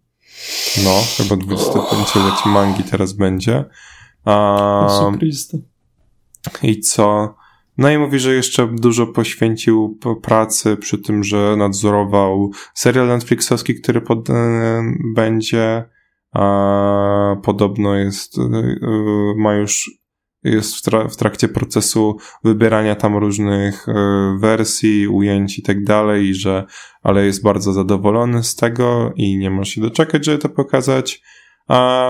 No, 0.85 1.03
chyba 1.17 1.35
25-lecie 1.35 2.49
mangi 2.49 2.85
teraz 2.85 3.13
będzie. 3.13 3.65
A, 4.25 4.87
i 6.63 6.81
co? 6.81 7.35
No 7.79 7.91
i 7.91 7.99
mówi, 7.99 8.19
że 8.19 8.35
jeszcze 8.35 8.69
dużo 8.69 9.07
poświęcił 9.07 9.99
pracy 10.23 10.77
przy 10.77 10.99
tym, 10.99 11.25
że 11.25 11.57
nadzorował 11.57 12.51
serial 12.75 13.07
Netflixowski, 13.07 13.75
który 13.75 14.01
pod, 14.01 14.31
e, 14.31 14.83
będzie. 15.15 15.85
A 16.33 17.37
podobno 17.43 17.97
jest, 17.97 18.39
e, 18.39 18.43
ma 19.37 19.55
już, 19.55 19.91
jest 20.45 20.77
w, 20.77 20.83
tra 20.83 21.09
w 21.09 21.17
trakcie 21.17 21.49
procesu 21.49 22.17
wybierania 22.45 22.95
tam 22.95 23.17
różnych 23.17 23.89
e, 23.89 23.93
wersji, 24.41 25.09
ujęć 25.09 25.59
i 25.59 25.63
tak 25.63 25.85
dalej, 25.85 26.35
że, 26.35 26.65
ale 27.03 27.27
jest 27.27 27.43
bardzo 27.43 27.73
zadowolony 27.73 28.43
z 28.43 28.55
tego 28.55 29.13
i 29.17 29.37
nie 29.37 29.51
może 29.51 29.71
się 29.71 29.81
doczekać, 29.81 30.25
żeby 30.25 30.39
to 30.39 30.49
pokazać. 30.49 31.23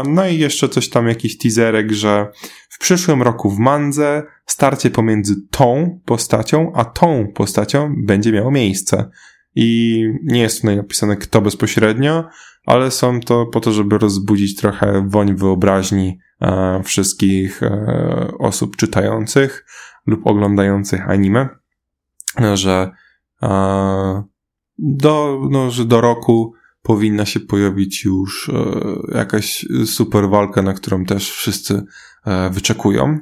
No 0.09 0.27
i 0.29 0.39
jeszcze 0.39 0.69
coś 0.69 0.89
tam, 0.89 1.09
jakiś 1.09 1.39
teaserek, 1.39 1.93
że 1.93 2.33
w 2.69 2.79
przyszłym 2.79 3.23
roku 3.23 3.51
w 3.51 3.59
Mandze 3.59 4.23
starcie 4.47 4.91
pomiędzy 4.91 5.35
tą 5.51 6.01
postacią, 6.05 6.73
a 6.75 6.85
tą 6.85 7.33
postacią 7.35 7.95
będzie 8.07 8.33
miało 8.33 8.51
miejsce. 8.51 9.11
I 9.55 10.05
nie 10.23 10.41
jest 10.41 10.61
tutaj 10.61 10.77
napisane 10.77 11.17
kto 11.17 11.41
bezpośrednio, 11.41 12.25
ale 12.67 12.91
są 12.91 13.21
to 13.21 13.47
po 13.47 13.61
to, 13.61 13.73
żeby 13.73 13.99
rozbudzić 13.99 14.57
trochę 14.57 15.09
woń 15.09 15.35
wyobraźni 15.35 16.19
e, 16.41 16.83
wszystkich 16.85 17.63
e, 17.63 18.33
osób 18.39 18.77
czytających 18.77 19.67
lub 20.07 20.27
oglądających 20.27 21.09
anime, 21.09 21.49
że, 22.55 22.91
e, 23.43 24.23
do, 24.79 25.41
no, 25.51 25.71
że 25.71 25.85
do 25.85 26.01
roku 26.01 26.55
powinna 26.83 27.27
się 27.27 27.41
pojawić 27.41 28.05
już 28.05 28.49
e, 28.49 28.53
jakaś 29.19 29.67
super 29.87 30.29
walka, 30.29 30.63
na 30.63 30.75
którą 30.75 31.05
też 31.05 31.31
wszyscy 31.31 31.83
e, 32.27 32.51
wyczekują. 32.51 33.19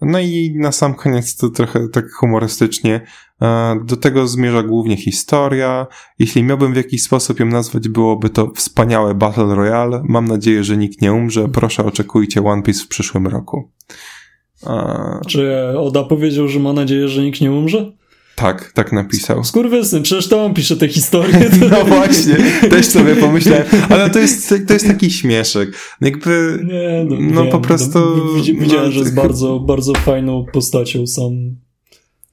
No 0.00 0.20
i 0.20 0.54
na 0.56 0.72
sam 0.72 0.94
koniec 0.94 1.36
to 1.36 1.48
trochę 1.48 1.88
tak 1.88 2.12
humorystycznie. 2.12 3.06
E, 3.42 3.76
do 3.84 3.96
tego 3.96 4.28
zmierza 4.28 4.62
głównie 4.62 4.96
historia. 4.96 5.86
Jeśli 6.18 6.42
miałbym 6.42 6.72
w 6.72 6.76
jakiś 6.76 7.02
sposób 7.02 7.40
ją 7.40 7.46
nazwać, 7.46 7.88
byłoby 7.88 8.30
to 8.30 8.52
wspaniałe 8.56 9.14
Battle 9.14 9.54
Royale. 9.54 10.02
Mam 10.04 10.28
nadzieję, 10.28 10.64
że 10.64 10.76
nikt 10.76 11.02
nie 11.02 11.12
umrze. 11.12 11.48
Proszę 11.48 11.84
oczekujcie 11.84 12.44
One 12.44 12.62
Piece 12.62 12.84
w 12.84 12.88
przyszłym 12.88 13.26
roku. 13.26 13.70
Czy 15.26 15.68
Oda 15.78 16.04
powiedział, 16.04 16.48
że 16.48 16.60
ma 16.60 16.72
nadzieję, 16.72 17.08
że 17.08 17.22
nikt 17.22 17.40
nie 17.40 17.52
umrze? 17.52 17.92
Tak, 18.34 18.72
tak 18.72 18.92
napisał. 18.92 19.44
Skurwysyn, 19.44 20.02
przecież 20.02 20.28
to 20.28 20.44
on 20.44 20.54
pisze 20.54 20.76
te 20.76 20.88
historie. 20.88 21.50
No 21.70 21.84
właśnie, 21.84 22.36
też 22.70 22.86
sobie 22.86 23.16
pomyślałem, 23.16 23.64
ale 23.88 24.10
to 24.10 24.18
jest, 24.18 24.54
to 24.66 24.72
jest 24.72 24.86
taki 24.86 25.10
śmieszek. 25.10 25.72
Jakby, 26.00 26.58
nie, 26.64 27.04
no, 27.04 27.16
no 27.20 27.42
wiem, 27.42 27.52
po 27.52 27.60
prostu... 27.60 27.98
No, 27.98 28.42
widziałem, 28.60 28.84
no, 28.86 28.92
że 28.92 29.00
jest 29.00 29.14
bardzo, 29.14 29.60
bardzo 29.60 29.92
fajną 29.94 30.44
postacią 30.52 31.06
sam. 31.06 31.32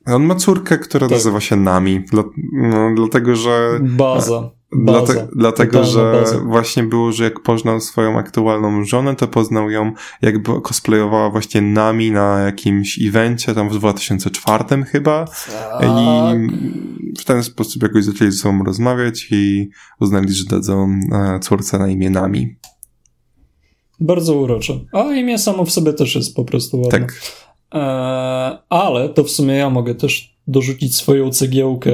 On 0.06 0.24
ma 0.24 0.36
córkę, 0.36 0.78
która 0.78 1.08
tak. 1.08 1.18
nazywa 1.18 1.40
się 1.40 1.56
Nami, 1.56 2.00
dla, 2.00 2.24
no, 2.54 2.92
dlatego 2.96 3.36
że... 3.36 3.80
Baza. 3.82 4.59
Baza, 4.72 5.14
Dlate, 5.14 5.28
dlatego, 5.36 5.84
że 5.84 6.12
baza. 6.14 6.40
właśnie 6.40 6.84
było, 6.84 7.12
że 7.12 7.24
jak 7.24 7.40
poznał 7.40 7.80
swoją 7.80 8.18
aktualną 8.18 8.84
żonę, 8.84 9.16
to 9.16 9.28
poznał 9.28 9.70
ją, 9.70 9.92
jakby 10.22 10.62
cosplayowała 10.62 11.30
właśnie 11.30 11.62
nami 11.62 12.12
na 12.12 12.40
jakimś 12.40 13.00
evencie, 13.08 13.56
tam 13.56 13.70
w 13.70 13.78
2004 13.78 14.84
chyba. 14.84 15.26
Tak. 15.26 15.84
I 15.84 17.18
w 17.20 17.24
ten 17.26 17.44
sposób 17.44 17.84
jakoś 17.84 18.04
zaczęli 18.04 18.32
ze 18.32 18.38
sobą 18.38 18.64
rozmawiać 18.64 19.28
i 19.32 19.70
uznali, 20.00 20.34
że 20.34 20.46
dadzą 20.46 21.00
e, 21.12 21.40
córce 21.40 21.80
na 21.80 21.88
imię 21.88 22.10
Nami. 22.10 22.56
Bardzo 24.00 24.36
urocze. 24.36 24.80
A 24.94 25.04
imię 25.04 25.40
samo 25.40 25.66
w 25.66 25.72
sobie 25.72 25.94
też 25.94 26.16
jest 26.16 26.36
po 26.36 26.46
prostu 26.46 26.82
ładne. 26.82 27.00
Tak. 27.00 27.22
E, 27.74 27.80
ale 28.70 29.10
to 29.10 29.24
w 29.24 29.30
sumie 29.30 29.54
ja 29.56 29.70
mogę 29.70 29.96
też 29.96 30.39
dorzucić 30.50 30.96
swoją 30.96 31.32
cegiełkę 31.32 31.92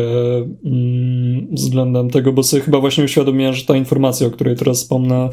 mm, 0.65 1.47
względem 1.51 2.09
tego, 2.09 2.33
bo 2.33 2.43
sobie 2.43 2.63
chyba 2.63 2.79
właśnie 2.79 3.03
uświadomiłem, 3.03 3.53
że 3.53 3.65
ta 3.65 3.77
informacja, 3.77 4.27
o 4.27 4.31
której 4.31 4.55
teraz 4.55 4.77
wspomnę, 4.77 5.29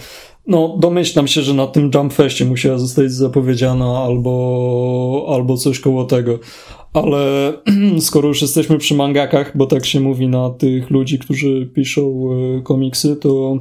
no 0.46 0.76
domyślam 0.78 1.28
się, 1.28 1.42
że 1.42 1.54
na 1.54 1.66
tym 1.66 1.90
Jump 1.94 2.12
Festie 2.12 2.44
musiała 2.44 2.78
zostać 2.78 3.12
zapowiedziana 3.12 3.98
albo, 3.98 5.26
albo 5.34 5.56
coś 5.56 5.80
koło 5.80 6.04
tego. 6.04 6.38
Ale 6.92 7.52
skoro 8.00 8.28
już 8.28 8.42
jesteśmy 8.42 8.78
przy 8.78 8.94
mangakach, 8.94 9.56
bo 9.56 9.66
tak 9.66 9.86
się 9.86 10.00
mówi 10.00 10.28
na 10.28 10.50
tych 10.50 10.90
ludzi, 10.90 11.18
którzy 11.18 11.70
piszą 11.74 12.28
e, 12.58 12.62
komiksy, 12.62 13.16
to 13.16 13.58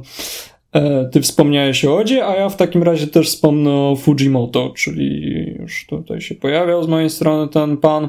e, 0.72 1.08
ty 1.12 1.20
wspomniałeś 1.20 1.84
o 1.84 1.96
Odzie, 1.96 2.26
a 2.26 2.36
ja 2.36 2.48
w 2.48 2.56
takim 2.56 2.82
razie 2.82 3.06
też 3.06 3.28
wspomnę 3.28 3.70
o 3.70 3.96
Fujimoto, 3.96 4.72
czyli 4.76 5.46
już 5.58 5.86
tutaj 5.86 6.20
się 6.20 6.34
pojawiał 6.34 6.84
z 6.84 6.88
mojej 6.88 7.10
strony 7.10 7.48
ten 7.48 7.76
pan. 7.76 8.08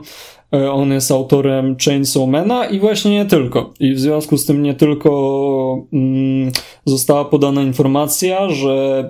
E, 0.53 0.71
on 0.71 0.91
jest 0.91 1.11
autorem 1.11 1.75
Chainsawmana 1.85 2.65
i 2.65 2.79
właśnie 2.79 3.11
nie 3.11 3.25
tylko. 3.25 3.73
I 3.79 3.93
w 3.93 3.99
związku 3.99 4.37
z 4.37 4.45
tym 4.45 4.63
nie 4.63 4.73
tylko 4.73 5.87
mm, 5.93 6.51
została 6.85 7.25
podana 7.25 7.61
informacja, 7.61 8.49
że 8.49 9.03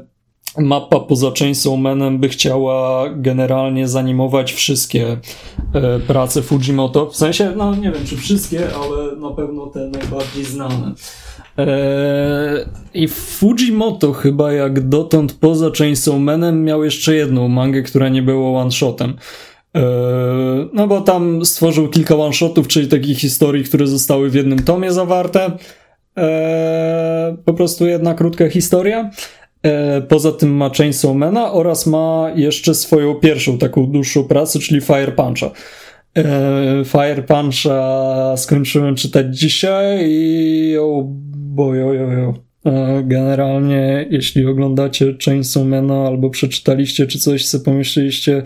mapa 0.58 1.00
poza 1.00 1.32
Chainsawmanem 1.40 2.20
by 2.20 2.30
chciała 2.30 3.10
generalnie 3.16 3.88
zanimować 3.88 4.54
wszystkie 4.54 5.18
e, 5.74 6.00
prace 6.00 6.42
Fujimoto. 6.42 7.10
W 7.10 7.16
sensie, 7.16 7.54
no 7.58 7.76
nie 7.76 7.92
wiem 7.92 8.06
czy 8.06 8.18
wszystkie, 8.18 8.68
ale 8.76 9.16
na 9.16 9.32
pewno 9.32 9.68
te 9.68 9.80
najbardziej 9.80 10.44
znane. 10.44 10.94
E, 11.58 12.66
I 12.94 13.08
Fujimoto 13.08 14.14
chyba 14.14 14.54
jak 14.54 14.88
dotąd 14.90 15.34
poza 15.34 15.72
Chainsawmanem 15.78 16.64
miał 16.64 16.84
jeszcze 16.84 17.16
jedną 17.16 17.48
mangę, 17.48 17.82
która 17.82 18.10
nie 18.10 18.22
była 18.22 18.62
one-shotem. 18.62 19.14
E, 19.76 19.82
no 20.74 20.88
bo 20.88 21.02
tam 21.02 21.46
stworzył 21.46 21.90
kilka 21.90 22.16
one-shotów, 22.16 22.68
czyli 22.68 22.88
takich 22.88 23.18
historii, 23.18 23.64
które 23.64 23.88
zostały 23.88 24.30
w 24.30 24.36
jednym 24.36 24.60
tomie 24.60 24.92
zawarte. 24.92 25.52
E, 26.18 27.38
po 27.46 27.54
prostu 27.54 27.88
jedna 27.88 28.14
krótka 28.14 28.50
historia. 28.50 29.10
E, 29.64 30.02
poza 30.02 30.32
tym 30.32 30.56
ma 30.56 30.70
Chainsawmana 30.70 31.52
oraz 31.52 31.88
ma 31.88 32.32
jeszcze 32.36 32.76
swoją 32.76 33.16
pierwszą 33.16 33.58
taką 33.58 33.86
dłuższą 33.86 34.24
pracę, 34.24 34.60
czyli 34.60 34.82
Fire 34.82 35.12
Puncha. 35.12 35.52
Fire 36.86 37.24
Puncha 37.24 38.34
skończyłem 38.38 38.96
czytać 38.96 39.38
dzisiaj 39.38 40.00
i 40.10 40.78
o 40.78 41.04
bojojojo. 41.34 42.34
Generalnie, 43.04 44.08
jeśli 44.10 44.46
oglądacie 44.46 45.14
Chainsawmana 45.26 46.08
albo 46.08 46.30
przeczytaliście 46.30 47.08
czy 47.08 47.20
coś, 47.20 47.46
sobie 47.46 47.66
pomyśleliście, 47.66 48.44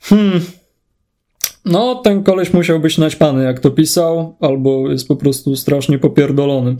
Hmm. 0.00 0.40
No, 1.64 1.94
ten 1.94 2.22
koleś 2.22 2.52
musiał 2.52 2.80
być 2.80 2.98
naćpany, 2.98 3.44
jak 3.44 3.60
to 3.60 3.70
pisał, 3.70 4.36
albo 4.40 4.90
jest 4.90 5.08
po 5.08 5.16
prostu 5.16 5.56
strasznie 5.56 5.98
popierdolony. 5.98 6.76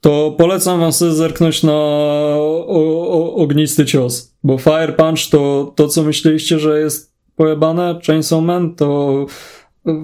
To 0.00 0.34
polecam 0.38 0.80
wam 0.80 0.92
sobie 0.92 1.12
zerknąć 1.12 1.62
na 1.62 1.72
o, 1.72 2.66
o, 2.68 3.34
ognisty 3.34 3.84
cios, 3.86 4.34
bo 4.42 4.58
Fire 4.58 4.92
Punch 4.92 5.30
to, 5.30 5.72
to, 5.76 5.88
co 5.88 6.02
myśleliście, 6.02 6.58
że 6.58 6.80
jest 6.80 7.14
pojebane, 7.36 7.98
Chainsaw 8.06 8.42
Man, 8.42 8.74
to 8.74 9.26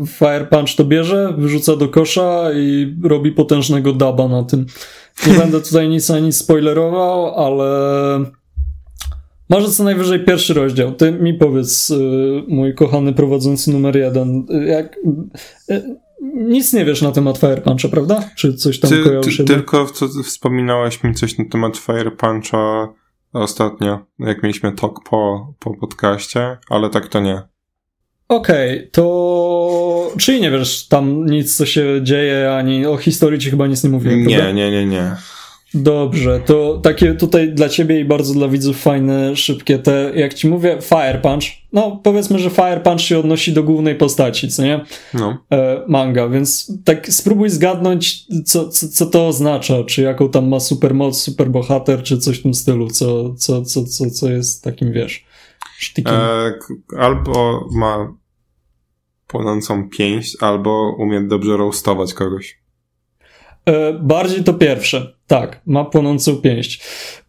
Fire 0.07 0.47
Punch 0.51 0.77
to 0.77 0.85
bierze, 0.85 1.35
wyrzuca 1.39 1.77
do 1.77 1.89
kosza 1.89 2.53
i 2.53 2.97
robi 3.05 3.33
potężnego 3.33 3.93
daba 3.93 4.29
na 4.29 4.43
tym. 4.43 4.67
Nie 5.27 5.33
będę 5.33 5.61
tutaj 5.61 5.89
nic 5.89 6.11
ani 6.11 6.33
spoilerował, 6.33 7.35
ale 7.35 7.71
może 9.51 9.69
co 9.69 9.85
najwyżej 9.85 10.25
pierwszy 10.25 10.55
rozdział. 10.55 10.93
Ty 10.93 11.13
mi 11.13 11.35
powiedz, 11.35 11.91
y, 11.91 12.43
mój 12.49 12.75
kochany 12.75 13.13
prowadzący 13.13 13.71
numer 13.71 13.97
jeden, 13.97 14.47
jak, 14.67 14.97
y, 15.71 15.97
nic 16.35 16.73
nie 16.73 16.85
wiesz 16.85 17.03
na 17.03 17.13
temat 17.13 17.39
Fire 17.39 17.61
Puncha, 17.61 17.89
prawda? 17.89 18.31
Czy 18.37 18.55
coś 18.55 18.81
tam 18.81 18.91
ty, 18.91 19.03
kojarzy 19.05 19.33
się? 19.33 19.45
Tylko 19.45 19.87
co, 19.87 20.09
wspominałeś 20.25 21.03
mi 21.03 21.15
coś 21.15 21.39
na 21.39 21.45
temat 21.45 21.77
Fire 21.77 22.11
Puncha 22.11 22.89
ostatnio, 23.33 23.99
jak 24.19 24.43
mieliśmy 24.43 24.73
talk 24.73 25.01
po, 25.11 25.55
po 25.59 25.75
podcaście, 25.75 26.59
ale 26.71 26.91
tak 26.91 27.09
to 27.09 27.21
nie. 27.21 27.43
Okej, 28.29 28.79
okay, 28.79 28.91
to 28.93 30.13
czyli 30.19 30.41
nie 30.41 30.51
wiesz 30.51 30.89
tam 30.89 31.27
nic, 31.27 31.57
co 31.57 31.67
się 31.67 32.01
dzieje, 32.03 32.55
ani 32.55 32.87
o 32.87 32.97
historii 32.97 33.39
ci 33.39 33.51
chyba 33.51 33.67
nic 33.67 33.85
nie 33.85 33.91
mówiłem, 33.91 34.27
Nie, 34.27 34.37
prawda? 34.37 34.53
nie, 34.53 34.71
nie, 34.71 34.87
nie. 34.87 35.17
Dobrze, 35.75 36.41
to 36.47 36.81
takie 36.83 37.15
tutaj 37.15 37.53
dla 37.53 37.69
ciebie 37.69 38.01
i 38.01 38.05
bardzo 38.05 38.35
dla 38.35 38.49
widzów 38.49 38.83
fajne, 38.83 39.37
szybkie 39.37 39.79
te, 39.79 40.13
jak 40.15 40.35
ci 40.35 40.49
mówię, 40.49 40.79
Fire 40.83 41.19
Punch. 41.23 41.45
No, 41.73 42.01
powiedzmy, 42.03 42.39
że 42.39 42.51
Fire 42.51 42.81
Punch 42.81 43.01
się 43.01 43.19
odnosi 43.19 43.53
do 43.53 43.63
głównej 43.63 43.95
postaci, 43.95 44.49
co 44.49 44.63
nie? 44.63 44.85
No. 45.15 45.39
E, 45.53 45.85
manga, 45.89 46.29
więc 46.29 46.73
tak 46.85 47.09
spróbuj 47.09 47.51
zgadnąć, 47.51 48.27
co, 48.45 48.69
co, 48.69 48.89
co 48.89 49.07
to 49.07 49.29
oznacza, 49.29 49.85
czy 49.85 50.03
jaką 50.03 50.29
tam 50.29 50.49
ma 50.49 50.61
supermoc, 50.61 51.21
superbohater, 51.21 52.03
czy 52.03 52.19
coś 52.19 52.39
w 52.39 52.43
tym 52.43 52.55
stylu, 52.55 52.89
co, 52.89 53.35
co, 53.35 53.63
co, 53.63 53.85
co, 53.85 54.11
co 54.11 54.31
jest 54.31 54.65
takim, 54.65 54.93
wiesz, 54.93 55.25
sztykiem. 55.79 56.15
E, 56.15 56.53
albo 56.99 57.69
ma 57.73 58.15
płonącą 59.27 59.89
pięść, 59.89 60.37
albo 60.41 60.97
umie 60.99 61.21
dobrze 61.21 61.57
roastować 61.57 62.15
kogoś. 62.15 62.61
E, 63.67 63.93
bardziej 63.93 64.45
to 64.45 64.55
pierwsze. 64.55 65.20
Tak, 65.31 65.61
ma 65.67 65.85
płonącą 65.85 66.37
pięść. 66.37 66.81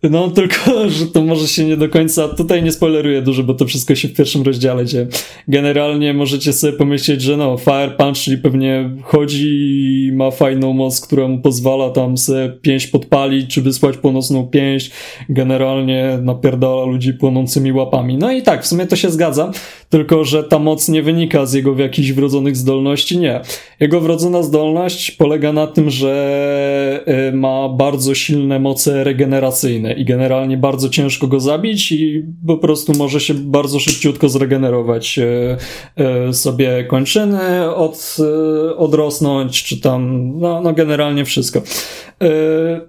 No 0.03 0.29
tylko, 0.29 0.55
że 0.89 1.05
to 1.05 1.21
może 1.21 1.47
się 1.47 1.65
nie 1.65 1.77
do 1.77 1.89
końca, 1.89 2.27
tutaj 2.27 2.63
nie 2.63 2.71
spoileruję 2.71 3.21
dużo, 3.21 3.43
bo 3.43 3.53
to 3.53 3.65
wszystko 3.65 3.95
się 3.95 4.07
w 4.07 4.13
pierwszym 4.13 4.41
rozdziale 4.41 4.85
dzieje. 4.85 5.07
Generalnie 5.47 6.13
możecie 6.13 6.53
sobie 6.53 6.73
pomyśleć, 6.73 7.21
że 7.21 7.37
no, 7.37 7.57
Fire 7.57 7.91
Punch, 7.97 8.17
czyli 8.17 8.37
pewnie 8.37 8.89
chodzi 9.03 9.47
i 9.47 10.11
ma 10.11 10.31
fajną 10.31 10.73
moc, 10.73 11.01
która 11.01 11.27
mu 11.27 11.39
pozwala 11.39 11.89
tam 11.89 12.17
sobie 12.17 12.49
pięść 12.49 12.87
podpalić, 12.87 13.53
czy 13.53 13.61
wysłać 13.61 13.97
płonącą 13.97 14.47
pięść. 14.47 14.91
Generalnie 15.29 16.19
napierdala 16.21 16.85
ludzi 16.85 17.13
płonącymi 17.13 17.71
łapami. 17.71 18.17
No 18.17 18.31
i 18.31 18.41
tak, 18.41 18.63
w 18.63 18.67
sumie 18.67 18.87
to 18.87 18.95
się 18.95 19.09
zgadza, 19.09 19.51
tylko, 19.89 20.23
że 20.23 20.43
ta 20.43 20.59
moc 20.59 20.89
nie 20.89 21.03
wynika 21.03 21.45
z 21.45 21.53
jego 21.53 21.77
jakichś 21.77 22.11
wrodzonych 22.11 22.57
zdolności, 22.57 23.17
nie. 23.17 23.41
Jego 23.79 24.01
wrodzona 24.01 24.43
zdolność 24.43 25.11
polega 25.11 25.53
na 25.53 25.67
tym, 25.67 25.89
że 25.89 27.03
y, 27.29 27.35
ma 27.35 27.69
bardzo 27.69 27.90
silne 28.13 28.59
moce 28.59 29.03
regeneracyjne 29.03 29.93
i 29.93 30.05
generalnie 30.05 30.57
bardzo 30.57 30.89
ciężko 30.89 31.27
go 31.27 31.39
zabić 31.39 31.91
i 31.91 32.23
po 32.47 32.57
prostu 32.57 32.93
może 32.93 33.19
się 33.19 33.33
bardzo 33.33 33.79
szybciutko 33.79 34.29
zregenerować 34.29 35.19
e, 35.19 35.57
e, 35.95 36.33
sobie 36.33 36.83
kończyny, 36.83 37.75
od, 37.75 38.17
e, 38.19 38.75
odrosnąć, 38.75 39.63
czy 39.63 39.81
tam, 39.81 40.31
no, 40.39 40.61
no 40.61 40.73
generalnie 40.73 41.25
wszystko. 41.25 41.61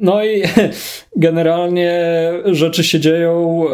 No 0.00 0.24
i 0.24 0.42
generalnie 1.16 1.92
rzeczy 2.44 2.84
się 2.84 3.00
dzieją, 3.00 3.64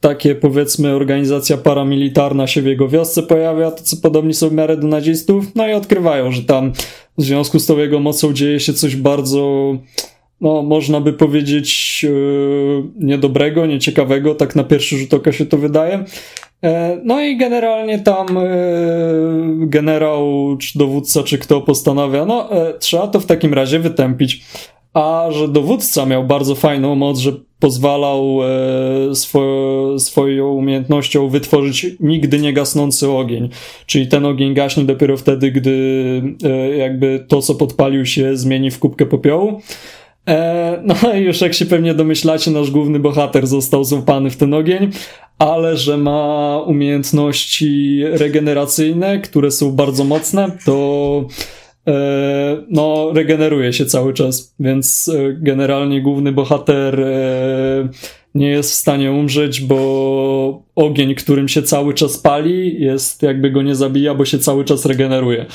takie 0.00 0.34
powiedzmy 0.34 0.94
organizacja 0.94 1.56
paramilitarna 1.56 2.46
się 2.46 2.62
w 2.62 2.66
jego 2.66 2.88
wiosce 2.88 3.22
pojawia, 3.22 3.70
to 3.70 3.82
co 3.82 3.96
podobni 3.96 4.34
są 4.34 4.48
w 4.48 4.52
miarę 4.52 4.76
do 4.76 4.86
nazistów, 4.86 5.44
no 5.54 5.68
i 5.68 5.72
odkrywają, 5.72 6.32
że 6.32 6.42
tam 6.42 6.72
w 7.18 7.22
związku 7.22 7.58
z 7.58 7.66
tą 7.66 7.78
jego 7.78 8.00
mocą 8.00 8.32
dzieje 8.32 8.60
się 8.60 8.72
coś 8.72 8.96
bardzo 8.96 9.74
no, 10.40 10.62
można 10.62 11.00
by 11.00 11.12
powiedzieć, 11.12 12.00
yy, 12.02 12.82
niedobrego, 12.96 13.66
nieciekawego, 13.66 14.34
tak 14.34 14.56
na 14.56 14.64
pierwszy 14.64 14.98
rzut 14.98 15.14
oka 15.14 15.32
się 15.32 15.46
to 15.46 15.58
wydaje. 15.58 16.04
E, 16.64 17.00
no 17.04 17.22
i 17.22 17.36
generalnie 17.36 17.98
tam 17.98 18.38
e, 18.38 18.46
generał, 19.58 20.56
czy 20.60 20.78
dowódca, 20.78 21.22
czy 21.22 21.38
kto 21.38 21.60
postanawia, 21.60 22.24
no 22.24 22.52
e, 22.52 22.78
trzeba 22.78 23.06
to 23.06 23.20
w 23.20 23.26
takim 23.26 23.54
razie 23.54 23.78
wytępić. 23.78 24.44
A 24.94 25.28
że 25.30 25.48
dowódca 25.48 26.06
miał 26.06 26.24
bardzo 26.24 26.54
fajną 26.54 26.94
moc, 26.94 27.18
że 27.18 27.32
pozwalał 27.58 28.38
swo 29.14 29.98
swoją 29.98 30.48
umiejętnością 30.48 31.28
wytworzyć 31.28 31.86
nigdy 32.00 32.38
nie 32.38 32.52
gasnący 32.52 33.10
ogień. 33.10 33.48
Czyli 33.86 34.08
ten 34.08 34.26
ogień 34.26 34.54
gaśnie 34.54 34.84
dopiero 34.84 35.16
wtedy, 35.16 35.52
gdy 35.52 36.22
jakby 36.78 37.24
to, 37.28 37.42
co 37.42 37.54
podpalił 37.54 38.06
się, 38.06 38.36
zmieni 38.36 38.70
w 38.70 38.78
kubkę 38.78 39.06
popiołu. 39.06 39.60
E, 40.28 40.82
no 40.84 40.94
i 41.18 41.20
już 41.20 41.40
jak 41.40 41.54
się 41.54 41.66
pewnie 41.66 41.94
domyślacie, 41.94 42.50
nasz 42.50 42.70
główny 42.70 42.98
bohater 42.98 43.46
został 43.46 43.84
złapany 43.84 44.30
w 44.30 44.36
ten 44.36 44.54
ogień, 44.54 44.90
ale 45.38 45.76
że 45.76 45.96
ma 45.96 46.58
umiejętności 46.66 48.02
regeneracyjne, 48.04 49.18
które 49.18 49.50
są 49.50 49.72
bardzo 49.72 50.04
mocne, 50.04 50.50
to 50.64 51.24
e, 51.88 51.92
no, 52.70 53.10
regeneruje 53.14 53.72
się 53.72 53.86
cały 53.86 54.14
czas, 54.14 54.54
więc 54.60 55.08
e, 55.08 55.32
generalnie 55.32 56.02
główny 56.02 56.32
bohater 56.32 57.04
nie 58.34 58.48
jest 58.48 58.70
w 58.70 58.74
stanie 58.74 59.12
umrzeć, 59.12 59.60
bo 59.60 60.62
ogień, 60.74 61.14
którym 61.14 61.48
się 61.48 61.62
cały 61.62 61.94
czas 61.94 62.18
pali, 62.18 62.80
jest 62.82 63.22
jakby 63.22 63.50
go 63.50 63.62
nie 63.62 63.74
zabija, 63.74 64.14
bo 64.14 64.24
się 64.24 64.38
cały 64.38 64.64
czas 64.64 64.86
regeneruje. 64.86 65.46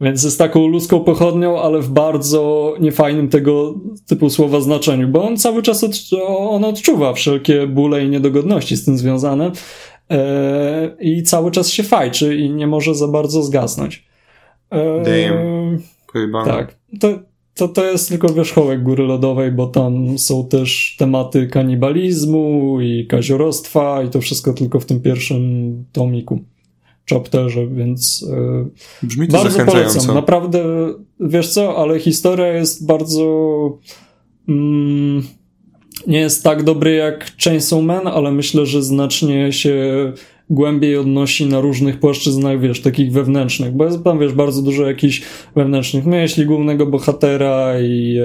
Więc 0.00 0.24
jest 0.24 0.38
taką 0.38 0.66
ludzką 0.66 1.00
pochodnią, 1.00 1.60
ale 1.60 1.80
w 1.80 1.88
bardzo 1.88 2.74
niefajnym 2.80 3.28
tego 3.28 3.74
typu 4.06 4.30
słowa 4.30 4.60
znaczeniu, 4.60 5.08
bo 5.08 5.24
on 5.24 5.36
cały 5.36 5.62
czas 5.62 5.84
od, 5.84 5.92
on 6.28 6.64
odczuwa 6.64 7.12
wszelkie 7.12 7.66
bóle 7.66 8.04
i 8.04 8.08
niedogodności 8.08 8.76
z 8.76 8.84
tym 8.84 8.98
związane 8.98 9.52
e, 10.10 10.96
i 11.00 11.22
cały 11.22 11.50
czas 11.50 11.70
się 11.70 11.82
fajczy 11.82 12.36
i 12.36 12.50
nie 12.50 12.66
może 12.66 12.94
za 12.94 13.08
bardzo 13.08 13.42
zgasnąć. 13.42 14.04
E, 14.70 15.02
Damn. 15.02 15.82
Tak. 16.44 16.74
To, 17.00 17.08
to, 17.54 17.68
to 17.68 17.84
jest 17.84 18.08
tylko 18.08 18.28
wierzchołek 18.28 18.82
góry 18.82 19.04
lodowej, 19.04 19.52
bo 19.52 19.66
tam 19.66 20.18
są 20.18 20.48
też 20.48 20.96
tematy 20.98 21.46
kanibalizmu 21.46 22.80
i 22.80 23.06
kaziorostwa 23.06 24.02
i 24.02 24.08
to 24.08 24.20
wszystko 24.20 24.52
tylko 24.52 24.80
w 24.80 24.86
tym 24.86 25.00
pierwszym 25.00 25.84
tomiku 25.92 26.40
chapterze, 27.10 27.66
więc 27.66 28.26
e, 29.02 29.06
Brzmi 29.06 29.28
to 29.28 29.32
bardzo 29.32 29.64
polecam. 29.64 30.14
Naprawdę, 30.14 30.64
wiesz 31.20 31.48
co, 31.48 31.76
ale 31.76 32.00
historia 32.00 32.46
jest 32.46 32.86
bardzo 32.86 33.78
mm, 34.48 35.22
nie 36.06 36.20
jest 36.20 36.44
tak 36.44 36.62
dobry 36.62 36.94
jak 36.94 37.32
Chainsaw 37.44 37.82
Man, 37.82 38.06
ale 38.06 38.32
myślę, 38.32 38.66
że 38.66 38.82
znacznie 38.82 39.52
się 39.52 40.12
głębiej 40.50 40.96
odnosi 40.96 41.46
na 41.46 41.60
różnych 41.60 42.00
płaszczyznach, 42.00 42.60
wiesz, 42.60 42.82
takich 42.82 43.12
wewnętrznych, 43.12 43.72
bo 43.72 43.84
jest 43.84 44.04
tam, 44.04 44.18
wiesz, 44.18 44.32
bardzo 44.32 44.62
dużo 44.62 44.86
jakichś 44.86 45.22
wewnętrznych 45.56 46.06
myśli 46.06 46.46
głównego 46.46 46.86
bohatera 46.86 47.80
i 47.80 48.18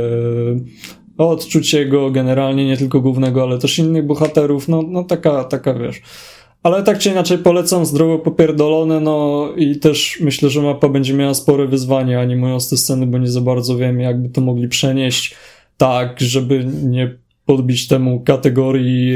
e, 1.18 1.24
odczuć 1.24 1.74
jego 1.74 2.12
generalnie, 2.12 2.66
nie 2.66 2.78
tylko 2.78 3.02
głównego, 3.02 3.44
ale 3.44 3.58
też 3.58 3.80
innych 3.80 4.06
bohaterów, 4.06 4.68
no, 4.68 4.82
no 4.82 5.04
taka, 5.04 5.44
taka, 5.44 5.74
wiesz, 5.74 6.02
ale 6.66 6.84
tak 6.84 7.00
czy 7.00 7.10
inaczej 7.10 7.38
polecam 7.38 7.86
zdrowo 7.86 8.20
popierdolone, 8.20 9.00
no 9.00 9.48
i 9.56 9.80
też 9.80 10.20
myślę, 10.22 10.50
że 10.50 10.62
mapa 10.62 10.90
będzie 10.90 11.14
miała 11.14 11.34
spore 11.34 11.68
wyzwanie 11.68 12.20
animując 12.20 12.70
te 12.70 12.78
sceny, 12.78 13.08
bo 13.08 13.18
nie 13.18 13.28
za 13.28 13.42
bardzo 13.42 13.78
wiem, 13.78 14.00
jakby 14.00 14.30
to 14.30 14.42
mogli 14.42 14.68
przenieść 14.68 15.36
tak, 15.78 16.20
żeby 16.20 16.66
nie 16.84 17.18
podbić 17.46 17.88
temu 17.88 18.24
kategorii 18.24 19.16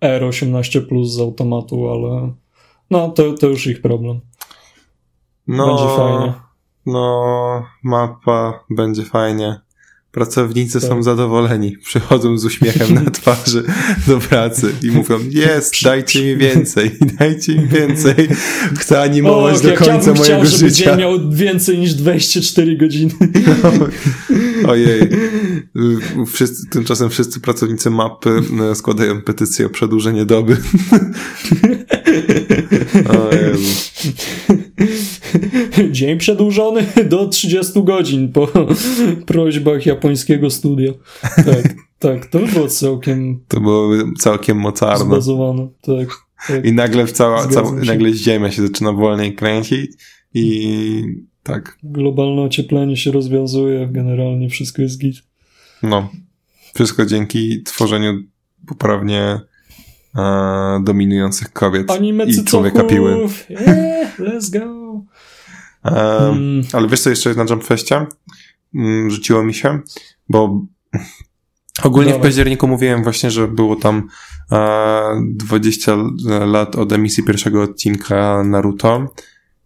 R18 0.00 0.86
plus 0.86 1.12
z 1.12 1.20
automatu, 1.20 1.90
ale 1.90 2.32
no 2.90 3.08
to, 3.08 3.32
to 3.32 3.46
już 3.46 3.66
ich 3.66 3.82
problem. 3.82 4.20
No, 5.46 5.66
będzie 5.66 5.96
fajnie. 5.96 6.32
No, 6.86 7.64
mapa 7.82 8.64
będzie 8.70 9.02
fajnie. 9.02 9.60
Pracownicy 10.14 10.80
tak. 10.80 10.90
są 10.90 11.02
zadowoleni. 11.02 11.76
Przychodzą 11.78 12.38
z 12.38 12.44
uśmiechem 12.44 12.94
na 12.94 13.10
twarzy 13.20 13.64
do 14.06 14.18
pracy 14.18 14.72
i 14.82 14.90
mówią, 14.90 15.18
jest, 15.30 15.74
dajcie 15.84 16.22
mi 16.22 16.36
więcej, 16.36 16.90
dajcie 17.18 17.54
mi 17.54 17.68
więcej. 17.68 18.14
Chcę 18.78 19.02
animować 19.02 19.56
o, 19.56 19.60
do 19.60 19.72
końca 19.72 19.90
ja 19.90 19.98
mojego 20.00 20.22
chciał, 20.22 20.46
żeby 20.46 20.70
życia. 20.70 20.84
dzień 20.84 20.98
miał 20.98 21.30
więcej 21.30 21.78
niż 21.78 21.94
24 21.94 22.76
godziny. 22.76 23.12
ojej. 24.68 25.08
Wszyscy, 26.32 26.66
tymczasem 26.70 27.10
wszyscy 27.10 27.40
pracownicy 27.40 27.90
mapy 27.90 28.40
składają 28.74 29.22
petycję 29.22 29.66
o 29.66 29.70
przedłużenie 29.70 30.24
doby. 30.24 30.56
o 33.08 33.34
Jezu. 33.34 33.90
Dzień 35.90 36.18
przedłużony 36.18 36.86
do 37.10 37.28
30 37.28 37.82
godzin 37.82 38.32
po 38.32 38.48
prośbach 39.26 39.86
japońskiego 39.86 40.50
studia. 40.50 40.92
Tak, 41.36 41.74
tak, 41.98 42.26
to 42.26 42.38
było 42.38 42.68
całkiem. 42.68 43.40
To 43.48 43.60
było 43.60 43.90
całkiem 44.18 44.58
mocarne. 44.58 45.04
Zbazowane, 45.04 45.68
tak. 45.80 46.08
tak. 46.48 46.64
I 46.64 46.72
nagle, 46.72 47.06
w 47.06 47.12
cała, 47.12 47.48
cała, 47.48 47.72
nagle 47.72 48.12
ziemia 48.12 48.50
się 48.50 48.62
zaczyna 48.62 48.92
wolniej 48.92 49.34
kręcić 49.34 49.90
i 50.34 51.02
tak. 51.42 51.78
Globalne 51.82 52.42
ocieplenie 52.42 52.96
się 52.96 53.12
rozwiązuje, 53.12 53.88
generalnie 53.92 54.48
wszystko 54.48 54.82
jest 54.82 54.98
git. 54.98 55.16
No. 55.82 56.08
Wszystko 56.74 57.06
dzięki 57.06 57.62
tworzeniu 57.62 58.22
poprawnie 58.66 59.40
e, 60.16 60.80
dominujących 60.84 61.52
kobiet 61.52 61.90
Anime 61.90 62.24
i 62.24 62.44
człowieka 62.44 62.84
piły. 62.84 63.28
Yeah, 63.50 64.18
let's 64.18 64.58
go. 64.58 64.83
E, 65.84 66.18
mm. 66.28 66.62
Ale 66.72 66.88
wiesz 66.88 67.00
co 67.00 67.10
jeszcze 67.10 67.34
na 67.34 67.44
Jump 67.50 67.64
Festie? 67.64 68.06
Mm, 68.74 69.10
rzuciło 69.10 69.44
mi 69.44 69.54
się, 69.54 69.80
bo 70.28 70.66
ogólnie 71.82 72.14
w 72.14 72.20
październiku 72.20 72.68
mówiłem 72.68 73.02
właśnie, 73.02 73.30
że 73.30 73.48
było 73.48 73.76
tam 73.76 74.08
e, 74.52 75.20
20 75.34 75.96
lat 76.46 76.76
od 76.76 76.92
emisji 76.92 77.24
pierwszego 77.24 77.62
odcinka 77.62 78.44
Naruto 78.44 79.14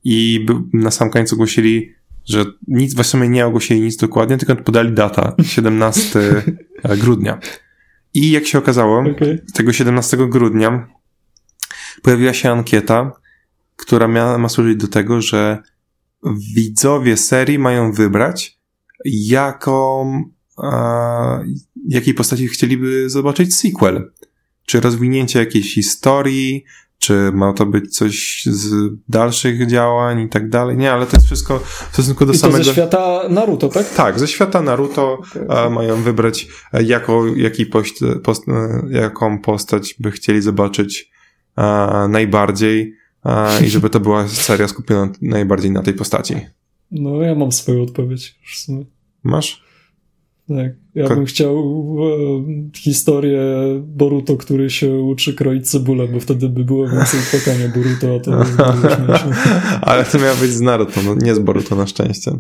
i 0.05 0.47
na 0.73 0.91
sam 0.91 1.11
końcu 1.11 1.35
ogłosili, 1.35 1.95
że 2.25 2.45
nic, 2.69 2.95
w 2.95 3.07
sumie 3.07 3.29
nie 3.29 3.47
ogłosili 3.47 3.81
nic 3.81 3.97
dokładnie, 3.97 4.39
tylko 4.39 4.57
podali 4.57 4.93
data, 4.93 5.35
17 5.43 6.43
grudnia. 6.99 7.39
I 8.15 8.31
jak 8.31 8.47
się 8.47 8.59
okazało, 8.59 9.01
okay. 9.01 9.43
tego 9.55 9.73
17 9.73 10.17
grudnia 10.17 10.89
pojawiła 12.03 12.33
się 12.33 12.51
ankieta, 12.51 13.13
która 13.77 14.09
miała, 14.09 14.39
ma 14.39 14.49
służyć 14.49 14.77
do 14.77 14.89
tego, 14.89 15.23
że 15.23 15.63
widzowie 16.55 17.17
serii 17.17 17.59
mają 17.59 17.93
wybrać, 17.93 18.59
jaką, 19.05 20.25
a, 20.57 21.41
jakiej 21.89 22.15
postaci 22.15 22.49
chcieliby 22.49 23.11
zobaczyć 23.11 23.55
sequel. 23.55 24.13
Czy 24.67 24.81
rozwinięcie 24.81 25.39
jakiejś 25.39 25.75
historii, 25.75 26.65
czy 26.99 27.33
ma 27.33 27.53
to 27.53 27.67
być 27.67 27.97
coś 27.97 28.43
z 28.47 28.93
dalszych 29.09 29.67
działań 29.67 30.21
i 30.21 30.29
tak 30.29 30.49
dalej. 30.49 30.77
Nie, 30.77 30.93
ale 30.93 31.07
to 31.07 31.17
jest 31.17 31.27
wszystko 31.27 31.59
w 31.59 31.89
stosunku 31.93 32.27
do 32.27 32.33
I 32.33 32.35
to 32.35 32.41
samego... 32.41 32.65
ze 32.65 32.73
świata 32.73 33.23
Naruto, 33.31 33.69
tak? 33.69 33.95
Tak, 33.95 34.19
ze 34.19 34.29
świata 34.29 34.63
Naruto 34.63 35.19
okay. 35.45 35.71
mają 35.71 36.03
wybrać, 36.03 36.49
jako, 36.73 37.27
jaki 37.37 37.67
post, 37.67 37.95
post, 38.23 38.45
jaką 38.91 39.39
postać 39.39 39.95
by 39.99 40.11
chcieli 40.11 40.43
zobaczyć 40.43 41.11
a, 41.57 42.07
najbardziej 42.11 42.98
i 43.65 43.69
żeby 43.69 43.91
to 43.91 44.01
była 44.01 44.29
seria 44.29 44.69
skupiona 44.69 45.13
najbardziej 45.23 45.71
na 45.71 45.83
tej 45.83 45.95
postaci. 45.95 46.35
No, 46.91 47.23
ja 47.23 47.35
mam 47.35 47.53
swoją 47.53 47.83
odpowiedź 47.83 48.39
w 48.47 48.59
sumie. 48.59 48.85
Masz? 49.23 49.69
Tak. 50.49 50.73
Ja 50.95 51.09
bym 51.09 51.25
chciał 51.25 51.57
e, 52.75 52.79
historię 52.79 53.41
Boruto, 53.81 54.37
który 54.37 54.71
się 54.71 54.99
uczy 54.99 55.35
kroić 55.35 55.71
cebulę, 55.71 56.09
bo 56.09 56.21
wtedy 56.21 56.49
by 56.49 56.65
było 56.65 56.89
więcej 56.89 57.21
płakania 57.31 57.69
Boruto, 57.69 58.15
a 58.15 58.21
to 58.21 58.31
by 58.31 58.95
śmieszne. 58.95 59.37
Ale 59.89 60.05
to 60.05 60.19
miało 60.19 60.37
być 60.37 60.51
z 60.51 60.61
Naruto, 60.61 61.01
no 61.05 61.15
nie 61.15 61.35
z 61.35 61.39
Boruto 61.39 61.77
na 61.77 61.87
szczęście. 61.87 62.39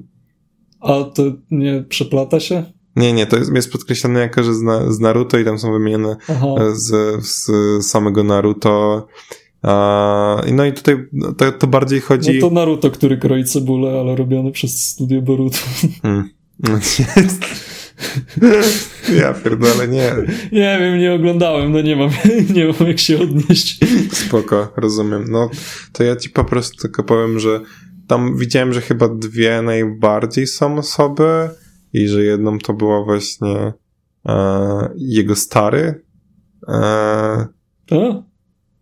A 0.80 1.04
to 1.04 1.22
nie 1.50 1.84
przeplata 1.88 2.40
się? 2.40 2.64
Nie, 2.96 3.12
nie, 3.12 3.26
to 3.26 3.36
jest, 3.36 3.54
jest 3.54 3.72
podkreślone 3.72 4.20
jako, 4.20 4.42
że 4.42 4.54
z, 4.54 4.62
na, 4.62 4.92
z 4.92 5.00
Naruto 5.00 5.38
i 5.38 5.44
tam 5.44 5.58
są 5.58 5.72
wymienione 5.72 6.16
z, 6.72 6.90
z 7.26 7.46
samego 7.86 8.24
Naruto. 8.24 9.06
No 10.52 10.64
i 10.66 10.72
tutaj 10.72 10.96
to, 11.38 11.52
to, 11.52 11.66
bardziej 11.66 12.00
chodzi... 12.00 12.34
No 12.34 12.48
to 12.48 12.54
Naruto, 12.54 12.90
który 12.90 13.16
kroi 13.16 13.44
cebulę, 13.44 14.00
ale 14.00 14.16
robiony 14.16 14.52
przez 14.52 14.84
studio 14.84 15.22
Boruto. 15.22 15.58
Nie. 16.04 16.24
Ja 19.18 19.34
pierdolę, 19.34 19.88
nie. 19.88 20.12
Nie 20.52 20.78
wiem, 20.80 20.98
nie 20.98 21.12
oglądałem, 21.12 21.72
no 21.72 21.80
nie 21.80 21.96
mam, 21.96 22.10
nie 22.54 22.66
mam 22.66 22.88
jak 22.88 22.98
się 22.98 23.18
odnieść. 23.20 23.80
Spoko, 24.12 24.72
rozumiem. 24.76 25.24
No, 25.28 25.50
to 25.92 26.04
ja 26.04 26.16
ci 26.16 26.30
po 26.30 26.44
prostu 26.44 26.82
tylko 26.82 27.04
powiem, 27.04 27.38
że 27.38 27.60
tam 28.06 28.38
widziałem, 28.38 28.72
że 28.72 28.80
chyba 28.80 29.08
dwie 29.08 29.62
najbardziej 29.62 30.46
są 30.46 30.78
osoby 30.78 31.48
i 31.92 32.08
że 32.08 32.22
jedną 32.22 32.58
to 32.58 32.72
była 32.72 33.04
właśnie 33.04 33.72
e, 34.28 34.88
jego 34.96 35.36
stary. 35.36 36.04
E, 36.68 36.78
a? 37.90 38.27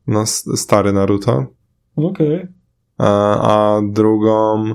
No, 0.07 0.27
stary 0.57 0.93
Naruto. 0.93 1.47
Okej. 1.97 2.37
Okay. 2.37 2.53
A, 2.99 3.77
a 3.77 3.81
drugą 3.83 4.75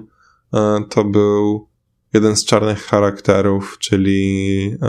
e, 0.54 0.84
to 0.90 1.04
był 1.04 1.68
jeden 2.14 2.36
z 2.36 2.46
czarnych 2.46 2.84
charakterów, 2.84 3.78
czyli 3.80 4.78
e, 4.82 4.88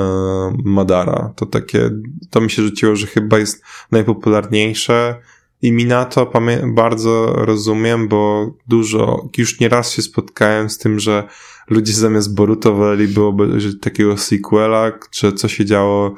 Madara. 0.64 1.32
To 1.36 1.47
takie, 1.47 1.90
to 2.30 2.40
mi 2.40 2.51
się 2.51 2.62
rzuciło, 2.62 2.97
że 2.97 3.07
chyba 3.07 3.38
jest 3.38 3.64
najpopularniejsze 3.90 5.20
i 5.62 5.72
Minato 5.72 6.32
bardzo 6.74 7.26
rozumiem, 7.26 8.09
bo 8.09 8.51
dużo, 8.68 9.28
już 9.36 9.61
nieraz 9.61 9.90
się 9.90 10.03
spotkałem 10.03 10.70
z 10.70 10.78
tym, 10.78 11.01
że 11.01 11.28
ludzie 11.70 11.93
zamiast 11.93 12.34
Boruto 12.34 12.74
woleliby 12.74 13.22
obejrzeć 13.22 13.80
takiego 13.80 14.16
sequela, 14.16 14.93
czy 15.11 15.32
co 15.32 15.49
się 15.49 15.64
działo 15.64 16.14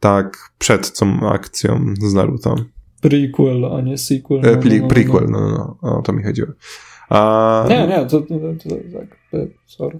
tak 0.00 0.50
przed 0.58 0.98
tą 0.98 1.30
akcją 1.30 1.94
z 2.00 2.14
Naruto. 2.14 2.56
Prequel, 3.02 3.64
a 3.64 3.80
nie 3.80 3.98
sequel. 3.98 4.40
No, 4.40 4.50
no, 4.50 4.56
no, 4.80 4.88
prequel, 4.88 5.26
no, 5.30 5.40
no, 5.40 5.78
no, 5.82 5.98
o 5.98 6.02
to 6.02 6.12
mi 6.12 6.22
chodziło. 6.22 6.48
A... 7.08 7.66
Nie, 7.68 7.86
nie, 7.86 8.06
to, 8.06 8.20
to, 8.20 8.26
to, 8.26 8.68
to 8.68 8.76
tak, 9.32 9.48
sorry. 9.66 9.98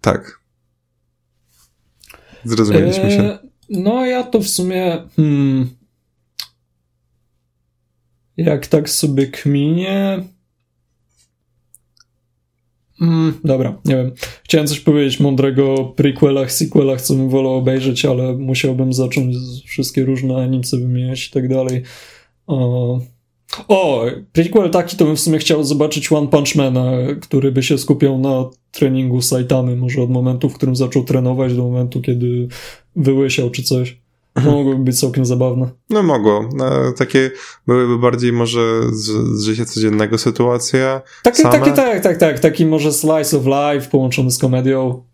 Tak. 0.00 0.40
Zrozumieliśmy 2.44 3.10
się. 3.10 3.22
E, 3.22 3.38
no, 3.70 4.06
ja 4.06 4.22
to 4.22 4.40
w 4.40 4.48
sumie. 4.48 5.08
Hmm, 5.16 5.68
jak 8.36 8.66
tak 8.66 8.90
sobie 8.90 9.26
kminie. 9.26 10.24
Hmm, 12.98 13.34
dobra, 13.44 13.80
nie 13.84 13.96
wiem. 13.96 14.12
Chciałem 14.44 14.66
coś 14.66 14.80
powiedzieć 14.80 15.20
mądrego 15.20 15.74
o 15.74 15.84
prequelach, 15.84 16.52
sequelach, 16.52 17.00
co 17.00 17.14
bym 17.14 17.28
wolał 17.28 17.54
obejrzeć, 17.54 18.04
ale 18.04 18.32
musiałbym 18.32 18.92
zacząć 18.92 19.36
wszystkie 19.66 20.04
różne 20.04 20.36
animce 20.36 20.76
wymieniać 20.76 21.26
i 21.26 21.30
tak 21.30 21.48
dalej. 21.48 21.82
O, 22.46 23.00
o, 23.68 24.06
prequel 24.32 24.70
taki 24.70 24.96
to 24.96 25.04
bym 25.04 25.16
w 25.16 25.20
sumie 25.20 25.38
chciał 25.38 25.64
zobaczyć 25.64 26.12
One 26.12 26.28
Punch 26.28 26.54
Mana, 26.54 26.92
który 27.20 27.52
by 27.52 27.62
się 27.62 27.78
skupiał 27.78 28.18
na 28.18 28.44
treningu 28.70 29.22
Saitamy, 29.22 29.76
może 29.76 30.02
od 30.02 30.10
momentu, 30.10 30.48
w 30.48 30.54
którym 30.54 30.76
zaczął 30.76 31.04
trenować, 31.04 31.54
do 31.54 31.62
momentu, 31.62 32.00
kiedy 32.00 32.48
wyłysiał 32.96 33.50
czy 33.50 33.62
coś. 33.62 33.98
To 34.44 34.50
mogłoby 34.50 34.84
być 34.84 35.00
całkiem 35.00 35.26
zabawne. 35.26 35.70
No 35.90 36.02
mogło. 36.02 36.48
No, 36.56 36.92
takie 36.92 37.30
byłyby 37.66 37.98
bardziej 37.98 38.32
może 38.32 38.82
z, 38.92 39.06
z 39.38 39.44
życia 39.44 39.64
codziennego 39.64 40.18
sytuacja. 40.18 41.02
Takie, 41.22 41.42
takie, 41.42 41.72
tak, 41.72 42.02
tak, 42.02 42.16
tak. 42.16 42.38
Taki 42.38 42.66
może 42.66 42.92
slice 42.92 43.36
of 43.38 43.44
life 43.46 43.90
połączony 43.90 44.30
z 44.30 44.38
komedią. 44.38 45.08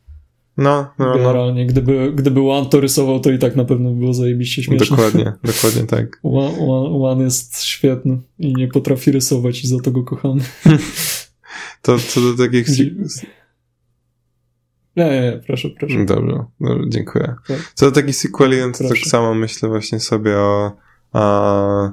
No, 0.57 0.87
no, 0.99 1.07
no. 1.07 1.15
Generalnie, 1.15 1.65
no. 1.65 1.71
gdyby, 1.71 2.13
gdyby 2.15 2.51
One 2.51 2.67
to 2.67 2.81
rysował, 2.81 3.21
to 3.21 3.31
i 3.31 3.39
tak 3.39 3.57
na 3.57 3.65
pewno 3.65 3.91
by 3.91 3.97
było 3.97 4.15
zajebiście 4.15 4.63
śmieszne. 4.63 4.97
Dokładnie, 4.97 5.25
dokładnie 5.55 5.83
tak. 5.87 6.21
One, 6.23 6.59
one, 6.59 7.09
one 7.11 7.25
jest 7.25 7.63
świetny 7.63 8.19
i 8.39 8.55
nie 8.55 8.69
potrafi 8.69 9.13
rysować 9.13 9.65
i 9.65 9.69
za 9.69 9.81
to 9.81 9.91
go 9.91 10.03
kochamy. 10.03 10.43
to 11.83 11.99
co 11.99 12.21
do 12.21 12.45
takich... 12.45 12.67
Nie, 14.97 15.05
nie, 15.05 15.21
nie, 15.21 15.41
proszę, 15.47 15.69
proszę. 15.79 16.05
Dobrze, 16.05 16.45
dobrze 16.61 16.89
dziękuję. 16.89 17.35
Tak. 17.49 17.73
Co 17.75 17.87
do 17.87 17.93
takich 17.93 18.17
sequeli, 18.17 18.57
to 18.79 18.89
tak 18.89 18.99
samo 18.99 19.35
myślę 19.35 19.69
właśnie 19.69 20.01
sobie 20.01 20.37
o 20.37 20.77
a, 21.13 21.93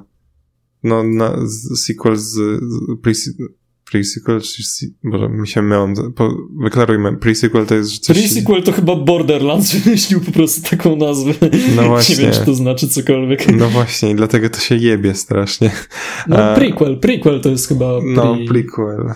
no, 0.82 1.02
na, 1.02 1.36
sequel 1.76 2.16
z, 2.16 2.32
z 2.62 3.40
pre-sequel, 3.92 4.40
czy 4.40 4.86
Boże, 5.04 5.28
mi 5.28 5.48
się 5.48 5.62
myłam. 5.62 5.94
Po, 6.16 6.36
wyklarujmy, 6.62 7.12
pre-sequel 7.12 7.66
to 7.66 7.74
jest 7.74 7.98
coś... 7.98 8.16
Pre-sequel 8.16 8.62
to 8.62 8.72
chyba 8.72 8.96
Borderlands 8.96 9.74
wymyślił 9.76 10.20
po 10.20 10.32
prostu 10.32 10.70
taką 10.70 10.96
nazwę. 10.96 11.32
No 11.76 11.82
właśnie. 11.82 12.16
Nie 12.16 12.22
wiem, 12.22 12.32
czy 12.32 12.44
to 12.44 12.54
znaczy 12.54 12.88
cokolwiek. 12.88 13.56
No 13.56 13.68
właśnie, 13.68 14.14
dlatego 14.14 14.50
to 14.50 14.60
się 14.60 14.76
jebie 14.76 15.14
strasznie. 15.14 15.70
No, 16.28 16.54
prequel, 16.54 17.00
prequel 17.00 17.40
to 17.40 17.48
jest 17.48 17.68
chyba... 17.68 18.00
Pre... 18.00 18.10
No, 18.12 18.36
prequel. 18.48 19.14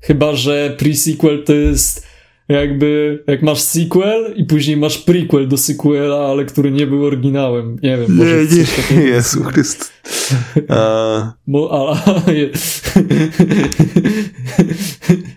Chyba, 0.00 0.36
że 0.36 0.76
pre-sequel 0.80 1.44
to 1.44 1.54
jest 1.54 2.09
jakby, 2.50 3.22
jak 3.26 3.42
masz 3.42 3.60
sequel 3.60 4.34
i 4.36 4.44
później 4.44 4.76
masz 4.76 4.98
prequel 4.98 5.48
do 5.48 5.56
sequela, 5.56 6.26
ale 6.26 6.44
który 6.44 6.70
nie 6.70 6.86
był 6.86 7.04
oryginałem. 7.04 7.78
Nie 7.82 7.96
wiem, 7.96 8.16
może 8.16 8.36
Nie, 8.36 8.44
nie, 8.90 8.96
nie, 8.96 9.02
Jezu 9.08 9.44
Chryst. 9.44 9.92
A... 10.68 11.32
Bo, 11.46 11.70
a, 11.72 11.92
a, 12.10 12.20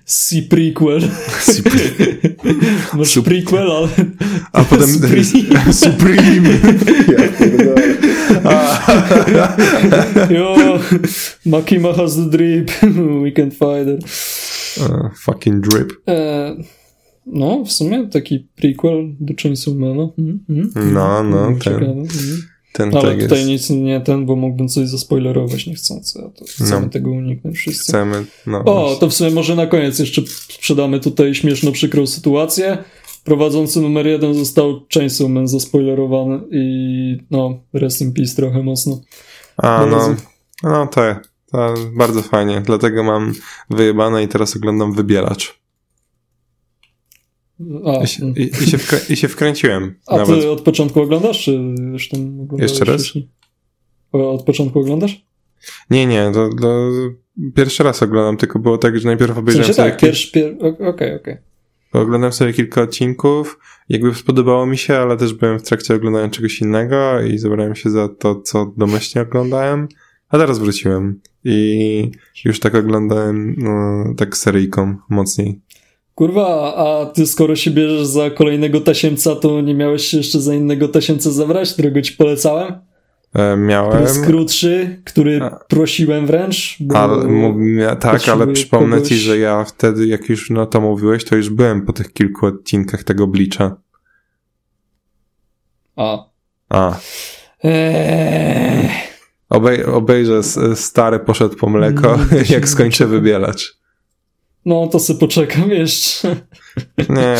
Si 0.05 0.41
prequel. 0.41 1.01
Masz 2.93 3.07
Sup... 3.07 3.25
prequel, 3.25 3.71
ale... 3.71 3.87
A 4.51 4.63
potem... 4.63 4.87
Supreme. 4.87 5.73
Supreme. 5.73 6.49
Jo, 10.29 10.55
Makima 11.45 11.93
has 11.93 12.15
the 12.15 12.29
drip. 12.29 12.71
We 13.23 13.31
can 13.31 13.51
fight 13.51 13.87
it. 13.87 14.03
Uh, 14.77 15.09
fucking 15.15 15.61
drip. 15.61 15.91
Uh, 16.07 16.63
no, 17.25 17.63
w 17.65 17.71
sumie 17.71 18.07
taki 18.07 18.47
prequel 18.55 19.15
do 19.19 19.33
Chainsaw 19.43 19.73
Mana. 19.73 20.09
Mm, 20.17 20.39
mm, 20.49 20.93
no, 20.93 21.23
no, 21.23 21.47
mm, 21.47 21.59
ten, 21.59 21.83
mm. 21.83 22.07
ten 22.73 22.97
Ale 22.97 23.11
tak 23.11 23.21
tutaj 23.21 23.37
jest. 23.37 23.49
nic 23.49 23.69
nie 23.69 24.01
ten, 24.01 24.25
bo 24.25 24.35
mógłbym 24.35 24.67
coś 24.67 24.87
zaspoilerować 24.87 25.67
niechcący, 25.67 26.19
a 26.19 26.39
to 26.39 26.45
chcemy 26.45 26.81
no. 26.81 26.89
tego 26.89 27.11
uniknąć 27.11 27.57
wszyscy. 27.57 27.83
Chcemy, 27.83 28.25
no. 28.47 28.59
O, 28.59 28.63
właśnie. 28.63 28.99
to 28.99 29.09
w 29.09 29.13
sumie 29.13 29.31
może 29.31 29.55
na 29.55 29.67
koniec 29.67 29.99
jeszcze 29.99 30.21
sprzedamy 30.27 30.99
tutaj 30.99 31.35
śmieszno 31.35 31.71
przykrą 31.71 32.07
sytuację. 32.07 32.77
Prowadzący 33.23 33.81
numer 33.81 34.07
jeden 34.07 34.33
został 34.33 34.85
Chainsaw 34.93 35.29
Man 35.29 35.47
zaspoilerowany 35.47 36.39
i 36.51 37.17
no, 37.31 37.59
rest 37.73 38.01
in 38.01 38.13
peace 38.13 38.35
trochę 38.35 38.63
mocno. 38.63 39.01
A, 39.57 39.85
no, 39.85 40.15
no 40.63 40.87
te, 40.87 41.19
to 41.51 41.73
bardzo 41.95 42.21
fajnie. 42.21 42.61
Dlatego 42.65 43.03
mam 43.03 43.33
wyjebane 43.69 44.23
i 44.23 44.27
teraz 44.27 44.55
oglądam 44.55 44.93
Wybielacz. 44.93 45.62
A, 47.85 48.03
I 48.03 48.07
się, 48.07 48.33
i, 48.37 48.43
i 48.63 48.67
się, 48.67 48.77
i 49.09 49.15
się 49.15 49.27
wkręciłem. 49.27 49.95
a 50.07 50.17
nawet. 50.17 50.41
ty 50.41 50.51
od 50.51 50.61
początku 50.61 51.01
oglądasz, 51.01 51.43
czy 51.43 51.51
już 51.91 52.09
tam 52.09 52.19
oglądałeś 52.19 52.71
Jeszcze 52.71 52.85
raz? 52.85 53.01
wcześniej? 53.01 53.29
Od 54.11 54.43
początku 54.43 54.79
oglądasz? 54.79 55.25
Nie, 55.89 56.05
nie, 56.05 56.31
to, 56.33 56.49
to 56.61 56.89
pierwszy 57.55 57.83
raz 57.83 58.03
oglądam, 58.03 58.37
tylko 58.37 58.59
było 58.59 58.77
tak, 58.77 58.99
że 58.99 59.07
najpierw 59.07 59.35
W 59.35 59.37
obejrzałem 59.37 59.65
sensie 59.65 59.81
sobie, 59.81 59.91
tak, 59.91 59.99
pierwszy, 59.99 60.31
pier... 60.31 60.55
okej, 60.87 61.15
okej. 61.15 61.37
oglądałem 61.93 62.33
sobie 62.33 62.53
kilka 62.53 62.81
odcinków, 62.81 63.59
jakby 63.89 64.15
spodobało 64.15 64.65
mi 64.65 64.77
się, 64.77 64.95
ale 64.97 65.17
też 65.17 65.33
byłem 65.33 65.59
w 65.59 65.63
trakcie 65.63 65.95
oglądania 65.95 66.29
czegoś 66.29 66.61
innego 66.61 67.21
i 67.21 67.37
zabrałem 67.37 67.75
się 67.75 67.89
za 67.89 68.09
to, 68.09 68.41
co 68.41 68.73
domyślnie 68.77 69.21
oglądałem, 69.27 69.87
a 70.29 70.37
teraz 70.37 70.59
wróciłem 70.59 71.21
i 71.43 72.11
już 72.45 72.59
tak 72.59 72.75
oglądałem 72.75 73.55
no, 73.57 74.03
tak 74.17 74.37
seryjką 74.37 74.95
mocniej. 75.09 75.59
Kurwa, 76.15 76.75
a 76.75 77.05
ty 77.05 77.27
skoro 77.27 77.55
się 77.55 77.71
bierzesz 77.71 78.07
za 78.07 78.29
kolejnego 78.29 78.81
tasiemca, 78.81 79.35
to 79.35 79.61
nie 79.61 79.75
miałeś 79.75 80.05
się 80.05 80.17
jeszcze 80.17 80.39
za 80.41 80.53
innego 80.55 80.87
tasiemca 80.87 81.31
zabrać, 81.31 81.73
którego 81.73 82.01
ci 82.01 82.13
polecałem? 82.13 82.73
E, 82.73 82.77
Który 83.33 83.57
miałem, 83.57 84.01
jest 84.01 84.25
krótszy, 84.25 85.01
który 85.05 85.41
prosiłem 85.67 86.27
wręcz. 86.27 86.77
Ale, 86.93 87.95
tak, 87.95 88.29
ale 88.29 88.47
przypomnę 88.47 89.01
ci, 89.01 89.15
kogoś- 89.15 89.17
że 89.17 89.37
ja 89.37 89.63
wtedy, 89.63 90.07
jak 90.07 90.29
już 90.29 90.49
no 90.49 90.65
to 90.65 90.81
mówiłeś, 90.81 91.23
to 91.25 91.35
już 91.35 91.49
byłem 91.49 91.85
po 91.85 91.93
tych 91.93 92.13
kilku 92.13 92.45
odcinkach 92.45 93.03
tego 93.03 93.27
Blicza. 93.27 93.75
A. 95.95 96.25
A, 96.69 96.99
Eee. 97.63 98.89
Obej 99.49 99.85
obejrzę 99.85 100.41
stary 100.75 101.19
poszedł 101.19 101.55
po 101.55 101.69
mleko, 101.69 102.13
Mm, 102.13 102.27
jak 102.49 102.69
skończę 102.69 103.07
wybielać. 103.07 103.71
No, 104.65 104.87
to 104.87 104.99
sobie 104.99 105.19
poczekam 105.19 105.69
jeszcze. 105.69 106.35
Nie, 107.09 107.35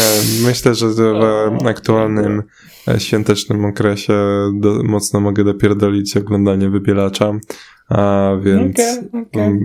myślę, 0.46 0.76
że 0.76 0.96
to 0.96 1.52
w 1.62 1.68
aktualnym 1.68 2.44
e, 2.88 3.00
świątecznym 3.00 3.66
okresie 3.66 4.14
do, 4.54 4.84
mocno 4.84 5.20
mogę 5.20 5.44
dopierdolić 5.44 6.18
oglądanie 6.18 6.70
wybielacza, 6.70 7.32
a 7.90 8.32
więc 8.44 8.80
Okej, 8.80 9.22
okej. 9.22 9.42
mm, 9.44 9.60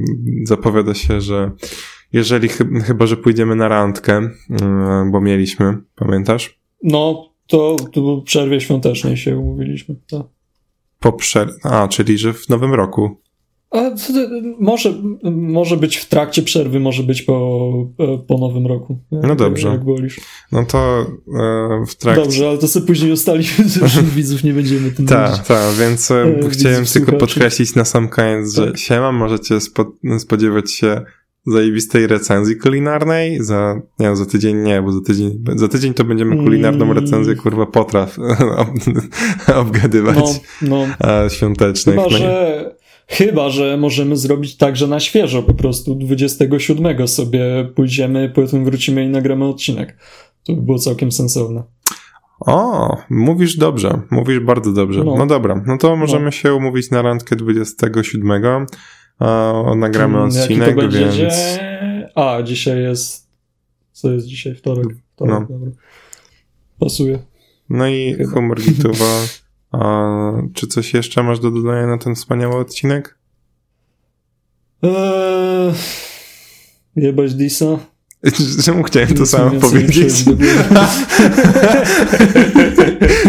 zapowiada 0.44 0.94
się, 0.94 1.20
że 1.20 1.50
jeżeli 2.12 2.48
chy- 2.48 2.80
chyba, 2.86 3.06
że 3.06 3.16
pójdziemy 3.16 3.56
na 3.56 3.68
randkę, 3.68 4.30
mm, 4.60 5.10
bo 5.12 5.20
mieliśmy, 5.20 5.78
pamiętasz? 5.94 6.58
No, 6.82 7.28
to, 7.46 7.76
to 7.92 8.16
w 8.16 8.24
przerwie 8.24 8.60
świątecznej 8.60 9.16
się 9.16 9.38
umówiliśmy. 9.38 9.96
Tak. 10.10 10.22
Po. 11.00 11.16
A, 11.62 11.88
czyli 11.88 12.18
że 12.18 12.32
w 12.32 12.48
nowym 12.48 12.74
roku. 12.74 13.20
Może, 14.60 14.94
może 15.32 15.76
być 15.76 15.96
w 15.96 16.08
trakcie 16.08 16.42
przerwy, 16.42 16.80
może 16.80 17.02
być 17.02 17.22
po, 17.22 17.70
po 18.28 18.38
nowym 18.38 18.66
roku. 18.66 18.98
No 19.10 19.36
dobrze. 19.36 19.68
Jak 19.68 19.84
wolisz. 19.84 20.20
No 20.52 20.64
to 20.64 21.06
e, 21.80 21.84
w 21.88 21.94
trakcie... 21.94 22.22
Dobrze, 22.22 22.48
ale 22.48 22.58
to 22.58 22.68
sobie 22.68 22.86
później 22.86 23.12
ustalimy, 23.12 23.68
że 23.86 24.02
widzów 24.16 24.44
nie 24.44 24.52
będziemy 24.52 24.90
tym 24.90 25.06
Tak, 25.06 25.46
tak, 25.46 25.74
więc 25.80 26.10
e, 26.10 26.14
E, 26.22 26.50
chciałem 26.50 26.84
tylko 26.84 26.86
słuchaczy. 26.86 27.18
podkreślić 27.18 27.74
na 27.74 27.84
sam 27.84 28.08
koniec, 28.08 28.54
że 28.54 28.66
Tak. 28.66 28.78
siema, 28.78 29.12
możecie 29.12 29.60
spo, 29.60 29.92
spodziewać 30.18 30.72
się 30.72 31.00
zajebistej 31.46 32.06
recenzji 32.06 32.56
kulinarnej. 32.56 33.38
Za, 33.44 33.80
nie, 33.98 34.16
za 34.16 34.26
tydzień 34.26 34.56
nie, 34.56 34.82
bo 34.82 34.92
za 34.92 35.00
tydzień, 35.00 35.44
za 35.56 35.68
tydzień 35.68 35.94
to 35.94 36.04
będziemy 36.04 36.36
kulinarną 36.36 36.84
Mm. 36.84 36.98
recenzję, 36.98 37.34
kurwa, 37.36 37.66
potraw 37.66 38.18
ob- 38.62 39.56
obgadywać 39.56 40.16
No, 40.62 40.86
no. 41.00 41.08
e, 41.24 41.30
świątecznych. 41.30 41.96
Chyba, 41.96 42.08
No 42.10 42.18
że, 42.18 42.77
chyba, 43.08 43.50
że 43.50 43.76
możemy 43.76 44.16
zrobić 44.16 44.56
tak, 44.56 44.76
że 44.76 44.86
na 44.86 45.00
świeżo 45.00 45.42
po 45.42 45.54
prostu 45.54 45.94
27 45.94 47.08
sobie 47.08 47.68
pójdziemy, 47.74 48.32
potem 48.34 48.64
wrócimy 48.64 49.04
i 49.04 49.08
nagramy 49.08 49.44
odcinek. 49.44 49.96
To 50.44 50.52
by 50.52 50.62
było 50.62 50.78
całkiem 50.78 51.12
sensowne. 51.12 51.62
O, 52.40 52.96
mówisz 53.10 53.56
dobrze, 53.56 54.00
mówisz 54.10 54.40
bardzo 54.40 54.72
dobrze. 54.72 55.04
No, 55.04 55.16
No. 55.16 55.26
dobra, 55.26 55.62
no 55.66 55.78
to 55.78 55.96
możemy 55.96 56.32
się 56.32 56.54
umówić 56.54 56.90
na 56.90 57.02
randkę 57.02 57.36
27. 57.36 58.66
A, 59.18 59.52
nagramy 59.76 60.18
Mm, 60.18 60.30
jaki 60.30 60.40
odcinek, 60.42 60.68
to 60.74 60.80
będzie 60.80 60.98
więc... 60.98 61.14
dzień? 61.16 61.28
A, 62.14 62.42
dzisiaj 62.42 62.82
jest... 62.82 63.28
Co 63.92 64.12
jest 64.12 64.26
dzisiaj? 64.26 64.54
Wtorek. 64.54 64.86
Wtorek, 65.14 65.34
No. 65.34 65.46
dobra. 65.50 65.70
Pasuje. 66.78 67.18
No 67.70 67.88
i 67.88 68.14
Chyba. 68.14 68.30
humor. 68.30 68.58
A 69.72 70.08
czy 70.54 70.66
coś 70.66 70.94
jeszcze 70.94 71.22
masz 71.22 71.40
do 71.40 71.50
dodania 71.50 71.86
na 71.86 71.98
ten 71.98 72.14
wspaniały 72.14 72.56
odcinek? 72.56 73.18
Eee, 74.82 75.72
jebać 76.96 77.34
Disa. 77.34 77.78
Czemu 78.64 78.82
chciałem 78.82 79.14
to 79.14 79.26
samo 79.26 79.60
powiedzieć? 79.60 80.24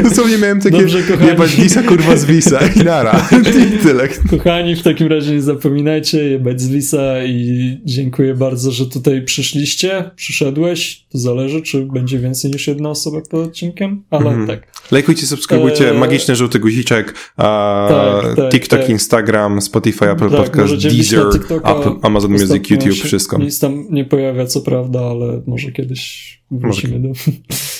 Dosłownie 0.04 0.38
miałem 0.38 0.62
takie 0.62 0.78
Dobrze, 0.78 1.04
kochani. 1.04 1.28
jebać 1.28 1.56
Disa, 1.56 1.84
kurwa 1.84 2.18
z 2.18 2.26
Wisa 2.26 2.60
i 2.76 2.80
nara. 2.80 3.28
I 3.76 3.78
tyle. 3.78 4.08
Kochani, 4.08 4.76
w 4.76 4.84
takim 4.84 5.08
razie 5.08 5.32
nie 5.34 5.42
zapominajcie 5.42 6.30
jebać 6.30 6.62
z 6.62 6.70
Wisa 6.70 7.24
i 7.24 7.78
dziękuję 7.86 8.36
bardzo, 8.36 8.72
że 8.72 8.86
tutaj 8.86 9.26
przyszliście, 9.26 10.12
przyszedłeś. 10.16 11.06
To 11.12 11.18
zależy, 11.18 11.62
czy 11.62 11.86
będzie 11.86 12.20
więcej 12.20 12.52
niż 12.52 12.68
jedna 12.68 12.90
osoba 12.90 13.22
pod 13.30 13.48
odcinkiem, 13.48 14.04
ale 14.10 14.26
Mhm. 14.30 14.48
tak. 14.48 14.68
Lajkujcie, 14.92 15.26
subskrybujcie, 15.28 15.92
Eee, 15.92 15.98
magiczny 15.98 16.36
żółty 16.36 16.60
guziczek, 16.60 17.14
a, 17.38 17.88
Tak, 18.24 18.36
tak, 18.36 18.52
TikTok, 18.52 18.80
tak. 18.80 18.90
Instagram, 18.90 19.62
Spotify, 19.62 20.10
Apple 20.12 20.30
Tak, 20.30 20.38
Podcast, 20.40 20.74
Deezer. 20.74 21.26
Apple, 21.64 21.92
Amazon 22.02 22.32
Music, 22.32 22.70
YouTube, 22.70 22.94
się 22.94 23.04
wszystko. 23.04 23.38
Nic 23.38 23.60
tam 23.60 23.86
nie 23.90 24.06
pojawia, 24.06 24.46
co 24.46 24.62
prawda, 24.62 25.00
ale 25.00 25.42
może 25.48 25.72
kiedyś 25.72 26.40
wrócimy 26.52 27.00
do... 27.00 27.10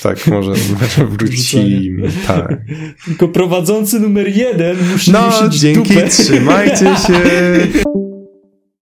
Tak, 0.02 0.26
może 0.26 0.52
wrócimy. 1.18 2.08
Tak. 2.26 2.60
Tylko 3.04 3.28
prowadzący 3.28 4.00
numer 4.00 4.36
jeden 4.36 4.76
musi 4.92 5.12
No, 5.12 5.30
dzięki, 5.50 5.94
dupę. 5.94 6.08
trzymajcie 6.08 6.78
się. 7.06 7.12